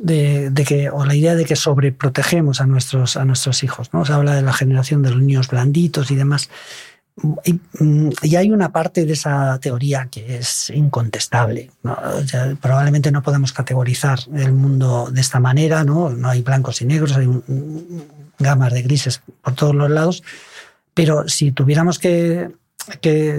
de, 0.00 0.64
que, 0.66 0.90
o 0.90 1.04
la 1.04 1.14
idea 1.14 1.34
de 1.34 1.44
que 1.44 1.56
sobreprotegemos 1.56 2.60
a 2.60 2.66
nuestros, 2.66 3.16
a 3.16 3.24
nuestros 3.24 3.62
hijos. 3.62 3.92
¿no? 3.92 4.04
Se 4.04 4.12
habla 4.12 4.34
de 4.34 4.42
la 4.42 4.52
generación 4.52 5.02
de 5.02 5.10
los 5.10 5.20
niños 5.20 5.48
blanditos 5.48 6.10
y 6.10 6.16
demás. 6.16 6.50
Y, 7.44 7.60
mm, 7.78 8.10
hay 8.36 8.50
una 8.50 8.72
parte 8.72 9.04
de 9.04 9.12
esa 9.12 9.58
teoría 9.60 10.08
que 10.10 10.38
es 10.38 10.70
incontestable. 10.70 11.70
probablemente 12.60 13.12
no 13.12 13.22
podemos 13.22 13.52
categorizar 13.52 14.18
el 14.34 14.52
mundo 14.52 15.08
de 15.12 15.20
esta 15.20 15.38
manera, 15.38 15.84
¿no? 15.84 16.10
no 16.10 16.28
hay 16.28 16.42
blancos 16.42 16.82
y 16.82 16.86
negros, 16.86 17.16
hay 17.16 17.28
gamas 18.38 18.72
de 18.72 18.82
grises 18.82 19.22
por 19.42 19.54
todos 19.54 19.74
los 19.74 19.90
lados. 19.90 20.22
Pero 20.92 21.28
si 21.28 21.52
tuviéramos 21.52 21.98
que 21.98 22.50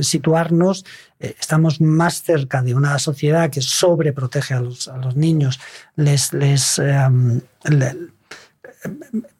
situarnos, 0.01 0.85
eh, 1.19 1.35
estamos 1.39 1.79
más 1.79 2.21
cerca 2.23 2.61
de 2.61 2.73
una 2.73 2.97
sociedad 2.99 3.49
que 3.49 3.61
sobreprotege 3.61 4.53
a 4.53 4.61
los, 4.61 4.87
a 4.87 4.97
los 4.97 5.15
niños, 5.15 5.59
les, 5.95 6.33
les 6.33 6.79
em, 6.79 7.41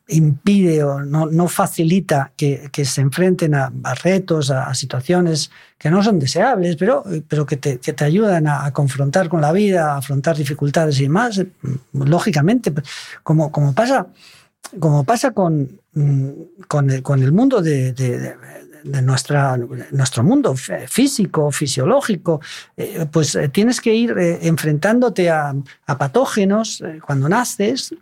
impide 0.08 0.84
o 0.84 1.02
no, 1.02 1.26
no 1.26 1.48
facilita 1.48 2.32
que, 2.38 2.70
que, 2.72 2.86
se 2.86 3.02
enfrenten 3.02 3.56
a, 3.56 3.72
retos, 4.04 4.52
a, 4.52 4.74
situaciones 4.74 5.50
que 5.78 5.90
no 5.90 6.04
son 6.04 6.20
deseables, 6.20 6.76
pero, 6.76 7.04
pero 7.28 7.46
que, 7.46 7.58
te, 7.58 7.80
que 7.80 7.94
te 7.94 8.06
ayudan 8.06 8.48
a, 8.48 8.72
confrontar 8.72 9.30
con 9.30 9.42
la 9.42 9.52
vida, 9.52 9.94
a 9.94 9.98
afrontar 9.98 10.38
dificultades 10.38 11.00
y 11.00 11.10
más, 11.10 11.42
lógicamente, 11.94 12.74
como, 13.24 13.52
como 13.52 13.74
pasa 13.74 14.08
como 14.80 15.04
pasa 15.04 15.32
con, 15.32 15.80
mm, 15.94 16.30
con, 16.68 16.90
el, 16.90 17.04
con 17.04 17.22
el 17.22 17.32
mundo 17.32 17.62
de, 17.62 17.94
de 18.86 19.02
nuestra, 19.02 19.58
nuestro 19.92 20.24
mundo 20.24 20.56
físico, 20.56 21.52
fisiológico, 21.52 22.40
eh, 22.78 23.06
pues 23.12 23.36
eh, 23.36 23.50
tienes 23.50 23.82
que 23.82 23.94
ir 23.94 24.12
eh, 24.18 24.40
enfrentándote 24.44 25.30
a, 25.30 25.56
patógenos 25.98 26.84
cuando 27.06 27.28
naces, 27.28 27.96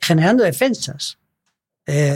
generando 0.00 0.44
defensas. 0.44 1.18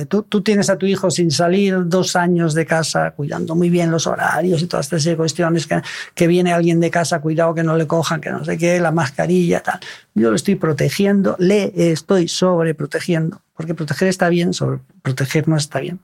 tú, 0.08 0.22
tú, 0.22 0.40
tienes 0.42 0.70
a 0.70 0.78
tu 0.78 0.86
hijo 0.86 1.10
sin 1.10 1.30
salir 1.30 1.86
dos 1.86 2.14
años 2.14 2.54
de 2.54 2.64
casa, 2.64 3.10
cuidando 3.10 3.56
muy 3.56 3.70
bien 3.70 3.90
los 3.90 4.06
horarios 4.06 4.62
y 4.62 4.66
todas 4.66 4.92
estas 4.92 5.16
cuestiones, 5.16 5.68
que, 6.14 6.26
viene 6.26 6.52
alguien 6.52 6.78
de 6.80 6.90
casa, 6.90 7.20
cuidado 7.20 7.54
que 7.54 7.64
no 7.64 7.76
le 7.76 7.86
cojan, 7.86 8.20
que 8.20 8.30
no 8.30 8.44
sé 8.44 8.56
qué, 8.56 8.78
la 8.78 8.92
mascarilla, 8.92 9.60
tal. 9.60 9.80
Yo 10.14 10.30
lo 10.30 10.36
estoy 10.36 10.54
protegiendo, 10.54 11.34
le 11.38 11.72
estoy 11.92 12.28
sobreprotegiendo, 12.28 13.42
porque 13.56 13.74
proteger 13.74 14.08
está 14.08 14.28
bien, 14.28 14.54
sobreproteger 14.54 15.48
no 15.48 15.56
está 15.56 15.80
bien. 15.80 16.00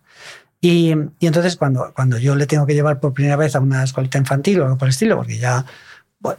Y, 0.60 0.90
entonces 1.20 1.56
cuando, 1.56 1.92
cuando 1.94 2.18
yo 2.18 2.34
le 2.34 2.46
tengo 2.46 2.66
que 2.66 2.74
llevar 2.74 3.00
por 3.00 3.14
primera 3.14 3.36
vez 3.36 3.56
a 3.56 3.60
una 3.60 3.82
escuelita 3.82 4.18
infantil 4.18 4.60
o 4.60 4.64
algo 4.64 4.76
por 4.76 4.88
el 4.88 4.90
estilo, 4.90 5.16
porque 5.16 5.38
ya 5.38 5.64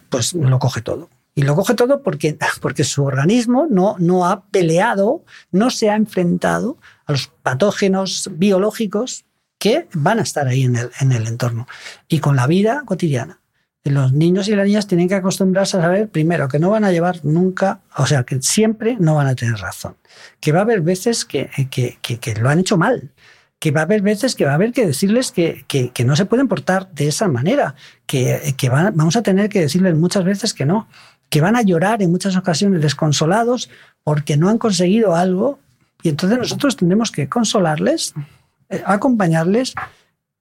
pues 0.09 0.33
lo 0.33 0.59
coge 0.59 0.81
todo. 0.81 1.09
Y 1.33 1.43
lo 1.43 1.55
coge 1.55 1.75
todo 1.75 2.03
porque, 2.03 2.37
porque 2.59 2.83
su 2.83 3.03
organismo 3.03 3.67
no, 3.69 3.95
no 3.99 4.25
ha 4.25 4.45
peleado, 4.47 5.23
no 5.51 5.69
se 5.69 5.89
ha 5.89 5.95
enfrentado 5.95 6.77
a 7.05 7.13
los 7.13 7.27
patógenos 7.41 8.29
biológicos 8.33 9.25
que 9.57 9.87
van 9.93 10.19
a 10.19 10.23
estar 10.23 10.47
ahí 10.47 10.63
en 10.63 10.75
el, 10.75 10.91
en 10.99 11.11
el 11.11 11.27
entorno. 11.27 11.67
Y 12.07 12.19
con 12.19 12.35
la 12.35 12.47
vida 12.47 12.83
cotidiana. 12.85 13.39
Los 13.83 14.11
niños 14.13 14.47
y 14.47 14.55
las 14.55 14.65
niñas 14.65 14.85
tienen 14.87 15.07
que 15.07 15.15
acostumbrarse 15.15 15.77
a 15.77 15.81
saber, 15.81 16.09
primero, 16.09 16.47
que 16.47 16.59
no 16.59 16.69
van 16.69 16.83
a 16.83 16.91
llevar 16.91 17.23
nunca, 17.23 17.81
o 17.97 18.05
sea, 18.05 18.23
que 18.23 18.39
siempre 18.41 18.97
no 18.99 19.15
van 19.15 19.27
a 19.27 19.35
tener 19.35 19.55
razón. 19.55 19.95
Que 20.39 20.51
va 20.51 20.59
a 20.59 20.63
haber 20.63 20.81
veces 20.81 21.25
que, 21.25 21.49
que, 21.71 21.97
que, 22.01 22.19
que 22.19 22.35
lo 22.35 22.49
han 22.49 22.59
hecho 22.59 22.77
mal 22.77 23.11
que 23.61 23.69
va 23.69 23.81
a 23.81 23.83
haber 23.83 24.01
veces 24.01 24.33
que 24.33 24.43
va 24.43 24.53
a 24.53 24.55
haber 24.55 24.71
que 24.71 24.87
decirles 24.87 25.31
que, 25.31 25.65
no 26.03 26.15
se 26.15 26.25
pueden 26.25 26.47
portar 26.47 26.91
de 26.93 27.07
esa 27.07 27.27
manera, 27.27 27.75
que 28.07 28.55
van, 28.71 28.97
vamos 28.97 29.15
a 29.15 29.21
tener 29.21 29.49
que 29.49 29.61
decirles 29.61 29.95
muchas 29.95 30.23
veces 30.23 30.55
que 30.55 30.65
no, 30.65 30.87
que 31.31 31.41
van 31.41 31.55
a 31.55 31.61
llorar 31.63 32.01
en 32.03 32.11
muchas 32.11 32.35
ocasiones 32.35 32.81
desconsolados 32.81 33.69
porque 34.03 34.35
no 34.35 34.49
han 34.49 34.57
conseguido 34.57 35.15
algo 35.15 35.59
y 36.03 36.09
entonces 36.09 36.37
nosotros 36.37 36.75
tendremos 36.75 37.09
que 37.09 37.29
consolarles, 37.29 38.13
eh, 38.69 38.83
acompañarles, 38.85 39.73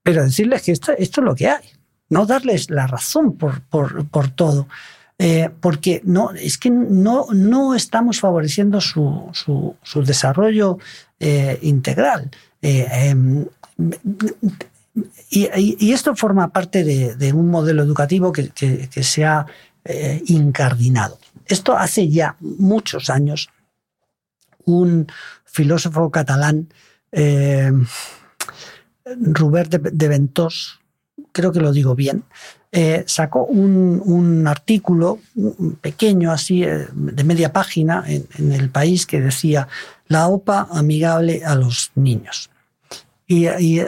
pero 0.03 0.23
decirles 0.23 0.63
que 0.63 0.73
esto, 0.73 0.91
es 0.91 1.15
lo 1.17 1.33
que 1.33 1.47
hay, 1.47 1.63
no 2.09 2.25
darles 2.25 2.69
la 2.69 2.87
razón 2.87 3.37
por, 3.37 3.61
por, 3.61 4.31
todo. 4.31 4.67
eh, 5.17 5.49
porque 5.61 6.01
no, 6.03 6.31
es 6.31 6.57
que 6.57 6.69
no, 6.69 7.27
no 7.31 7.73
estamos 7.73 8.19
favoreciendo 8.19 8.81
su, 8.81 9.29
su, 9.33 10.03
desarrollo 10.03 10.77
eh, 11.21 11.57
integral. 11.61 12.29
Em, 12.61 13.45
y, 15.29 15.93
esto 15.93 16.15
forma 16.17 16.49
parte 16.49 16.83
de, 16.83 17.33
un 17.33 17.47
modelo 17.49 17.81
educativo 17.81 18.33
que, 18.33 18.49
que, 18.49 19.03
se 19.03 19.23
ha 19.23 19.45
incardinado. 20.25 21.19
Esto 21.45 21.77
hace 21.77 22.07
ya 22.09 22.35
muchos 22.39 23.09
años, 23.09 23.49
un 24.65 25.07
filósofo 25.45 26.11
catalán, 26.11 26.69
Robert 29.05 29.71
de, 29.71 30.07
Ventós, 30.07 30.79
creo 31.31 31.51
que 31.51 31.59
lo 31.59 31.71
digo 31.71 31.95
bien, 31.95 32.23
eh, 32.71 33.03
sacó 33.05 33.43
un, 33.43 34.47
artículo 34.47 35.19
pequeño 35.81 36.31
así 36.31 36.63
eh, 36.63 36.87
de 36.93 37.23
media 37.23 37.51
página 37.51 38.03
en, 38.07 38.51
el 38.51 38.69
país 38.69 39.05
que 39.05 39.19
decía 39.19 39.67
la 40.07 40.27
OPA 40.27 40.67
amigable 40.71 41.43
a 41.45 41.55
los 41.55 41.91
niños. 41.95 42.49
Y, 43.27 43.45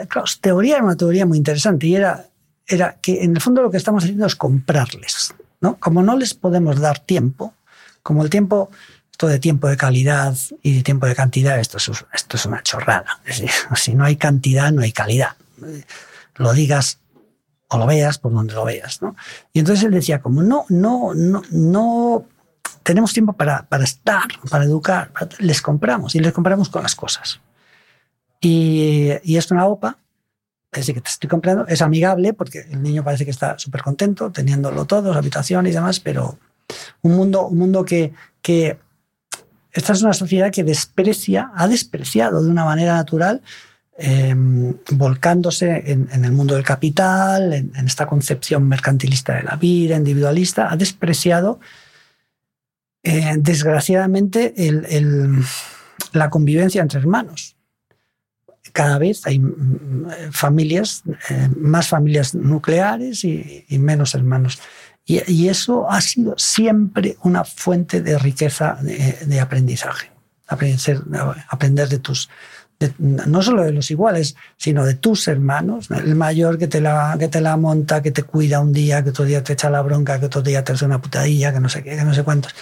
claro, 0.07 0.25
teoría 0.39 0.75
era 0.75 0.85
una 0.85 0.95
teoría 0.95 1.25
muy 1.25 1.37
interesante 1.37 1.87
y 1.87 1.95
era, 1.95 2.27
era 2.65 2.97
que 3.01 3.23
en 3.23 3.35
el 3.35 3.41
fondo 3.41 3.61
lo 3.61 3.71
que 3.71 3.77
estamos 3.77 4.03
haciendo 4.03 4.25
es 4.25 4.35
comprarles. 4.35 5.33
¿No? 5.63 5.77
Como 5.79 6.03
no 6.03 6.15
les 6.17 6.35
podemos 6.35 6.79
dar 6.79 6.99
tiempo, 6.99 7.53
como 8.03 8.23
el 8.23 8.29
tiempo 8.29 8.69
esto 9.09 9.27
de 9.27 9.39
tiempo 9.39 9.67
de 9.67 9.77
calidad 9.77 10.35
y 10.61 10.75
de 10.75 10.83
tiempo 10.83 11.05
de 11.05 11.15
cantidad, 11.15 11.57
esto 11.57 11.77
es, 11.77 11.89
esto 12.13 12.37
es 12.37 12.45
una 12.45 12.61
chorrada. 12.61 13.21
si 13.75 13.95
no 13.95 14.03
hay 14.03 14.17
cantidad, 14.17 14.71
no 14.71 14.81
hay 14.81 14.91
calidad. 14.91 15.37
Lo 16.35 16.51
digas 16.53 16.99
o 17.69 17.77
lo 17.77 17.85
veas 17.85 18.17
por 18.17 18.33
donde 18.33 18.53
lo 18.53 18.65
veas. 18.65 19.01
¿no? 19.01 19.15
Y 19.53 19.59
entonces 19.59 19.85
él 19.85 19.91
decía, 19.91 20.21
como 20.21 20.43
no, 20.43 20.65
no, 20.67 21.13
no, 21.15 21.41
no 21.51 22.25
tenemos 22.83 23.13
tiempo 23.13 23.33
para, 23.33 23.63
para 23.63 23.85
estar, 23.85 24.27
para 24.49 24.65
educar, 24.65 25.11
les 25.39 25.61
compramos 25.61 26.13
y 26.15 26.19
les 26.19 26.33
compramos 26.33 26.67
con 26.67 26.83
las 26.83 26.95
cosas. 26.95 27.39
Y, 28.41 29.11
y 29.23 29.37
esto 29.37 29.53
una 29.53 29.67
OPA, 29.67 29.97
es 30.73 30.81
decir, 30.81 30.95
que 30.95 31.01
te 31.01 31.09
estoy 31.09 31.29
comprando, 31.29 31.67
es 31.67 31.81
amigable 31.81 32.33
porque 32.33 32.65
el 32.69 32.81
niño 32.81 33.03
parece 33.03 33.25
que 33.25 33.31
está 33.31 33.57
súper 33.59 33.81
contento, 33.81 34.31
teniéndolo 34.31 34.85
todo, 34.85 35.13
su 35.13 35.17
habitación 35.17 35.67
y 35.67 35.71
demás, 35.71 35.99
pero 35.99 36.37
un 37.01 37.15
mundo, 37.15 37.47
un 37.47 37.57
mundo 37.57 37.85
que, 37.85 38.13
que 38.41 38.77
esta 39.71 39.93
es 39.93 40.01
una 40.01 40.13
sociedad 40.13 40.51
que 40.51 40.63
desprecia, 40.63 41.51
ha 41.55 41.67
despreciado 41.67 42.43
de 42.43 42.49
una 42.49 42.65
manera 42.65 42.93
natural 42.93 43.41
Em, 43.95 44.73
volcándose 44.93 45.83
en, 45.91 46.25
el 46.25 46.31
mundo 46.31 46.55
del 46.55 46.63
capital, 46.63 47.53
en, 47.53 47.71
esta 47.85 48.07
concepción 48.07 48.67
mercantilista 48.67 49.35
de 49.35 49.43
la 49.43 49.55
vida, 49.55 49.95
individualista, 49.95 50.71
ha 50.71 50.75
despreciado, 50.75 51.59
eh, 53.03 53.35
desgraciadamente, 53.37 54.55
la 56.11 56.29
convivencia 56.31 56.81
entre 56.81 56.99
hermanos. 56.99 57.55
Cada 58.73 58.97
vez 58.97 59.25
hay 59.25 59.39
mm, 59.39 60.31
familias, 60.31 61.03
eh, 61.29 61.49
más 61.57 61.87
familias 61.87 62.35
nucleares 62.35 63.23
y, 63.23 63.65
menos 63.79 64.15
hermanos. 64.15 64.59
Y, 65.05 65.47
eso 65.47 65.89
ha 65.89 66.01
sido 66.01 66.35
siempre 66.37 67.17
una 67.23 67.43
fuente 67.45 68.01
de 68.01 68.17
riqueza 68.17 68.77
de, 68.81 69.17
de 69.25 69.39
aprendizaje. 69.39 70.11
Aprender, 70.47 71.01
aprender 71.49 71.87
de 71.87 71.99
tus 71.99 72.29
no 72.97 73.41
solo 73.41 73.63
de 73.63 73.71
los 73.71 73.91
iguales, 73.91 74.35
sino 74.57 74.85
de 74.85 74.95
tus 74.95 75.27
hermanos, 75.27 75.89
el 75.91 76.15
mayor 76.15 76.57
que 76.57 76.67
te, 76.67 76.81
la, 76.81 77.15
que 77.19 77.27
te 77.27 77.41
la 77.41 77.55
monta, 77.57 78.01
que 78.01 78.11
te 78.11 78.23
cuida 78.23 78.59
un 78.59 78.73
día, 78.73 79.03
que 79.03 79.11
otro 79.11 79.25
día 79.25 79.43
te 79.43 79.53
echa 79.53 79.69
la 79.69 79.81
bronca, 79.81 80.19
que 80.19 80.25
otro 80.25 80.41
día 80.41 80.63
te 80.63 80.73
hace 80.73 80.85
una 80.85 81.01
putadilla, 81.01 81.53
que 81.53 81.59
no 81.59 81.69
sé 81.69 81.83
qué, 81.83 81.95
que 81.95 82.03
no 82.03 82.13
sé 82.13 82.23
cuántos. 82.23 82.53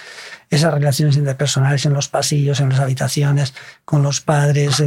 Esas 0.52 0.74
relaciones 0.74 1.16
interpersonales 1.16 1.86
en 1.86 1.94
los 1.94 2.08
pasillos, 2.08 2.60
en 2.60 2.68
las 2.68 2.78
habitaciones, 2.78 3.54
con 3.86 4.02
los 4.02 4.20
padres, 4.20 4.84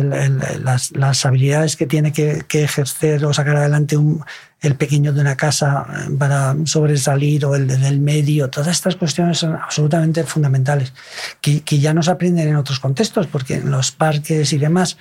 las, 0.93 1.25
habilidades 1.25 1.75
que 1.75 1.87
tiene 1.87 2.13
que, 2.13 2.45
ejercer 2.51 3.25
o 3.25 3.33
sacar 3.33 3.55
adelante 3.55 3.97
un, 3.97 4.23
el 4.61 4.75
pequeño 4.75 5.11
de 5.11 5.21
una 5.21 5.35
casa 5.35 5.87
eh, 5.89 6.11
para 6.19 6.55
sobresalir 6.65 7.45
o 7.45 7.55
el 7.55 7.65
del 7.65 7.99
medio, 7.99 8.51
todas 8.51 8.67
estas 8.67 8.95
cuestiones 8.95 9.39
son 9.39 9.55
absolutamente 9.55 10.23
fundamentales, 10.23 10.93
que, 11.41 11.61
que 11.61 11.79
ya 11.79 11.95
no 11.95 12.03
se 12.03 12.11
aprenden 12.11 12.47
en 12.47 12.57
otros 12.57 12.79
contextos, 12.79 13.25
porque 13.25 13.55
en 13.55 13.71
los 13.71 13.91
parques 13.91 14.53
y 14.53 14.59
demás 14.59 14.97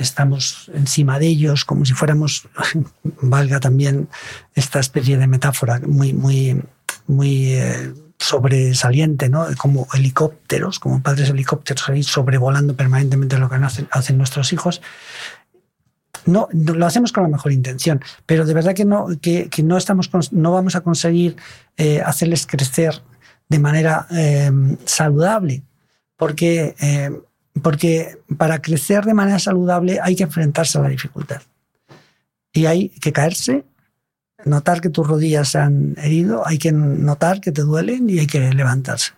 estamos 0.00 0.68
encima 0.74 1.20
de 1.20 1.28
ellos 1.28 1.64
como 1.64 1.84
si 1.84 1.92
fuéramos, 1.92 2.48
valga 3.22 3.60
también 3.60 4.08
esta 4.56 4.80
especie 4.80 5.16
de 5.16 5.28
metáfora 5.28 5.80
muy, 5.86 6.12
muy, 6.12 6.60
muy 7.06 7.52
eh, 7.52 7.92
sobresaliente, 8.18 9.28
¿no? 9.28 9.46
como 9.58 9.86
helicópteros, 9.94 10.78
como 10.78 11.02
padres 11.02 11.30
helicópteros 11.30 11.88
ahí 11.88 12.02
sobrevolando 12.02 12.74
permanentemente 12.74 13.38
lo 13.38 13.48
que 13.48 13.56
hacen, 13.56 13.88
hacen 13.90 14.18
nuestros 14.18 14.52
hijos. 14.52 14.80
No, 16.24 16.48
lo 16.52 16.86
hacemos 16.86 17.12
con 17.12 17.22
la 17.22 17.28
mejor 17.28 17.52
intención, 17.52 18.00
pero 18.24 18.44
de 18.44 18.54
verdad 18.54 18.74
que 18.74 18.84
no, 18.84 19.06
que, 19.20 19.48
no, 19.62 19.76
estamos, 19.76 20.10
no 20.32 20.52
vamos 20.52 20.74
a 20.74 20.80
conseguir 20.80 21.36
eh, 21.76 22.02
hacerles 22.04 22.46
crecer 22.46 23.00
de 23.48 23.58
manera 23.60 24.08
eh, 24.10 24.50
saludable, 24.86 25.62
porque 26.16 26.74
porque 27.62 28.18
para 28.36 28.60
crecer 28.60 29.04
de 29.04 29.14
manera 29.14 29.38
saludable 29.38 29.98
hay 30.02 30.16
que 30.16 30.24
enfrentarse 30.24 30.78
a 30.78 30.82
la 30.82 30.88
dificultad. 30.88 31.42
Y 32.52 32.66
hay 32.66 32.88
que 32.88 33.12
caerse, 33.12 33.64
notar 34.46 34.80
que 34.80 34.88
tus 34.88 35.06
rodillas 35.06 35.50
se 35.50 35.58
han 35.58 35.94
herido, 35.98 36.46
hay 36.46 36.58
que 36.58 36.72
notar 36.72 37.40
que 37.40 37.52
te 37.52 37.62
duelen 37.62 38.08
y 38.08 38.20
hay 38.20 38.26
que 38.26 38.40
levantarse. 38.54 39.12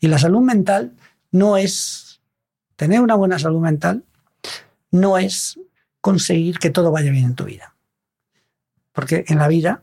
Y 0.00 0.08
la 0.08 0.18
salud 0.18 0.40
mental 0.40 0.92
no 1.30 1.56
es, 1.56 2.20
tener 2.76 3.00
una 3.00 3.14
buena 3.14 3.38
salud 3.38 3.60
mental, 3.60 4.04
no 4.90 5.18
es 5.18 5.60
conseguir 6.00 6.58
que 6.58 6.70
todo 6.70 6.90
vaya 6.90 7.10
bien 7.10 7.26
en 7.26 7.34
tu 7.34 7.44
vida. 7.44 7.74
Porque 8.92 9.24
en 9.28 9.38
la 9.38 9.48
vida 9.48 9.82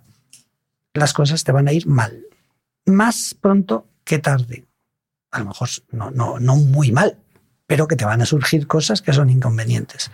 las 0.93 1.13
cosas 1.13 1.43
te 1.43 1.51
van 1.51 1.67
a 1.67 1.73
ir 1.73 1.87
mal. 1.87 2.23
Más 2.85 3.35
pronto 3.39 3.87
que 4.03 4.19
tarde. 4.19 4.65
A 5.31 5.39
lo 5.39 5.45
mejor 5.45 5.69
no, 5.91 6.39
muy 6.55 6.91
mal, 6.91 7.17
pero 7.67 7.87
que 7.87 7.95
te 7.95 8.05
van 8.05 8.21
a 8.21 8.25
surgir 8.25 8.67
cosas 8.67 9.01
que 9.01 9.13
son 9.13 9.29
inconvenientes. 9.29 10.11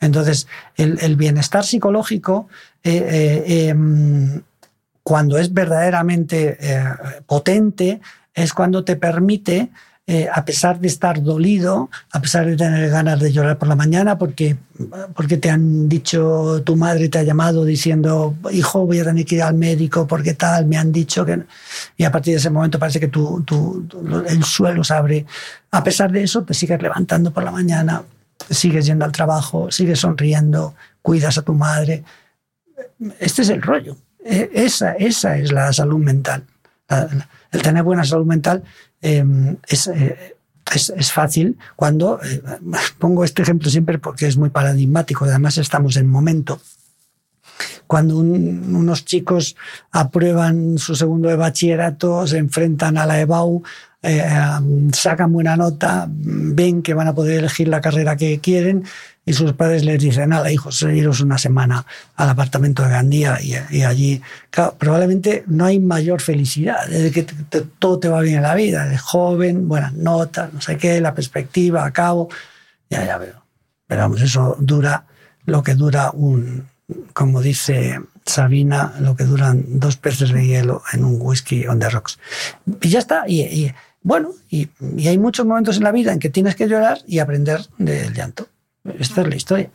Entonces, 0.00 0.46
el, 0.76 1.16
bienestar 1.16 1.64
psicológico, 1.64 2.48
eh, 2.84 3.44
eh, 3.46 3.68
em, 3.68 4.42
cuando 5.02 5.38
es 5.38 5.52
verdaderamente 5.52 6.56
eh, 6.60 6.84
potente, 7.26 8.00
es 8.34 8.52
cuando 8.52 8.84
te 8.84 8.96
permite 8.96 9.70
eh, 10.06 10.28
a 10.30 10.44
pesar 10.44 10.80
de 10.80 10.88
estar 10.88 11.22
dolido, 11.22 11.88
a 12.12 12.20
pesar 12.20 12.44
de 12.44 12.58
tener 12.58 12.90
ganas 12.90 13.18
de 13.20 13.32
llorar 13.32 13.56
por 13.56 13.68
la 13.68 13.74
mañana, 13.74 14.18
porque, 14.18 14.54
porque 15.14 15.38
te 15.38 15.48
han 15.48 15.88
dicho, 15.88 16.62
tu 16.62 16.76
madre 16.76 17.08
te 17.08 17.20
ha 17.20 17.22
llamado 17.22 17.64
diciendo, 17.64 18.34
hijo, 18.52 18.84
voy 18.84 19.00
a 19.00 19.04
tener 19.04 19.24
que 19.24 19.36
ir 19.36 19.42
al 19.42 19.54
médico, 19.54 20.06
porque 20.06 20.34
tal, 20.34 20.66
me 20.66 20.76
han 20.76 20.92
dicho 20.92 21.24
que... 21.24 21.44
Y 21.96 22.04
a 22.04 22.12
partir 22.12 22.34
de 22.34 22.38
ese 22.38 22.50
momento 22.50 22.78
parece 22.78 23.00
que 23.00 23.08
tu, 23.08 23.42
tu, 23.44 23.88
el 24.28 24.44
suelo 24.44 24.84
se 24.84 24.92
abre. 24.92 25.24
A 25.70 25.82
pesar 25.82 26.12
de 26.12 26.22
eso, 26.22 26.42
te 26.42 26.52
sigues 26.52 26.82
levantando 26.82 27.32
por 27.32 27.42
la 27.42 27.50
mañana, 27.50 28.02
sigues 28.50 28.84
yendo 28.84 29.06
al 29.06 29.12
trabajo, 29.12 29.70
sigues 29.70 30.00
sonriendo, 30.00 30.74
cuidas 31.00 31.38
a 31.38 31.42
tu 31.42 31.54
madre. 31.54 32.04
Este 33.18 33.42
es 33.42 33.48
el 33.48 33.62
rollo. 33.62 33.96
E, 34.24 34.50
esa, 34.54 34.92
esa 34.92 35.36
es 35.36 35.52
la 35.52 35.72
salud 35.72 35.98
mental. 35.98 36.44
El 37.50 37.62
tener 37.62 37.82
buena 37.82 38.04
salud 38.04 38.26
mental 38.26 38.62
Em, 39.04 39.58
eh, 39.68 40.34
es, 40.74 40.88
es, 40.88 41.12
fácil 41.12 41.58
cuando, 41.76 42.18
eh, 42.24 42.42
pongo 42.98 43.22
este 43.22 43.42
ejemplo 43.42 43.68
siempre 43.68 43.98
porque 43.98 44.26
es 44.26 44.38
muy 44.38 44.48
paradigmático, 44.48 45.26
además 45.26 45.58
estamos 45.58 45.98
en 45.98 46.08
momento, 46.08 46.58
cuando 47.86 48.16
unos 48.16 49.04
chicos 49.04 49.56
aprueban 49.90 50.78
su 50.78 50.96
segundo 50.96 51.28
de 51.28 51.36
bachillerato, 51.36 52.26
se 52.26 52.38
enfrentan 52.38 52.96
a 52.96 53.04
la 53.04 53.20
EBAU, 53.20 53.62
eh, 54.04 54.22
sacan 54.92 55.32
buena 55.32 55.56
nota, 55.56 56.06
ven 56.08 56.82
que 56.82 56.94
van 56.94 57.08
a 57.08 57.14
poder 57.14 57.38
elegir 57.38 57.68
la 57.68 57.80
carrera 57.80 58.16
que 58.16 58.38
quieren 58.38 58.84
y 59.26 59.32
sus 59.32 59.54
padres 59.54 59.84
les 59.84 60.00
dicen, 60.00 60.28
nada, 60.28 60.52
hijos, 60.52 60.82
iros 60.82 61.20
una 61.20 61.38
semana 61.38 61.86
al 62.16 62.28
apartamento 62.28 62.82
de 62.82 62.90
Gandía 62.90 63.38
y, 63.40 63.82
allí, 63.82 64.20
probablemente 64.78 65.44
no 65.46 65.64
hay 65.64 65.80
mayor 65.80 66.20
felicidad, 66.20 66.86
desde 66.88 67.10
que 67.10 67.22
todo 67.78 67.98
te 67.98 68.08
va 68.08 68.20
bien 68.20 68.36
en 68.36 68.42
la 68.42 68.54
vida, 68.54 68.86
de 68.86 68.98
joven, 68.98 69.66
buenas 69.66 69.94
notas, 69.94 70.52
no 70.52 70.60
sé 70.60 70.76
qué, 70.76 71.00
la 71.00 71.14
perspectiva, 71.14 71.86
a 71.86 71.92
cabo, 71.92 72.28
ya, 72.90 73.04
ya 73.04 73.16
veo. 73.16 73.42
Pero 73.86 74.02
vamos, 74.02 74.20
eso 74.20 74.56
dura 74.60 75.06
lo 75.46 75.62
que 75.62 75.74
dura 75.74 76.10
un, 76.12 76.68
como 77.12 77.40
dice 77.40 78.00
Sabina, 78.26 78.94
lo 79.00 79.16
que 79.16 79.24
duran 79.24 79.64
dos 79.66 79.96
peces 79.96 80.32
de 80.32 80.46
hielo 80.46 80.82
en 80.92 81.04
un 81.04 81.16
whisky 81.20 81.66
on 81.66 81.78
the 81.78 81.88
rocks. 81.88 82.18
Y 82.80 82.88
ya 82.88 82.98
está, 82.98 83.24
y, 83.26 83.72
bueno, 84.04 84.30
y 84.48 84.68
hay 85.08 85.18
muchos 85.18 85.44
momentos 85.44 85.78
en 85.78 85.82
la 85.82 85.90
vida 85.90 86.12
en 86.12 86.20
que 86.20 86.30
tienes 86.30 86.54
que 86.54 86.68
llorar 86.68 86.98
y 87.08 87.18
aprender 87.18 87.62
del 87.78 88.14
llanto. 88.14 88.46
Esta 88.84 89.22
es 89.22 89.28
la 89.28 89.36
historia. 89.36 89.70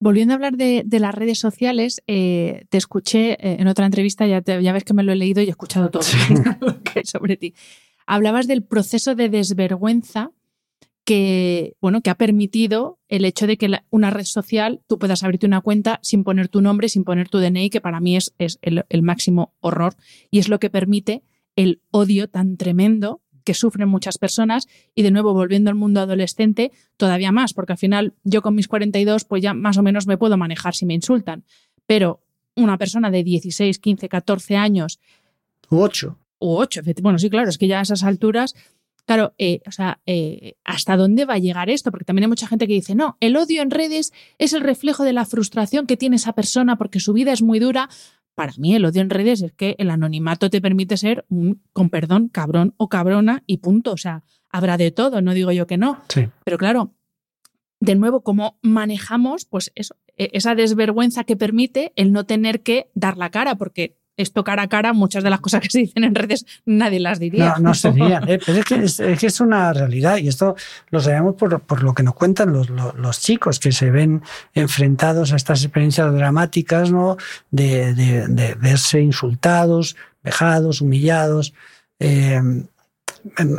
Volviendo 0.00 0.32
a 0.32 0.36
hablar 0.36 0.56
de, 0.56 0.84
las 0.90 1.14
redes 1.14 1.40
sociales, 1.40 2.02
eh, 2.06 2.66
te 2.68 2.78
escuché 2.78 3.32
eh, 3.32 3.56
en 3.58 3.66
otra 3.66 3.84
entrevista, 3.84 4.26
ya, 4.26 4.42
ya, 4.42 4.72
ves 4.72 4.84
que 4.84 4.94
me 4.94 5.02
lo 5.02 5.10
he 5.10 5.16
leído 5.16 5.42
y 5.42 5.46
he 5.46 5.50
escuchado 5.50 5.90
todo 5.90 6.02
sobre 7.04 7.36
ti. 7.36 7.54
Hablabas 8.06 8.46
del 8.46 8.62
proceso 8.62 9.16
de 9.16 9.28
desvergüenza 9.28 10.30
que, 11.04 11.74
bueno, 11.80 12.00
que 12.00 12.10
ha 12.10 12.14
permitido 12.14 13.00
el 13.08 13.24
hecho 13.24 13.48
de 13.48 13.56
que 13.56 13.80
una 13.90 14.10
red 14.10 14.24
social 14.24 14.82
tú 14.86 14.98
puedas 14.98 15.24
abrirte 15.24 15.46
una 15.46 15.62
cuenta 15.62 15.98
sin 16.02 16.22
poner 16.22 16.48
tu 16.48 16.60
nombre, 16.60 16.88
sin 16.88 17.02
poner 17.02 17.28
tu 17.28 17.38
DNI, 17.38 17.68
que 17.70 17.80
para 17.80 17.98
mí 17.98 18.16
es, 18.16 18.34
es 18.38 18.58
el, 18.62 19.02
máximo 19.02 19.52
horror 19.60 19.96
y 20.30 20.38
es 20.38 20.48
lo 20.48 20.60
que 20.60 20.70
permite 20.70 21.22
el 21.58 21.82
odio 21.90 22.28
tan 22.28 22.56
tremendo 22.56 23.20
que 23.42 23.52
sufren 23.52 23.88
muchas 23.88 24.16
personas 24.16 24.68
y 24.94 25.02
de 25.02 25.10
nuevo 25.10 25.34
volviendo 25.34 25.70
al 25.70 25.74
mundo 25.74 26.00
adolescente 26.00 26.70
todavía 26.96 27.32
más, 27.32 27.52
porque 27.52 27.72
al 27.72 27.78
final 27.78 28.14
yo 28.22 28.42
con 28.42 28.54
mis 28.54 28.68
42 28.68 29.24
pues 29.24 29.42
ya 29.42 29.54
más 29.54 29.76
o 29.76 29.82
menos 29.82 30.06
me 30.06 30.16
puedo 30.16 30.36
manejar 30.36 30.76
si 30.76 30.86
me 30.86 30.94
insultan, 30.94 31.44
pero 31.84 32.22
una 32.54 32.78
persona 32.78 33.10
de 33.10 33.24
16, 33.24 33.80
15, 33.80 34.08
14 34.08 34.56
años. 34.56 35.00
U 35.68 35.80
8. 35.80 36.16
U 36.38 36.56
8, 36.58 36.82
bueno, 37.02 37.18
sí, 37.18 37.28
claro, 37.28 37.48
es 37.48 37.58
que 37.58 37.66
ya 37.66 37.80
a 37.80 37.82
esas 37.82 38.04
alturas 38.04 38.54
Claro, 39.08 39.32
eh, 39.38 39.62
o 39.66 39.72
sea, 39.72 40.00
eh, 40.04 40.56
¿hasta 40.64 40.98
dónde 40.98 41.24
va 41.24 41.32
a 41.32 41.38
llegar 41.38 41.70
esto? 41.70 41.90
Porque 41.90 42.04
también 42.04 42.24
hay 42.24 42.28
mucha 42.28 42.46
gente 42.46 42.66
que 42.66 42.74
dice, 42.74 42.94
no, 42.94 43.16
el 43.20 43.38
odio 43.38 43.62
en 43.62 43.70
redes 43.70 44.12
es 44.36 44.52
el 44.52 44.60
reflejo 44.60 45.02
de 45.02 45.14
la 45.14 45.24
frustración 45.24 45.86
que 45.86 45.96
tiene 45.96 46.16
esa 46.16 46.34
persona 46.34 46.76
porque 46.76 47.00
su 47.00 47.14
vida 47.14 47.32
es 47.32 47.40
muy 47.40 47.58
dura. 47.58 47.88
Para 48.38 48.52
mí 48.56 48.72
el 48.76 48.84
odio 48.84 49.02
en 49.02 49.10
redes 49.10 49.42
es 49.42 49.52
que 49.52 49.74
el 49.78 49.90
anonimato 49.90 50.48
te 50.48 50.60
permite 50.60 50.96
ser 50.96 51.24
un, 51.28 51.60
con 51.72 51.90
perdón, 51.90 52.28
cabrón 52.28 52.72
o 52.76 52.88
cabrona 52.88 53.42
y 53.48 53.56
punto. 53.56 53.90
O 53.90 53.96
sea, 53.96 54.22
habrá 54.48 54.76
de 54.76 54.92
todo, 54.92 55.20
no 55.20 55.34
digo 55.34 55.50
yo 55.50 55.66
que 55.66 55.76
no. 55.76 56.00
Sí. 56.08 56.28
Pero 56.44 56.56
claro, 56.56 56.94
de 57.80 57.96
nuevo, 57.96 58.20
cómo 58.20 58.56
manejamos 58.62 59.44
pues 59.44 59.72
eso, 59.74 59.96
e, 60.16 60.30
esa 60.34 60.54
desvergüenza 60.54 61.24
que 61.24 61.36
permite 61.36 61.92
el 61.96 62.12
no 62.12 62.26
tener 62.26 62.62
que 62.62 62.92
dar 62.94 63.16
la 63.16 63.30
cara, 63.30 63.56
porque 63.56 63.97
esto 64.18 64.44
cara 64.44 64.64
a 64.64 64.68
cara, 64.68 64.92
muchas 64.92 65.24
de 65.24 65.30
las 65.30 65.40
cosas 65.40 65.62
que 65.62 65.70
se 65.70 65.78
dicen 65.78 66.04
en 66.04 66.14
redes 66.14 66.44
nadie 66.66 67.00
las 67.00 67.18
diría. 67.18 67.54
No, 67.56 67.68
no 67.68 67.74
se 67.74 67.92
dirían, 67.92 68.24
¿eh? 68.28 68.38
pero 68.44 68.58
es 68.58 68.64
que 68.64 68.74
es, 68.74 69.18
que 69.18 69.26
es, 69.26 69.40
una 69.40 69.72
realidad 69.72 70.18
y 70.18 70.28
esto 70.28 70.56
lo 70.90 71.00
sabemos 71.00 71.36
por, 71.36 71.60
por 71.60 71.82
lo 71.82 71.94
que 71.94 72.02
nos 72.02 72.14
cuentan 72.14 72.52
los, 72.52 72.68
los, 72.68 73.20
chicos 73.20 73.58
que 73.60 73.72
se 73.72 73.90
ven 73.90 74.22
enfrentados 74.54 75.32
a 75.32 75.36
estas 75.36 75.62
experiencias 75.64 76.12
dramáticas, 76.12 76.90
¿no? 76.90 77.16
De, 77.50 77.94
de, 77.94 78.54
verse 78.56 79.00
insultados, 79.00 79.96
vejados, 80.22 80.80
humillados. 80.80 81.54
Eh, 81.98 82.40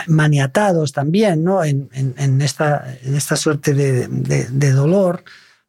maniatados 0.08 0.94
también 0.94 1.44
¿no? 1.44 1.64
En, 1.64 1.90
en, 1.94 2.16
en, 2.18 2.42
esta, 2.42 2.98
en 3.04 3.16
esta 3.16 3.36
suerte 3.36 3.74
de, 3.74 4.08
de 4.08 4.72
dolor 4.72 5.24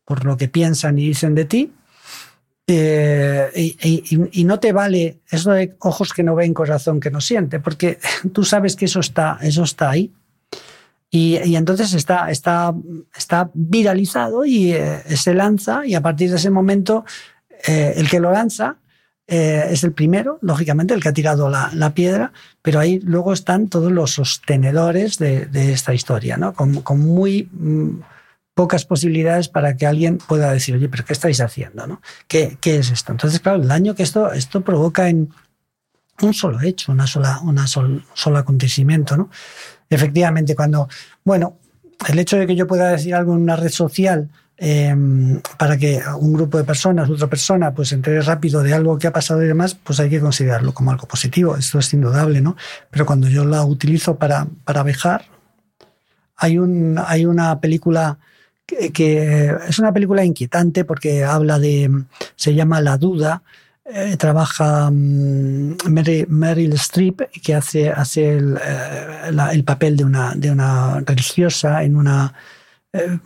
por 0.04 0.24
lo 0.24 0.36
que 0.36 0.48
piensan 0.48 0.98
y 0.98 1.08
dicen 1.08 1.34
de 1.34 1.44
ti 1.44 1.72
eh, 2.72 3.76
y, 4.32 4.44
no 4.44 4.60
te 4.60 4.72
vale 4.72 5.20
eso 5.30 5.52
de 5.52 5.74
ojos 5.80 6.12
que 6.12 6.22
no 6.22 6.34
ven, 6.34 6.54
corazón 6.54 7.00
que 7.00 7.10
no 7.10 7.20
siente, 7.20 7.60
porque 7.60 7.98
tú 8.32 8.44
sabes 8.44 8.76
que 8.76 8.84
eso 8.84 9.00
está, 9.00 9.38
eso 9.42 9.64
está 9.64 9.90
ahí. 9.90 10.12
Y, 11.10 11.56
entonces 11.56 11.92
está, 11.94 12.30
está, 12.30 12.72
está 13.16 13.50
viralizado 13.52 14.44
y 14.44 14.72
eh, 14.72 15.02
se 15.16 15.34
lanza 15.34 15.84
y 15.84 15.94
a 15.94 16.00
partir 16.00 16.30
de 16.30 16.36
ese 16.36 16.50
momento 16.50 17.04
eh, 17.66 17.94
el 17.96 18.08
que 18.08 18.20
lo 18.20 18.30
lanza 18.30 18.76
es 19.26 19.84
el 19.84 19.92
primero, 19.92 20.40
lógicamente, 20.42 20.92
el 20.92 21.00
que 21.00 21.08
ha 21.08 21.12
tirado 21.12 21.48
la, 21.48 21.94
piedra, 21.94 22.32
pero 22.62 22.80
ahí 22.80 22.98
luego 22.98 23.32
están 23.32 23.68
todos 23.68 23.92
los 23.92 24.14
sostenedores 24.14 25.18
de, 25.18 25.48
esta 25.72 25.94
historia, 25.94 26.36
¿no? 26.36 26.52
con, 26.52 26.80
con 26.82 26.98
muy 26.98 27.48
mm, 27.52 28.00
pocas 28.60 28.84
posibilidades 28.84 29.48
para 29.48 29.74
que 29.74 29.86
alguien 29.86 30.18
pueda 30.18 30.52
decir, 30.52 30.74
oye, 30.74 30.86
pero 30.90 31.02
¿qué 31.06 31.14
estáis 31.14 31.40
haciendo? 31.40 31.86
¿no? 31.86 32.02
¿Qué, 32.28 32.58
¿Qué, 32.60 32.76
es 32.76 32.90
esto? 32.90 33.10
Entonces, 33.10 33.40
claro, 33.40 33.56
el 33.62 33.66
daño 33.66 33.94
que 33.94 34.02
esto, 34.02 34.30
esto 34.34 34.60
provoca 34.60 35.08
en 35.08 35.30
un 36.20 36.34
solo 36.34 36.60
hecho, 36.60 36.92
una 36.92 37.06
sola, 37.06 37.40
una 37.42 37.66
sol, 37.66 38.04
solo 38.12 38.36
acontecimiento. 38.36 39.16
¿no? 39.16 39.30
Efectivamente, 39.88 40.54
cuando, 40.54 40.90
bueno, 41.24 41.56
el 42.06 42.18
hecho 42.18 42.36
de 42.36 42.46
que 42.46 42.54
yo 42.54 42.66
pueda 42.66 42.90
decir 42.90 43.14
algo 43.14 43.32
en 43.32 43.40
una 43.40 43.56
red 43.56 43.70
social 43.70 44.28
em, 44.58 45.40
para 45.56 45.78
que 45.78 46.02
un 46.18 46.34
grupo 46.34 46.58
de 46.58 46.64
personas, 46.64 47.08
otra 47.08 47.28
persona, 47.28 47.72
pues 47.72 47.92
entere 47.92 48.20
rápido 48.20 48.62
de 48.62 48.74
algo 48.74 48.98
que 48.98 49.06
ha 49.06 49.12
pasado 49.14 49.42
y 49.42 49.46
demás, 49.46 49.74
pues 49.74 50.00
hay 50.00 50.10
que 50.10 50.20
considerarlo 50.20 50.74
como 50.74 50.90
algo 50.90 51.08
positivo. 51.08 51.56
Esto 51.56 51.78
es 51.78 51.94
indudable, 51.94 52.42
¿no? 52.42 52.56
Pero 52.90 53.06
cuando 53.06 53.26
yo 53.26 53.46
la 53.46 53.64
utilizo 53.64 54.16
para, 54.16 54.46
para 54.66 54.82
vejar, 54.82 55.24
hay, 56.36 56.58
un, 56.58 57.00
hay 57.06 57.24
una 57.24 57.58
película 57.58 58.18
es 58.70 59.78
una 59.78 59.92
película 59.92 60.24
inquietante 60.24 60.84
porque 60.84 61.24
habla 61.24 61.58
de, 61.58 61.90
se 62.36 62.54
llama 62.54 62.80
La 62.80 62.96
Duda, 62.96 63.42
eh, 63.92 64.16
trabaja 64.16 64.88
mm, 64.90 65.76
Meryl, 66.28 66.72
Streep, 66.74 67.22
que 67.42 67.54
hace, 67.54 67.90
hace 67.90 68.36
el, 68.36 68.56
eh, 68.62 69.62
papel 69.64 69.96
de 69.96 70.04
una, 70.04 70.34
de 70.36 70.50
una 70.50 71.00
religiosa 71.00 71.82
en 71.82 71.96
una, 71.96 72.32
eh, 72.92 73.18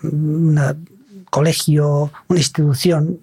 colegio, 1.29 2.11
una 2.29 2.39
institución 2.39 3.21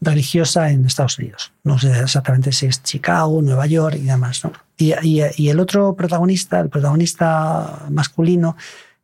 religiosa 0.00 0.70
en 0.70 0.86
Estados 0.86 1.18
Unidos. 1.18 1.52
No 1.64 1.78
sé 1.78 2.00
exactamente 2.00 2.52
si 2.52 2.66
es 2.66 2.82
Chicago, 2.82 3.42
Nueva 3.42 3.66
York 3.66 3.96
y 3.96 4.04
demás. 4.04 4.42
Y, 4.76 4.94
y 5.02 5.48
el 5.48 5.60
otro 5.60 5.94
protagonista, 5.94 6.60
el 6.60 6.68
protagonista 6.68 7.86
masculino, 7.90 8.56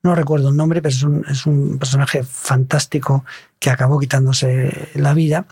no 0.02 0.14
recuerdo 0.14 0.50
el 0.50 0.56
nombre, 0.56 0.80
pero 0.80 1.22
es 1.28 1.46
un, 1.46 1.78
personaje 1.78 2.22
fantástico 2.22 3.24
que 3.58 3.70
acabó 3.70 3.98
quitándose 3.98 4.90
la 4.94 5.14
vida. 5.14 5.46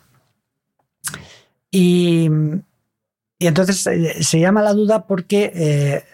Y, 1.70 2.28
entonces 3.38 3.86
eh, 3.86 4.22
se 4.22 4.40
llama 4.40 4.62
la 4.62 4.72
duda 4.72 5.06
porque, 5.06 5.52
eh, 5.54 6.04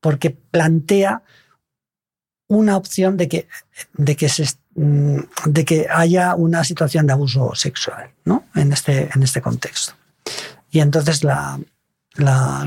porque 0.00 0.30
plantea 0.30 1.22
una 2.48 2.76
opción 2.76 3.16
de 3.16 3.28
que, 3.28 3.48
de, 3.94 4.16
que 4.16 4.28
se, 4.28 4.46
mm, 4.74 5.18
de 5.46 5.64
que 5.64 5.86
haya 5.90 6.34
una 6.34 6.64
situación 6.64 7.06
de 7.06 7.12
abuso 7.12 7.54
sexual 7.54 8.10
¿no? 8.24 8.44
en, 8.54 8.72
este, 8.72 9.10
en 9.14 9.22
este 9.22 9.40
contexto. 9.40 9.94
Y 10.70 10.80
entonces 10.80 11.24
la, 11.24 11.58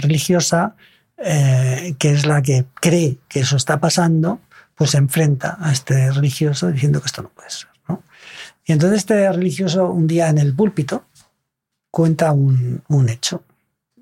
religiosa, 0.01 0.75
eh, 1.17 1.95
que 1.97 2.11
es 2.11 2.25
la 2.25 2.41
que 2.41 2.65
cree 2.75 3.17
que 3.27 3.41
eso 3.41 3.55
está 3.55 3.79
pasando, 3.79 4.39
pues 4.79 4.91
se 4.91 4.97
enfrenta 4.97 5.57
a 5.59 5.73
este 5.73 6.09
religioso 6.09 6.71
diciendo 6.71 7.01
que 7.01 7.07
esto 7.07 7.21
no 7.21 7.27
puede 7.27 7.49
ser. 7.49 7.67
¿no? 7.89 8.01
Y 8.63 8.71
entonces 8.71 8.99
este 8.99 9.29
religioso 9.29 9.91
un 9.91 10.07
día 10.07 10.29
en 10.29 10.37
el 10.37 10.55
púlpito 10.55 11.03
cuenta 11.91 12.31
un, 12.31 12.81
hecho. 13.09 13.43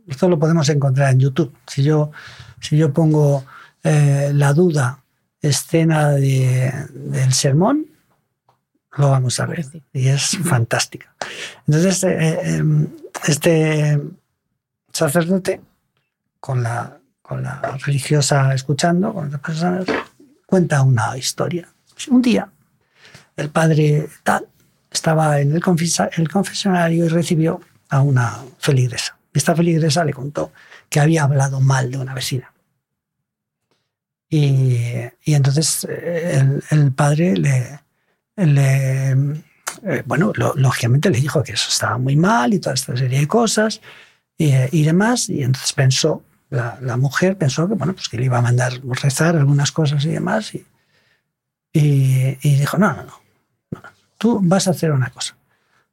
Esto 0.06 0.30
lo 0.30 0.38
podemos 0.38 0.70
encontrar 0.70 1.12
en 1.12 1.20
YouTube. 1.20 1.52
Si 1.66 1.82
yo, 1.82 2.12
si 2.62 2.78
yo 2.78 2.94
pongo 2.94 3.44
eh, 3.84 4.30
la 4.36 4.54
duda, 4.54 5.02
escena 5.42 6.12
del 6.12 7.34
sermón, 7.34 7.88
lo 8.98 9.10
vamos 9.10 9.40
a 9.40 9.48
ver. 9.48 9.66
Y 9.94 10.10
es 10.10 10.38
fantástica. 10.44 11.12
Entonces, 11.66 12.04
eh, 12.04 12.40
eh, 12.44 12.88
este 13.28 14.00
sacerdote, 14.94 15.60
con 16.40 16.62
la, 16.62 17.00
con 17.24 17.42
la 17.42 17.80
religiosa 17.84 18.54
escuchando, 18.54 19.12
con 19.12 19.26
otras 19.26 19.42
personas, 19.42 19.88
cuenta 20.48 20.82
una 20.82 21.16
historia. 21.16 21.68
Un 22.10 22.24
día, 22.24 22.50
el 23.36 23.52
padre 23.52 24.08
tal 24.24 24.48
estaba 24.92 25.40
en 25.40 25.52
el, 25.52 25.62
confesionario 25.62 27.06
y 27.06 27.10
recibió 27.10 27.62
a 27.90 28.02
una 28.02 28.40
feligresa. 28.58 29.18
Esta 29.34 29.56
feligresa 29.56 30.04
le 30.04 30.14
contó 30.14 30.52
que 30.90 31.00
había 31.00 31.24
hablado 31.24 31.60
mal 31.60 31.92
de 31.92 31.98
una 31.98 32.16
vecina. 32.16 32.52
Y, 34.30 34.76
entonces 35.26 35.86
eh, 35.90 36.60
el, 36.72 36.92
padre 36.92 37.38
le, 37.38 37.80
eh, 38.36 39.16
bueno, 40.06 40.34
lógicamente 40.56 41.10
le 41.10 41.20
dijo 41.20 41.44
que 41.44 41.54
eso 41.54 41.70
estaba 41.70 41.98
muy 41.98 42.16
mal 42.16 42.54
y 42.54 42.60
toda 42.60 42.74
esta 42.74 42.98
serie 42.98 43.20
de 43.20 43.28
cosas 43.28 43.82
y, 44.38 44.52
y 44.72 44.84
demás. 44.84 45.30
Y 45.30 45.44
entonces 45.44 45.74
pensó 45.74 46.24
la, 46.50 46.98
mujer 46.98 47.38
pensó 47.38 47.68
que, 47.68 47.76
bueno, 47.76 47.94
pues 47.94 48.10
que 48.10 48.18
le 48.18 48.26
iba 48.26 48.38
a 48.38 48.42
mandar 48.42 48.74
rezar 48.84 49.36
algunas 49.36 49.72
cosas 49.72 50.04
y 50.06 50.10
demás. 50.10 50.54
Y, 50.56 50.66
y, 51.74 52.56
dijo, 52.56 52.78
no, 52.78 52.94
no, 52.94 53.04
no, 53.04 53.82
Tú 54.18 54.40
vas 54.42 54.68
a 54.68 54.72
hacer 54.72 54.92
una 54.92 55.10
cosa. 55.10 55.36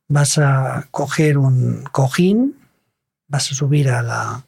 Vas 0.09 0.39
a 0.39 0.87
coger 0.91 1.39
un 1.39 1.85
cojín, 1.91 2.57
vas 3.27 3.51
a 3.51 3.55
subir 3.55 3.91
a 3.91 4.03
la, 4.03 4.45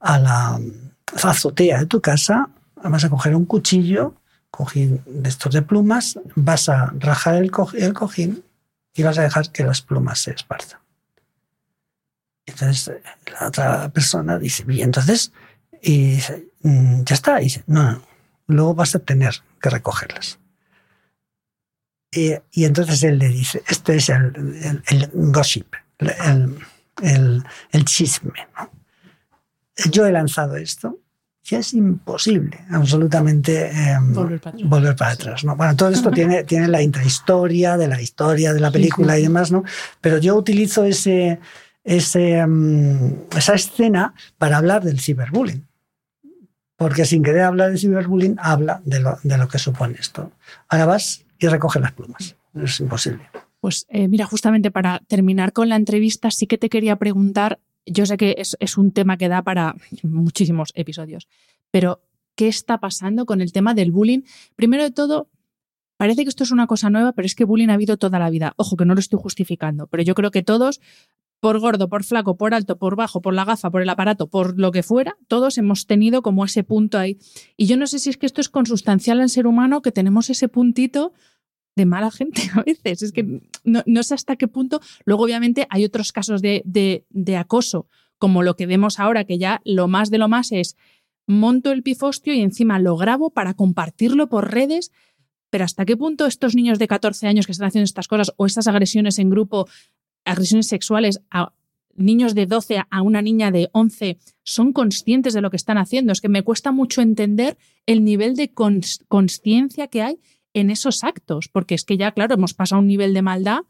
a 0.00 0.18
la 0.18 0.60
azotea 1.22 1.80
de 1.80 1.86
tu 1.86 2.00
casa, 2.00 2.50
vas 2.76 3.04
a 3.04 3.10
coger 3.10 3.34
un 3.34 3.46
cuchillo, 3.46 4.14
cojín 4.50 5.02
de 5.06 5.28
estos 5.28 5.54
de 5.54 5.62
plumas, 5.62 6.18
vas 6.36 6.68
a 6.68 6.92
rajar 6.98 7.36
el, 7.36 7.50
el 7.74 7.92
cojín 7.94 8.44
y 8.94 9.02
vas 9.02 9.18
a 9.18 9.22
dejar 9.22 9.50
que 9.50 9.64
las 9.64 9.80
plumas 9.80 10.20
se 10.20 10.32
esparzan. 10.32 10.81
Entonces 12.46 12.92
la 13.30 13.48
otra 13.48 13.88
persona 13.90 14.38
dice, 14.38 14.64
y 14.68 14.82
entonces, 14.82 15.32
y 15.82 16.18
mm, 16.62 17.04
ya 17.04 17.14
está. 17.14 17.40
Y 17.40 17.44
dice, 17.44 17.64
no, 17.66 17.92
no, 17.92 18.02
luego 18.46 18.74
vas 18.74 18.94
a 18.94 18.98
tener 18.98 19.34
que 19.60 19.70
recogerlas. 19.70 20.38
y 22.10 22.64
entonces 22.64 23.02
él 23.04 23.18
le 23.18 23.28
dice, 23.28 23.62
este 23.68 23.96
es 23.96 24.08
el, 24.10 24.82
el, 24.88 25.10
gossip, 25.12 25.74
el, 25.98 27.44
el 27.70 27.84
chisme. 27.84 28.48
Yo 29.90 30.06
he 30.06 30.12
lanzado 30.12 30.56
esto 30.56 31.02
y 31.50 31.56
es 31.56 31.74
imposible 31.74 32.60
absolutamente 32.70 33.70
em, 33.70 34.12
volver 34.12 34.94
para 34.96 35.12
atrás. 35.12 35.44
¿no? 35.44 35.56
Bueno, 35.56 35.74
todo 35.74 35.88
esto 35.88 36.10
tiene, 36.14 36.44
tiene 36.44 36.68
la 36.68 36.82
intrahistoria 36.82 37.76
de 37.76 37.88
la 37.88 38.00
historia 38.00 38.52
de 38.52 38.60
la 38.60 38.70
película 38.70 39.18
y 39.18 39.22
demás, 39.22 39.50
¿no? 39.50 39.64
pero 40.00 40.18
yo 40.18 40.36
utilizo 40.36 40.84
ese, 40.84 41.40
em, 41.84 43.14
esa 43.36 43.54
escena 43.54 44.14
para 44.38 44.58
hablar 44.58 44.84
del 44.84 45.00
ciberbullying. 45.00 45.66
Porque 46.76 47.04
sin 47.04 47.22
querer 47.22 47.42
hablar 47.42 47.70
de 47.70 47.78
ciberbullying, 47.78 48.36
habla 48.38 48.82
de 48.84 49.00
lo, 49.00 49.18
de 49.22 49.38
lo 49.38 49.48
que 49.48 49.58
supone 49.58 49.96
esto. 49.98 50.32
Ahora 50.68 50.86
vas 50.86 51.24
y 51.38 51.46
recoge 51.46 51.80
las 51.80 51.92
plumas. 51.92 52.36
Es 52.54 52.80
imposible. 52.80 53.22
Pues 53.62 53.86
eh, 53.90 54.08
mira, 54.08 54.26
justamente 54.26 54.72
para 54.72 54.98
terminar 55.06 55.52
con 55.52 55.68
la 55.68 55.76
entrevista, 55.76 56.32
sí 56.32 56.48
que 56.48 56.58
te 56.58 56.68
quería 56.68 56.96
preguntar, 56.96 57.60
yo 57.86 58.06
sé 58.06 58.16
que 58.16 58.34
es, 58.36 58.76
un 58.76 58.90
tema 58.90 59.16
que 59.16 59.28
da 59.28 59.42
para 59.42 59.76
muchísimos 60.02 60.72
episodios, 60.74 61.28
pero 61.70 62.02
¿qué 62.34 62.48
está 62.48 62.78
pasando 62.78 63.24
con 63.24 63.40
el 63.40 63.52
tema 63.52 63.72
del 63.74 63.92
bullying? 63.92 64.22
Primero 64.56 64.82
de 64.82 64.90
todo, 64.90 65.28
parece 65.96 66.24
que 66.24 66.28
esto 66.28 66.42
es 66.42 66.50
una 66.50 66.66
cosa 66.66 66.90
nueva, 66.90 67.12
pero 67.12 67.24
es 67.24 67.36
que 67.36 67.44
bullying 67.44 67.68
ha 67.68 67.74
habido 67.74 67.96
toda 67.98 68.18
la 68.18 68.30
vida. 68.30 68.52
Ojo, 68.56 68.76
que 68.76 68.84
no 68.84 68.94
lo 68.94 69.00
estoy 69.00 69.20
justificando, 69.22 69.86
pero 69.86 70.02
yo 70.02 70.16
creo 70.16 70.32
que 70.32 70.42
todos, 70.42 70.80
por 71.42 71.58
gordo, 71.58 71.88
por 71.88 72.04
flaco, 72.04 72.36
por 72.36 72.54
alto, 72.54 72.78
por 72.78 72.94
bajo, 72.94 73.20
por 73.20 73.34
la 73.34 73.44
gafa, 73.44 73.68
por 73.68 73.82
el 73.82 73.88
aparato, 73.88 74.28
por 74.28 74.60
lo 74.60 74.70
que 74.70 74.84
fuera, 74.84 75.16
todos 75.26 75.58
hemos 75.58 75.86
tenido 75.88 76.22
como 76.22 76.44
ese 76.44 76.62
punto 76.62 76.98
ahí. 76.98 77.18
Y 77.56 77.66
yo 77.66 77.76
no 77.76 77.88
sé 77.88 77.98
si 77.98 78.10
es 78.10 78.16
que 78.16 78.26
esto 78.26 78.40
es 78.40 78.48
consustancial 78.48 79.20
al 79.20 79.28
ser 79.28 79.48
humano, 79.48 79.82
que 79.82 79.90
tenemos 79.90 80.30
ese 80.30 80.46
puntito 80.46 81.12
de 81.74 81.84
mala 81.84 82.12
gente 82.12 82.42
a 82.54 82.62
veces. 82.62 83.02
Es 83.02 83.10
que 83.10 83.24
mm. 83.24 83.40
no, 83.64 84.02
sé 84.04 84.14
hasta 84.14 84.36
qué 84.36 84.46
punto. 84.46 84.80
Luego, 85.04 85.24
obviamente, 85.24 85.66
hay 85.68 85.84
otros 85.84 86.12
casos 86.12 86.42
de, 86.42 86.62
de, 86.64 87.36
acoso, 87.36 87.88
como 88.18 88.44
lo 88.44 88.54
que 88.54 88.66
vemos 88.66 89.00
ahora, 89.00 89.24
que 89.24 89.36
ya 89.36 89.60
lo 89.64 89.88
más 89.88 90.10
de 90.10 90.18
lo 90.18 90.28
más 90.28 90.52
es 90.52 90.76
monto 91.26 91.72
el 91.72 91.82
pifostio 91.82 92.34
y 92.34 92.40
encima 92.40 92.78
lo 92.78 92.96
grabo 92.96 93.30
para 93.30 93.54
compartirlo 93.54 94.28
por 94.28 94.52
redes. 94.52 94.92
Pero 95.50 95.64
hasta 95.64 95.86
qué 95.86 95.96
punto 95.96 96.26
estos 96.26 96.54
niños 96.54 96.78
de 96.78 96.86
14 96.86 97.26
años 97.26 97.46
que 97.46 97.52
están 97.52 97.66
haciendo 97.66 97.84
estas 97.84 98.06
cosas 98.06 98.32
o 98.36 98.46
estas 98.46 98.68
agresiones 98.68 99.18
en 99.18 99.28
grupo, 99.28 99.66
agresiones 100.24 100.68
sexuales 100.68 101.20
a 101.30 101.52
niños 101.94 102.34
de 102.34 102.46
12 102.46 102.82
a 102.88 103.02
una 103.02 103.22
niña 103.22 103.50
de 103.50 103.68
11, 103.72 104.18
son 104.42 104.72
conscientes 104.72 105.34
de 105.34 105.42
lo 105.42 105.50
que 105.50 105.56
están 105.56 105.78
haciendo. 105.78 106.12
Es 106.12 106.20
que 106.20 106.28
me 106.28 106.42
cuesta 106.42 106.72
mucho 106.72 107.02
entender 107.02 107.58
el 107.86 108.04
nivel 108.04 108.34
de 108.34 108.52
conciencia 108.52 109.88
que 109.88 110.02
hay 110.02 110.20
en 110.54 110.70
esos 110.70 111.04
actos, 111.04 111.48
porque 111.48 111.74
es 111.74 111.84
que 111.84 111.96
ya, 111.96 112.12
claro, 112.12 112.34
hemos 112.34 112.54
pasado 112.54 112.80
un 112.80 112.86
nivel 112.86 113.14
de 113.14 113.22
maldad. 113.22 113.60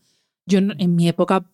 Yo 0.47 0.59
en 0.59 0.97
mi 0.97 1.09
época 1.09 1.51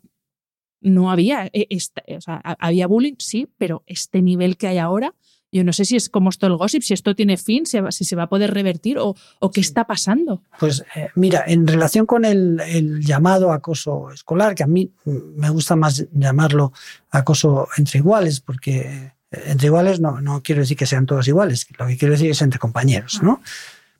no 0.80 1.10
había, 1.10 1.50
eh, 1.52 1.68
o 2.16 2.20
sea, 2.20 2.36
había 2.58 2.86
bullying, 2.86 3.14
sí, 3.18 3.48
pero 3.58 3.82
este 3.86 4.22
nivel 4.22 4.56
que 4.56 4.68
hay 4.68 4.78
ahora, 4.78 5.14
yo 5.50 5.64
no 5.64 5.72
sé 5.72 5.84
si 5.84 5.96
es 5.96 6.08
como 6.08 6.30
esto 6.30 6.46
el 6.46 6.56
gossip, 6.56 6.82
si 6.82 6.94
esto 6.94 7.14
tiene 7.14 7.36
fin, 7.36 7.64
si, 7.66 8.04
se 8.04 8.16
va 8.16 8.24
a 8.24 8.28
poder 8.28 8.52
revertir 8.52 8.98
o, 8.98 9.14
o 9.38 9.50
qué 9.50 9.60
está 9.60 9.84
pasando. 9.84 10.42
Pues 10.58 10.84
eh, 10.94 11.08
mira, 11.14 11.44
en 11.46 11.66
relación 11.66 12.06
con 12.06 12.24
el, 12.24 12.60
el, 12.60 13.00
llamado 13.00 13.52
acoso 13.52 14.10
escolar, 14.12 14.54
que 14.54 14.62
a 14.62 14.66
mí 14.66 14.90
me 15.04 15.50
gusta 15.50 15.76
más 15.76 16.06
llamarlo 16.12 16.72
acoso 17.10 17.68
entre 17.76 17.98
iguales, 17.98 18.40
porque 18.40 19.12
eh, 19.30 19.42
entre 19.46 19.66
iguales 19.66 20.00
no, 20.00 20.20
no 20.20 20.42
quiero 20.42 20.60
decir 20.60 20.76
que 20.76 20.86
sean 20.86 21.06
todos 21.06 21.28
iguales, 21.28 21.66
lo 21.78 21.86
que 21.86 21.96
quiero 21.96 22.12
decir 22.12 22.30
es 22.30 22.42
entre 22.42 22.58
compañeros, 22.58 23.20
¿no? 23.22 23.40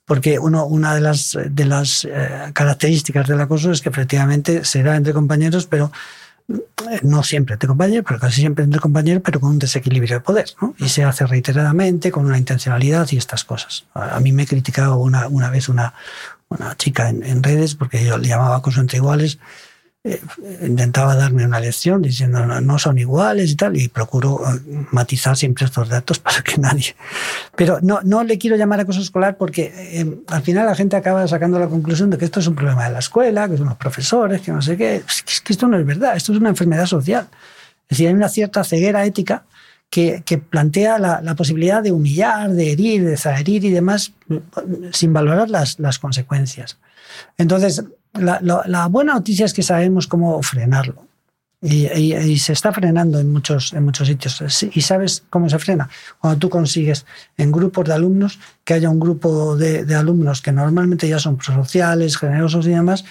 porque 0.08 0.38
uno, 0.38 0.64
una 0.64 0.94
de 0.94 1.02
las, 1.02 1.38
de 1.50 1.64
las 1.66 2.06
eh, 2.06 2.50
características 2.54 3.28
del 3.28 3.42
acoso 3.42 3.70
es 3.70 3.82
que 3.82 3.90
efectivamente 3.90 4.64
será 4.64 4.96
entre 4.96 5.12
compañeros, 5.12 5.66
pero 5.66 5.92
no 7.02 7.22
siempre 7.22 7.54
entre 7.54 7.68
compañeros, 7.68 8.04
pero 8.08 8.20
casi 8.20 8.40
siempre 8.40 8.64
entre 8.64 8.80
compañeros, 8.80 9.22
pero 9.24 9.40
con 9.40 9.50
un 9.50 9.58
desequilibrio 9.58 10.16
de 10.16 10.20
poder, 10.20 10.46
¿no? 10.60 10.74
Y 10.78 10.88
se 10.88 11.04
hace 11.04 11.26
reiteradamente, 11.26 12.10
con 12.10 12.24
una 12.24 12.38
intencionalidad 12.38 13.06
y 13.10 13.18
estas 13.18 13.44
cosas. 13.44 13.84
A, 13.94 14.18
mí 14.20 14.32
me 14.32 14.44
he 14.44 14.46
criticado 14.46 14.96
una, 14.96 15.28
una 15.28 15.50
vez 15.50 15.68
una, 15.68 15.94
una 16.48 16.76
chica 16.76 17.10
en, 17.10 17.22
en, 17.22 17.42
redes 17.42 17.74
porque 17.74 18.04
yo 18.04 18.16
le 18.16 18.28
llamaba 18.28 18.56
acoso 18.56 18.80
entre 18.80 18.96
iguales 18.96 19.38
eh, 20.10 20.20
intentaba 20.62 21.14
darme 21.14 21.44
una 21.44 21.60
lección 21.60 22.00
diciendo 22.00 22.44
no, 22.46 22.78
son 22.78 22.98
iguales 22.98 23.50
y 23.50 23.56
tal, 23.56 23.76
y 23.76 23.88
procuro 23.88 24.40
eh, 24.46 24.86
matizar 24.90 25.36
siempre 25.36 25.66
estos 25.66 25.88
datos 25.88 26.18
para 26.26 26.42
que 26.42 26.58
nadie. 26.58 26.96
Pero 27.56 27.78
no, 27.82 28.00
no 28.02 28.24
le 28.24 28.38
quiero 28.38 28.56
llamar 28.56 28.80
acoso 28.80 29.00
escolar 29.00 29.36
porque 29.36 29.72
eh, 29.76 30.06
al 30.28 30.42
final 30.42 30.66
la 30.66 30.74
gente 30.74 30.96
acaba 30.96 31.26
sacando 31.28 31.58
la 31.58 31.68
conclusión 31.68 32.10
de 32.10 32.18
que 32.18 32.24
esto 32.24 32.40
es 32.40 32.46
un 32.46 32.54
problema 32.54 32.84
de 32.86 32.92
la 32.92 33.00
escuela, 33.00 33.48
que 33.48 33.56
son 33.56 33.68
los 33.68 33.76
profesores, 33.76 34.40
que 34.40 34.52
no 34.52 34.62
sé 34.62 34.76
qué. 34.76 34.96
Es 35.06 35.40
que 35.42 35.52
esto 35.52 35.66
no 35.68 35.78
es 35.78 35.84
verdad, 35.84 36.16
esto 36.16 36.32
es 36.32 36.38
una 36.38 36.48
enfermedad 36.48 36.86
social. 36.86 37.28
Es 37.82 37.90
decir, 37.90 38.08
hay 38.08 38.14
una 38.14 38.28
cierta 38.28 38.64
ceguera 38.64 39.04
ética 39.04 39.44
que, 39.90 40.22
que, 40.24 40.38
plantea 40.38 40.98
la, 40.98 41.20
la, 41.22 41.34
posibilidad 41.34 41.82
de 41.82 41.92
humillar, 41.92 42.50
de 42.50 42.72
herir, 42.72 43.04
de 43.04 43.16
zaherir 43.16 43.64
y 43.64 43.70
demás 43.70 44.12
sin 44.92 45.12
valorar 45.12 45.48
las, 45.48 45.78
las 45.78 45.98
consecuencias. 45.98 46.78
Entonces, 47.38 47.84
la, 48.20 48.86
buena 48.88 49.14
noticia 49.14 49.46
es 49.46 49.52
que 49.52 49.62
sabemos 49.62 50.06
cómo 50.06 50.42
frenarlo. 50.42 51.06
Y, 51.60 52.38
se 52.38 52.52
está 52.52 52.72
frenando 52.72 53.18
en 53.18 53.32
muchos, 53.32 53.72
en 53.72 53.84
muchos 53.84 54.06
sitios. 54.06 54.62
¿Y 54.72 54.80
sabes 54.80 55.24
cómo 55.28 55.48
se 55.48 55.58
frena? 55.58 55.88
Cuando 56.20 56.38
tú 56.38 56.48
consigues 56.48 57.04
en 57.36 57.50
grupos 57.50 57.86
de 57.86 57.94
alumnos 57.94 58.38
que 58.64 58.74
haya 58.74 58.88
un 58.88 59.00
grupo 59.00 59.56
de, 59.56 59.94
alumnos 59.94 60.40
que 60.40 60.52
normalmente 60.52 61.08
ya 61.08 61.18
son 61.18 61.40
sociales, 61.40 62.16
generosos 62.16 62.66
y 62.66 62.70
demás, 62.70 63.04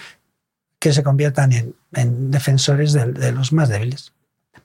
que 0.78 0.92
se 0.92 1.02
conviertan 1.02 1.74
en, 1.92 2.30
defensores 2.30 2.92
de, 2.92 3.32
los 3.32 3.52
más 3.52 3.68
débiles. 3.68 4.12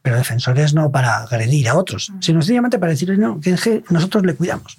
Pero 0.01 0.17
defensores 0.17 0.73
no 0.73 0.91
para 0.91 1.23
agredir 1.23 1.67
a 1.69 1.75
otros, 1.75 2.11
sino 2.19 2.41
sencillamente 2.41 2.79
para 2.79 2.91
decirles 2.91 3.19
no, 3.19 3.39
que 3.39 3.83
nosotros 3.89 4.25
le 4.25 4.35
cuidamos. 4.35 4.77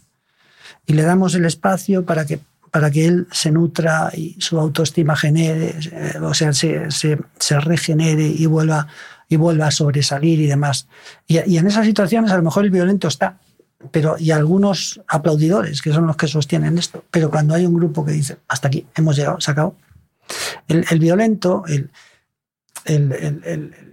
Y 0.87 0.93
le 0.95 1.03
damos 1.03 1.35
el 1.35 1.45
espacio 1.45 2.05
para 2.05 2.27
que 2.27 2.41
para 2.75 2.91
que 2.91 3.07
él 3.07 3.29
se 3.31 3.53
nutra 3.53 4.11
y 4.13 4.35
su 4.41 4.59
autoestima 4.59 5.15
genere, 5.15 5.77
eh, 5.93 6.19
o 6.21 6.35
sea, 6.35 6.53
se, 6.53 6.91
se, 6.91 7.61
regenere 7.61 8.27
y 8.27 8.47
vuelva, 8.47 8.89
y 9.29 9.37
vuelva 9.37 9.69
a 9.69 9.71
sobresalir 9.71 10.41
y 10.41 10.49
demás. 10.49 10.89
Y, 11.29 11.57
en 11.57 11.69
esas 11.69 11.87
situaciones 11.87 12.33
a 12.33 12.37
lo 12.37 12.43
mejor 12.43 12.65
el 12.65 12.73
violento 12.73 13.07
está, 13.07 13.39
pero 13.93 14.17
y 14.19 14.33
algunos 14.33 15.01
aplaudidores, 15.07 15.83
que 15.83 15.93
son 15.93 16.09
los 16.09 16.17
que 16.17 16.27
sostienen 16.27 16.77
esto, 16.77 17.05
pero 17.13 17.31
cuando 17.31 17.55
hay 17.55 17.65
un 17.65 17.75
grupo 17.75 18.05
que 18.05 18.11
dice, 18.11 18.39
hasta 18.49 18.67
aquí, 18.67 18.85
hemos 18.97 19.15
llegado, 19.15 19.41
se 19.41 19.53
acabó, 19.53 19.77
el, 20.67 20.85
el 20.91 20.99
violento, 20.99 21.63
el, 21.69 21.93
el, 22.87 23.13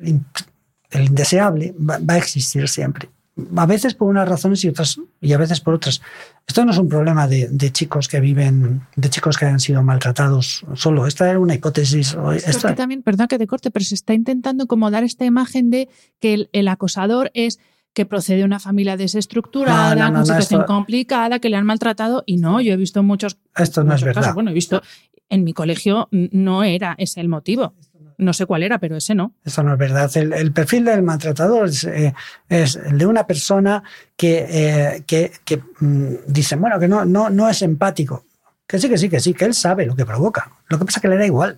el, 0.02 1.04
indeseable 1.04 1.76
va 1.78 2.16
a 2.16 2.18
existir 2.18 2.68
siempre 2.68 3.12
a 3.56 3.66
veces 3.66 3.94
por 3.94 4.10
unas 4.10 4.28
razones 4.28 4.64
y 4.64 4.70
otras 4.70 5.00
y 5.22 5.34
a 5.34 5.38
veces 5.38 5.62
por 5.62 5.74
otras. 5.74 6.02
Esto 6.48 6.66
no 6.66 6.72
es 6.72 6.78
un 6.78 6.90
problema 6.90 7.28
de, 7.28 7.72
chicos 7.72 8.08
que 8.08 8.20
viven, 8.20 8.82
de 8.96 9.10
chicos 9.10 9.38
que 9.38 9.46
han 9.46 9.60
sido 9.60 9.84
maltratados 9.84 10.66
solo. 10.76 11.08
Esta 11.08 11.30
era 11.30 11.40
una 11.40 11.56
hipótesis. 11.56 12.18
Esta... 12.46 12.76
también, 12.76 13.04
perdón 13.04 13.28
que 13.28 13.38
te 13.38 13.48
corte, 13.48 13.72
pero 13.72 13.86
se 13.86 13.96
está 13.96 14.14
intentando 14.14 14.68
como 14.68 14.92
dar 14.92 15.04
esta 15.04 15.26
imagen 15.26 15.70
de 15.70 15.88
que 16.20 16.50
el, 16.52 16.68
acosador 16.68 17.32
es 17.34 17.60
que 17.94 18.06
procede 18.06 18.40
de 18.40 18.44
una 18.46 18.60
familia 18.60 18.98
desestructurada, 18.98 20.12
con 20.12 20.26
situación 20.26 20.64
complicada, 20.64 21.40
que 21.40 21.50
le 21.50 21.58
han 21.58 21.66
maltratado. 21.66 22.24
Y 22.26 22.38
no, 22.38 22.62
yo 22.62 22.74
he 22.74 22.78
visto 22.78 23.02
muchos. 23.04 23.38
Esto 23.56 23.84
no 23.84 23.96
es 23.96 24.04
verdad. 24.04 24.34
Bueno, 24.34 24.52
he 24.52 24.54
visto 24.54 24.82
en 25.30 25.44
mi 25.44 25.54
colegio 25.54 26.10
no 26.12 26.64
era 26.64 26.96
ese 26.98 27.22
el 27.22 27.30
motivo. 27.30 27.74
No 28.22 28.34
sé 28.34 28.46
cuál 28.46 28.62
era, 28.62 28.78
pero 28.78 28.98
ese 28.98 29.16
no. 29.16 29.34
Eso 29.44 29.64
no 29.64 29.74
es 29.74 29.80
verdad. 29.80 30.16
El, 30.16 30.54
perfil 30.54 30.86
del 30.86 31.02
maltratador 31.02 31.68
es, 31.68 31.86
eh, 31.86 32.14
el 32.50 33.00
de 33.00 33.06
una 33.08 33.26
persona 33.26 33.82
que, 34.16 34.46
eh, 34.48 35.04
que, 35.08 35.64
mm, 35.80 36.18
dice, 36.28 36.56
bueno, 36.56 36.80
que 36.80 36.88
no, 36.88 37.04
no, 37.04 37.32
no 37.32 37.50
es 37.50 37.64
empático. 37.64 38.28
Que 38.68 38.78
sí, 38.78 38.90
que 38.90 39.00
sí, 39.00 39.10
que 39.10 39.20
sí, 39.20 39.34
que 39.34 39.46
él 39.46 39.56
sabe 39.56 39.88
lo 39.88 39.96
que 39.96 40.06
provoca. 40.06 40.52
Lo 40.68 40.78
que 40.78 40.86
pasa 40.86 41.00
es 41.00 41.02
que 41.02 41.08
le 41.08 41.18
da 41.18 41.26
igual. 41.26 41.58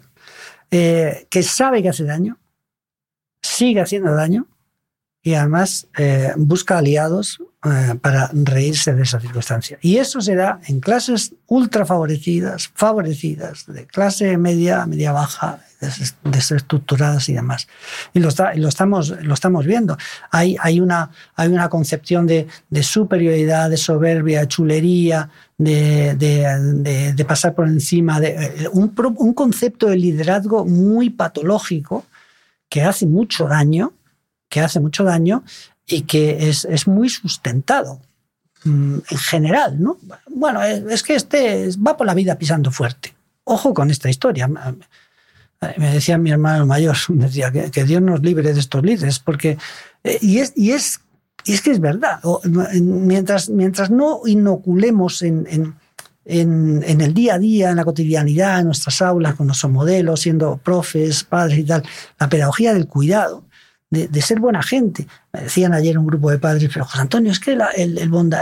Eh, 0.71 1.27
que 1.29 1.43
sabe 1.43 1.83
que 1.83 1.89
hace 1.89 2.05
daño, 2.05 2.39
sigue 3.41 3.81
haciendo 3.81 4.15
daño 4.15 4.47
y 5.21 5.33
además 5.33 5.89
busca 6.37 6.77
aliados 6.77 7.41
para 8.01 8.29
reírse 8.33 8.93
de 8.93 9.03
esa 9.03 9.21
circunstancia. 9.21 9.77
Y 9.81 9.97
eso 9.97 10.19
se 10.19 10.35
da 10.35 10.59
en 10.67 10.81
clases 10.81 11.33
ultra 11.47 11.85
favorecidas, 11.85 12.69
favorecidas, 12.75 13.65
de 13.67 13.87
clase 13.87 14.37
media, 14.37 14.85
media 14.85 15.13
baja, 15.13 15.59
desestructuradas 16.25 17.29
y 17.29 17.33
demás. 17.33 17.67
Y 18.13 18.19
lo, 18.19 18.29
lo, 18.55 18.67
estamos, 18.67 19.09
lo 19.21 19.33
estamos 19.33 19.65
viendo. 19.65 19.97
Hay, 20.29 20.57
hay, 20.59 20.81
una, 20.81 21.11
hay 21.35 21.47
una 21.49 21.69
concepción 21.69 22.27
de, 22.27 22.47
superioridad, 22.81 23.69
de 23.69 23.77
soberbia, 23.77 24.41
de 24.41 24.47
chulería, 24.49 25.29
de, 25.57 26.15
de, 26.15 27.25
pasar 27.25 27.55
por 27.55 27.67
encima, 27.67 28.19
de 28.19 28.29
eh, 28.29 28.67
un, 28.73 28.93
un 29.17 29.33
concepto 29.33 29.87
de 29.87 29.95
liderazgo 29.95 30.65
muy 30.65 31.09
patológico 31.09 32.05
que 32.67 32.81
hace 32.81 33.05
mucho 33.05 33.47
daño, 33.47 33.93
que 34.49 34.59
hace 34.59 34.81
mucho 34.81 35.05
daño 35.05 35.43
y 35.87 36.01
que 36.03 36.49
es, 36.49 36.65
es 36.65 36.87
muy 36.87 37.09
sustentado 37.09 37.99
mm, 38.63 38.99
en 39.09 39.17
general, 39.17 39.81
¿no? 39.81 39.97
Bueno, 40.29 40.63
es, 40.63 41.03
que 41.03 41.15
este 41.15 41.69
va 41.85 41.97
por 41.97 42.07
la 42.07 42.13
vida 42.13 42.37
pisando 42.37 42.71
fuerte. 42.71 43.13
ojo 43.43 43.73
con 43.73 43.91
esta 43.91 44.09
historia. 44.09 44.47
Me 44.47 45.93
decía 45.93 46.17
mi 46.17 46.31
hermano 46.31 46.65
mayor, 46.65 46.95
decía 47.09 47.51
que, 47.51 47.83
Dios 47.83 48.01
nos 48.01 48.21
libre 48.21 48.53
de 48.53 48.59
estos 48.59 48.83
líderes, 48.83 49.19
porque, 49.19 49.57
eh, 50.03 50.17
y, 50.21 50.39
es, 50.39 50.53
y, 50.55 50.71
es, 50.71 51.01
y 51.45 51.53
es 51.53 51.61
que 51.61 51.71
es 51.71 51.79
verdad, 51.79 52.19
mientras, 52.81 53.49
mientras 53.49 53.89
no 53.89 54.21
inoculemos 54.25 55.21
en, 55.21 55.47
en, 55.49 55.75
en, 56.25 57.01
el 57.01 57.13
día 57.13 57.35
a 57.35 57.39
día, 57.39 57.69
en 57.69 57.75
la 57.75 57.85
cotidianidad, 57.85 58.59
en 58.59 58.67
nuestras 58.67 59.01
aulas, 59.01 59.35
con 59.35 59.47
nuestros 59.47 59.71
modelos, 59.71 60.21
siendo 60.21 60.57
profes, 60.57 61.23
padres 61.23 61.59
y 61.59 61.63
tal, 61.63 61.83
la 62.19 62.29
pedagogía 62.29 62.73
del 62.73 62.87
cuidado, 62.87 63.43
de, 63.93 64.21
ser 64.21 64.39
buena 64.39 64.63
gente. 64.63 65.07
Me 65.31 65.41
decían 65.41 65.73
ayer 65.73 65.97
un 65.97 66.07
grupo 66.07 66.31
de 66.31 66.39
padres, 66.39 66.69
pero 66.73 66.85
José 66.85 67.01
Antonio, 67.01 67.31
es 67.31 67.39
que 67.39 67.55
la, 67.55 67.69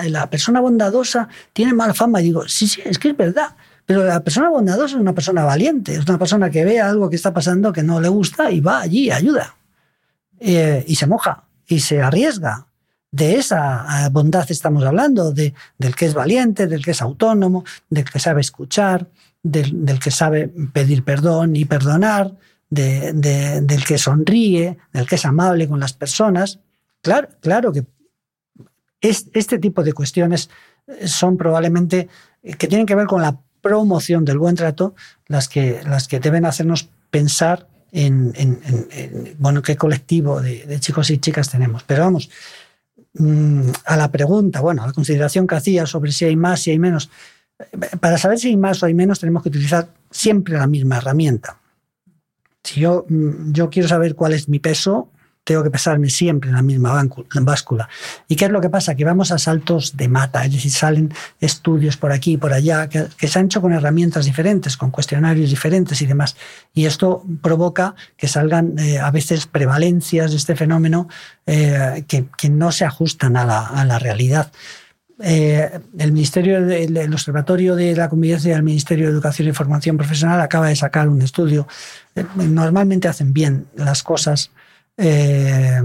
la 0.07 0.29
persona 0.29 0.61
bondadosa 0.61 1.27
tiene 1.51 1.73
mala 1.73 1.93
fama. 1.93 2.21
Y 2.21 2.25
digo, 2.25 2.47
sí, 2.47 2.67
sí, 2.67 2.81
es 2.85 2.97
que 2.97 3.09
es 3.09 3.17
verdad. 3.17 3.55
Pero 3.85 4.05
la 4.05 4.23
persona 4.23 4.49
bondadosa 4.49 4.95
es 4.95 5.01
una 5.01 5.13
persona 5.13 5.43
valiente, 5.43 5.93
es 5.95 6.07
una 6.07 6.17
persona 6.17 6.49
que 6.49 6.63
ve 6.63 6.79
algo 6.79 7.09
que 7.09 7.17
está 7.17 7.33
pasando 7.33 7.73
que 7.73 7.83
no 7.83 7.99
le 7.99 8.07
gusta 8.07 8.49
y 8.49 8.61
va 8.61 8.79
allí, 8.79 9.11
ayuda. 9.11 9.55
Eh, 10.39 10.85
y 10.87 10.95
se 10.95 11.07
moja, 11.07 11.43
y 11.67 11.79
se 11.81 12.01
arriesga. 12.01 12.67
De 13.11 13.35
esa 13.35 14.07
bondad 14.09 14.49
estamos 14.49 14.85
hablando, 14.85 15.33
de, 15.33 15.53
del 15.77 15.95
que 15.95 16.05
es 16.05 16.13
valiente, 16.13 16.67
del 16.67 16.85
que 16.85 16.91
es 16.91 17.01
autónomo, 17.01 17.65
del 17.89 18.09
que 18.09 18.19
sabe 18.19 18.39
escuchar, 18.39 19.07
del 19.43 19.99
que 19.99 20.11
sabe 20.11 20.47
pedir 20.47 21.03
perdón 21.03 21.57
y 21.57 21.65
perdonar, 21.65 22.31
del 22.71 23.83
que 23.85 23.97
sonríe, 23.97 24.77
del 24.93 25.05
que 25.05 25.15
es 25.15 25.25
amable 25.25 25.67
con 25.67 25.79
las 25.79 25.93
personas. 25.93 26.59
Claro, 27.01 27.27
claro 27.41 27.71
que 27.71 27.85
es, 29.01 29.27
este 29.33 29.59
tipo 29.59 29.83
de 29.83 29.93
cuestiones 29.93 30.49
son 31.05 31.37
probablemente 31.37 32.07
eh, 32.41 32.53
que 32.53 32.67
tienen 32.67 32.85
que 32.85 32.95
ver 32.95 33.07
con 33.07 33.21
la 33.21 33.39
promoción 33.61 34.25
del 34.25 34.39
buen 34.39 34.55
trato 34.55 34.95
las 35.27 35.47
que, 35.47 35.81
las 35.85 36.07
que 36.07 36.19
deben 36.19 36.45
hacernos 36.45 36.89
pensar 37.09 37.67
en, 37.91 38.33
bueno, 39.37 39.61
qué 39.61 39.75
colectivo 39.75 40.41
de, 40.41 40.79
chicos 40.79 41.09
y 41.09 41.17
chicas 41.17 41.49
tenemos. 41.49 41.83
Pero 41.83 42.03
vamos, 42.03 42.29
mm, 43.13 43.69
a 43.85 43.97
la 43.97 44.09
pregunta, 44.09 44.61
bueno, 44.61 44.83
a 44.83 44.87
la 44.87 44.93
consideración 44.93 45.45
que 45.45 45.55
hacía 45.55 45.85
sobre 45.85 46.13
si 46.13 46.25
hay 46.25 46.37
más, 46.37 46.61
si 46.61 46.71
hay 46.71 46.79
menos. 46.79 47.09
Para 47.99 48.17
saber 48.17 48.39
si 48.39 48.47
hay 48.47 48.57
más 48.57 48.81
o 48.81 48.85
hay 48.85 48.93
menos 48.93 49.19
tenemos 49.19 49.43
que 49.43 49.49
utilizar 49.49 49.89
siempre 50.09 50.57
la 50.57 50.67
misma 50.67 50.97
herramienta. 50.97 51.60
Si 52.63 52.81
yo, 52.81 53.05
mm, 53.07 53.51
yo 53.51 53.69
quiero 53.69 53.87
saber 53.87 54.15
cuál 54.15 54.33
es 54.33 54.49
mi 54.49 54.59
peso, 54.59 55.09
tengo 55.43 55.63
que 55.63 55.71
pesarme 55.71 56.09
siempre 56.09 56.49
en 56.49 56.55
la 56.55 56.61
misma 56.61 57.03
báscula. 57.41 57.89
¿Y 58.27 58.35
qué 58.35 58.45
es 58.45 58.51
lo 58.51 58.61
que 58.61 58.69
pasa? 58.69 58.95
Que 58.95 59.03
vamos 59.03 59.31
a 59.31 59.39
saltos 59.39 59.97
de 59.97 60.07
mata, 60.07 60.45
es 60.45 60.53
decir, 60.53 60.71
salen 60.71 61.13
estudios 61.39 61.97
por 61.97 62.11
aquí 62.11 62.33
y 62.33 62.37
por 62.37 62.53
allá 62.53 62.87
que, 62.87 63.07
se 63.27 63.39
han 63.39 63.45
hecho 63.45 63.61
con 63.61 63.73
herramientas 63.73 64.25
diferentes, 64.25 64.77
con 64.77 64.91
cuestionarios 64.91 65.49
diferentes 65.49 66.01
y 66.01 66.05
demás. 66.05 66.35
Y 66.73 66.85
esto 66.85 67.23
provoca 67.41 67.95
que 68.17 68.27
salgan 68.27 68.77
eh, 68.77 68.99
a 68.99 69.09
veces 69.09 69.47
prevalencias 69.47 70.31
de 70.31 70.37
este 70.37 70.55
fenómeno 70.55 71.09
eh, 71.47 72.05
que, 72.07 72.49
no 72.49 72.71
se 72.71 72.85
ajustan 72.85 73.35
a 73.35 73.45
la, 73.45 73.65
a 73.65 73.83
la 73.85 73.97
realidad. 73.97 74.51
Eh, 75.23 75.79
el 75.99 76.11
Ministerio 76.11 76.65
del 76.65 77.13
Observatorio 77.13 77.75
de 77.75 77.95
la 77.95 78.09
Convivencia 78.09 78.53
del 78.55 78.63
Ministerio 78.63 79.05
de 79.05 79.11
Educación 79.11 79.47
y 79.47 79.53
Formación 79.53 79.97
Profesional 79.97 80.41
acaba 80.41 80.67
de 80.67 80.75
sacar 80.75 81.07
un 81.09 81.21
estudio. 81.21 81.67
Eh, 82.15 82.25
normalmente 82.35 83.07
hacen 83.07 83.31
bien 83.33 83.67
las 83.75 84.01
cosas. 84.03 84.51
Eh, 84.97 85.79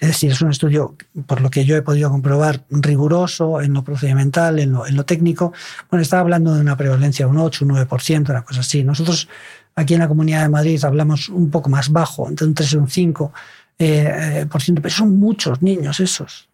es 0.00 0.08
decir, 0.08 0.32
es 0.32 0.42
un 0.42 0.50
estudio, 0.50 0.94
por 1.26 1.40
lo 1.40 1.48
que 1.48 1.64
yo 1.64 1.76
he 1.76 1.82
podido 1.82 2.10
comprobar, 2.10 2.64
riguroso 2.70 3.60
en 3.60 3.72
lo 3.72 3.82
procedimental, 3.82 4.58
en 4.58 4.72
lo, 4.72 5.04
técnico. 5.04 5.52
Bueno, 5.90 6.02
estaba 6.02 6.20
hablando 6.20 6.54
de 6.54 6.60
una 6.60 6.76
prevalencia 6.76 7.26
de 7.26 7.32
un 7.32 7.38
8, 7.38 7.64
un 7.64 7.70
9%, 7.72 8.30
una 8.30 8.42
cosa 8.42 8.60
así. 8.60 8.84
Nosotros 8.84 9.28
aquí 9.74 9.94
en 9.94 10.00
la 10.00 10.08
Comunidad 10.08 10.42
de 10.42 10.48
Madrid 10.48 10.84
hablamos 10.84 11.28
un 11.28 11.50
poco 11.50 11.70
más 11.70 11.90
bajo, 11.90 12.28
entre 12.28 12.46
un 12.46 12.54
3 12.54 12.72
y 12.72 12.76
un 12.76 12.88
5%, 12.88 14.48
por 14.48 14.60
ciento, 14.60 14.82
pero 14.82 14.94
son 14.94 15.18
muchos 15.18 15.62
niños 15.62 16.00
esos. 16.00 16.47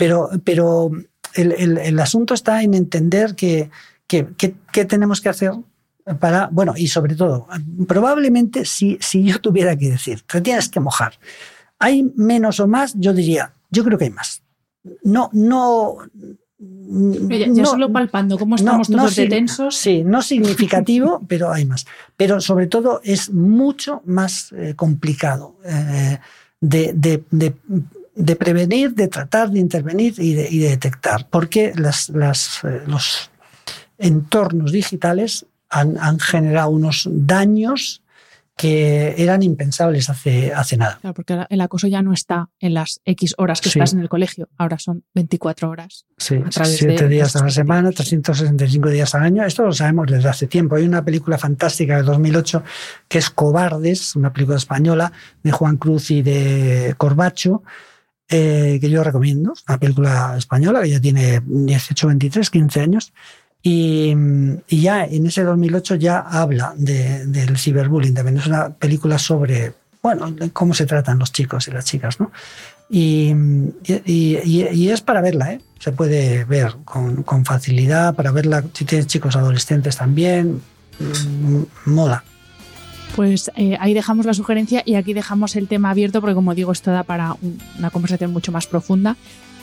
Pero, 0.00 0.30
pero 0.44 0.90
el, 1.34 1.76
el, 1.76 2.00
asunto 2.00 2.32
está 2.32 2.62
en 2.62 2.72
entender 2.72 3.34
que, 3.34 3.68
que, 4.06 4.84
tenemos 4.86 5.20
que 5.20 5.28
hacer 5.28 5.52
para, 6.18 6.48
bueno, 6.50 6.72
y 6.74 6.88
sobre 6.88 7.14
todo, 7.14 7.46
probablemente 7.86 8.64
si, 8.64 8.96
si 9.02 9.24
yo 9.24 9.42
tuviera 9.42 9.76
que 9.76 9.90
decir, 9.90 10.22
te 10.22 10.40
tienes 10.40 10.70
que 10.70 10.80
mojar, 10.80 11.18
¿hay 11.78 12.10
menos 12.16 12.60
o 12.60 12.66
más? 12.66 12.94
Yo 12.96 13.12
diría, 13.12 13.52
yo 13.70 13.84
creo 13.84 13.98
que 13.98 14.06
hay 14.06 14.10
más. 14.10 14.42
No, 15.04 15.28
no, 15.34 15.98
ya, 16.58 17.66
solo 17.66 17.92
palpando 17.92 18.38
cómo 18.38 18.56
estamos 18.56 18.88
todos 18.88 19.18
no, 19.18 19.28
tensos. 19.28 19.76
Sí, 19.76 20.02
no 20.02 20.22
significativo, 20.22 21.20
pero 21.28 21.52
hay 21.52 21.66
más. 21.66 21.84
Pero 22.16 22.40
sobre 22.40 22.68
todo 22.68 23.02
es 23.04 23.30
mucho 23.30 24.00
más 24.06 24.50
eh, 24.52 24.72
complicado 24.74 25.56
eh, 25.62 26.18
de, 26.58 26.94
de, 26.94 27.22
de, 27.30 27.54
de 28.20 28.36
prevenir, 28.36 28.94
de 28.94 29.08
tratar, 29.08 29.50
de 29.50 29.58
intervenir 29.58 30.14
y 30.18 30.34
de, 30.34 30.68
detectar, 30.68 31.26
porque 31.28 31.72
las, 31.74 32.10
eh, 32.10 32.82
los 32.86 33.30
entornos 33.98 34.72
digitales 34.72 35.46
han, 35.68 36.18
generado 36.18 36.70
unos 36.70 37.08
daños 37.10 38.02
que 38.56 39.14
eran 39.16 39.42
impensables 39.42 40.10
hace, 40.10 40.52
hace 40.52 40.76
nada. 40.76 40.98
Claro, 41.00 41.14
porque 41.14 41.46
el 41.48 41.60
acoso 41.62 41.86
ya 41.86 42.02
no 42.02 42.12
está 42.12 42.50
en 42.58 42.74
las 42.74 43.00
X 43.06 43.34
horas 43.38 43.60
que 43.62 43.70
estás 43.70 43.94
en 43.94 44.00
el 44.00 44.10
colegio, 44.10 44.48
ahora 44.58 44.78
son 44.78 45.04
24 45.14 45.70
horas. 45.70 46.04
Sí, 46.18 46.42
7 46.50 47.08
días 47.08 47.36
a 47.36 47.44
la 47.44 47.50
semana, 47.50 47.90
365 47.90 48.90
días 48.90 49.14
al 49.14 49.22
año. 49.22 49.44
Esto 49.44 49.64
lo 49.64 49.72
sabemos 49.72 50.08
desde 50.08 50.28
hace 50.28 50.46
tiempo. 50.46 50.76
Hay 50.76 50.84
una 50.84 51.02
película 51.02 51.38
fantástica 51.38 51.96
de 51.96 52.02
2008 52.02 52.62
que 53.08 53.18
es 53.18 53.30
Cobardes, 53.30 54.14
una 54.16 54.30
película 54.30 54.58
española 54.58 55.10
de 55.42 55.52
Juan 55.52 55.78
Cruz 55.78 56.10
y 56.10 56.20
de 56.20 56.94
Corbacho, 56.98 57.62
eh, 58.30 58.78
que 58.80 58.88
yo 58.88 59.02
recomiendo, 59.02 59.54
una 59.68 59.78
película 59.78 60.34
española 60.36 60.82
que 60.82 60.90
ya 60.90 61.00
tiene 61.00 61.42
18, 61.44 62.06
23, 62.06 62.50
15 62.50 62.80
años. 62.80 63.12
Y, 63.62 64.14
ya 64.68 65.04
en 65.04 65.26
ese 65.26 65.42
2008 65.42 65.96
ya 65.96 66.20
habla 66.20 66.72
del 66.76 67.58
ciberbullying 67.58 68.14
también. 68.14 68.38
Es 68.38 68.46
una 68.46 68.70
película 68.70 69.18
sobre, 69.18 69.72
bueno, 70.02 70.34
cómo 70.52 70.74
se 70.74 70.86
tratan 70.86 71.18
los 71.18 71.32
chicos 71.32 71.68
y 71.68 71.72
las 71.72 71.84
chicas, 71.84 72.20
¿no? 72.20 72.30
Y, 72.88 73.34
y, 73.84 74.88
es 74.88 75.00
para 75.00 75.20
verla, 75.20 75.52
¿eh? 75.52 75.60
Se 75.78 75.92
puede 75.92 76.44
ver 76.44 76.76
con, 76.84 77.22
con, 77.22 77.44
facilidad, 77.44 78.14
para 78.14 78.32
verla 78.32 78.64
si 78.72 78.84
tienes 78.84 79.06
chicos 79.06 79.36
adolescentes 79.36 79.96
también. 79.96 80.62
Mm, 80.98 81.62
mola. 81.86 82.24
Pues 83.16 83.50
eh, 83.56 83.76
ahí 83.80 83.94
dejamos 83.94 84.26
la 84.26 84.34
sugerencia 84.34 84.82
y 84.84 84.94
aquí 84.94 85.12
dejamos 85.12 85.56
el 85.56 85.68
tema 85.68 85.90
abierto 85.90 86.20
porque 86.20 86.34
como 86.34 86.54
digo, 86.54 86.72
esto 86.72 86.90
da 86.90 87.02
para 87.02 87.36
una 87.78 87.90
conversación 87.90 88.32
mucho 88.32 88.52
más 88.52 88.66
profunda. 88.66 89.16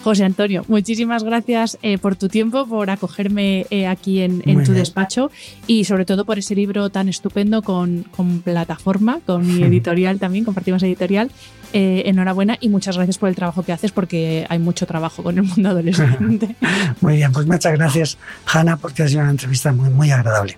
José 0.03 0.23
Antonio, 0.23 0.63
muchísimas 0.67 1.23
gracias 1.23 1.77
eh, 1.81 1.97
por 1.97 2.15
tu 2.15 2.29
tiempo, 2.29 2.65
por 2.65 2.89
acogerme 2.89 3.65
eh, 3.71 3.87
aquí 3.87 4.21
en, 4.21 4.41
tu 4.63 4.71
despacho 4.71 5.31
y 5.65 5.83
sobre 5.83 6.05
todo 6.05 6.23
por 6.23 6.37
ese 6.37 6.55
libro 6.55 6.89
tan 6.89 7.09
estupendo 7.09 7.61
con, 7.61 8.05
plataforma, 8.43 9.19
con 9.25 9.45
mi 9.45 9.63
editorial 9.63 10.19
también, 10.19 10.45
compartimos 10.45 10.83
editorial. 10.83 11.31
enhorabuena 11.73 12.57
y 12.61 12.69
muchas 12.69 12.95
gracias 12.95 13.17
por 13.17 13.27
el 13.27 13.35
trabajo 13.35 13.63
que 13.63 13.73
haces 13.73 13.91
porque 13.91 14.45
hay 14.49 14.59
mucho 14.59 14.85
trabajo 14.85 15.23
con 15.23 15.37
el 15.37 15.43
mundo 15.43 15.69
adolescente. 15.71 16.55
muy 17.01 17.15
bien, 17.15 17.31
pues 17.33 17.45
muchas 17.45 17.73
gracias, 17.73 18.17
Hanna, 18.45 18.77
porque 18.77 19.03
ha 19.03 19.07
sido 19.09 19.21
una 19.21 19.31
entrevista 19.31 19.73
muy, 19.73 19.89
muy 19.89 20.11
agradable. 20.11 20.57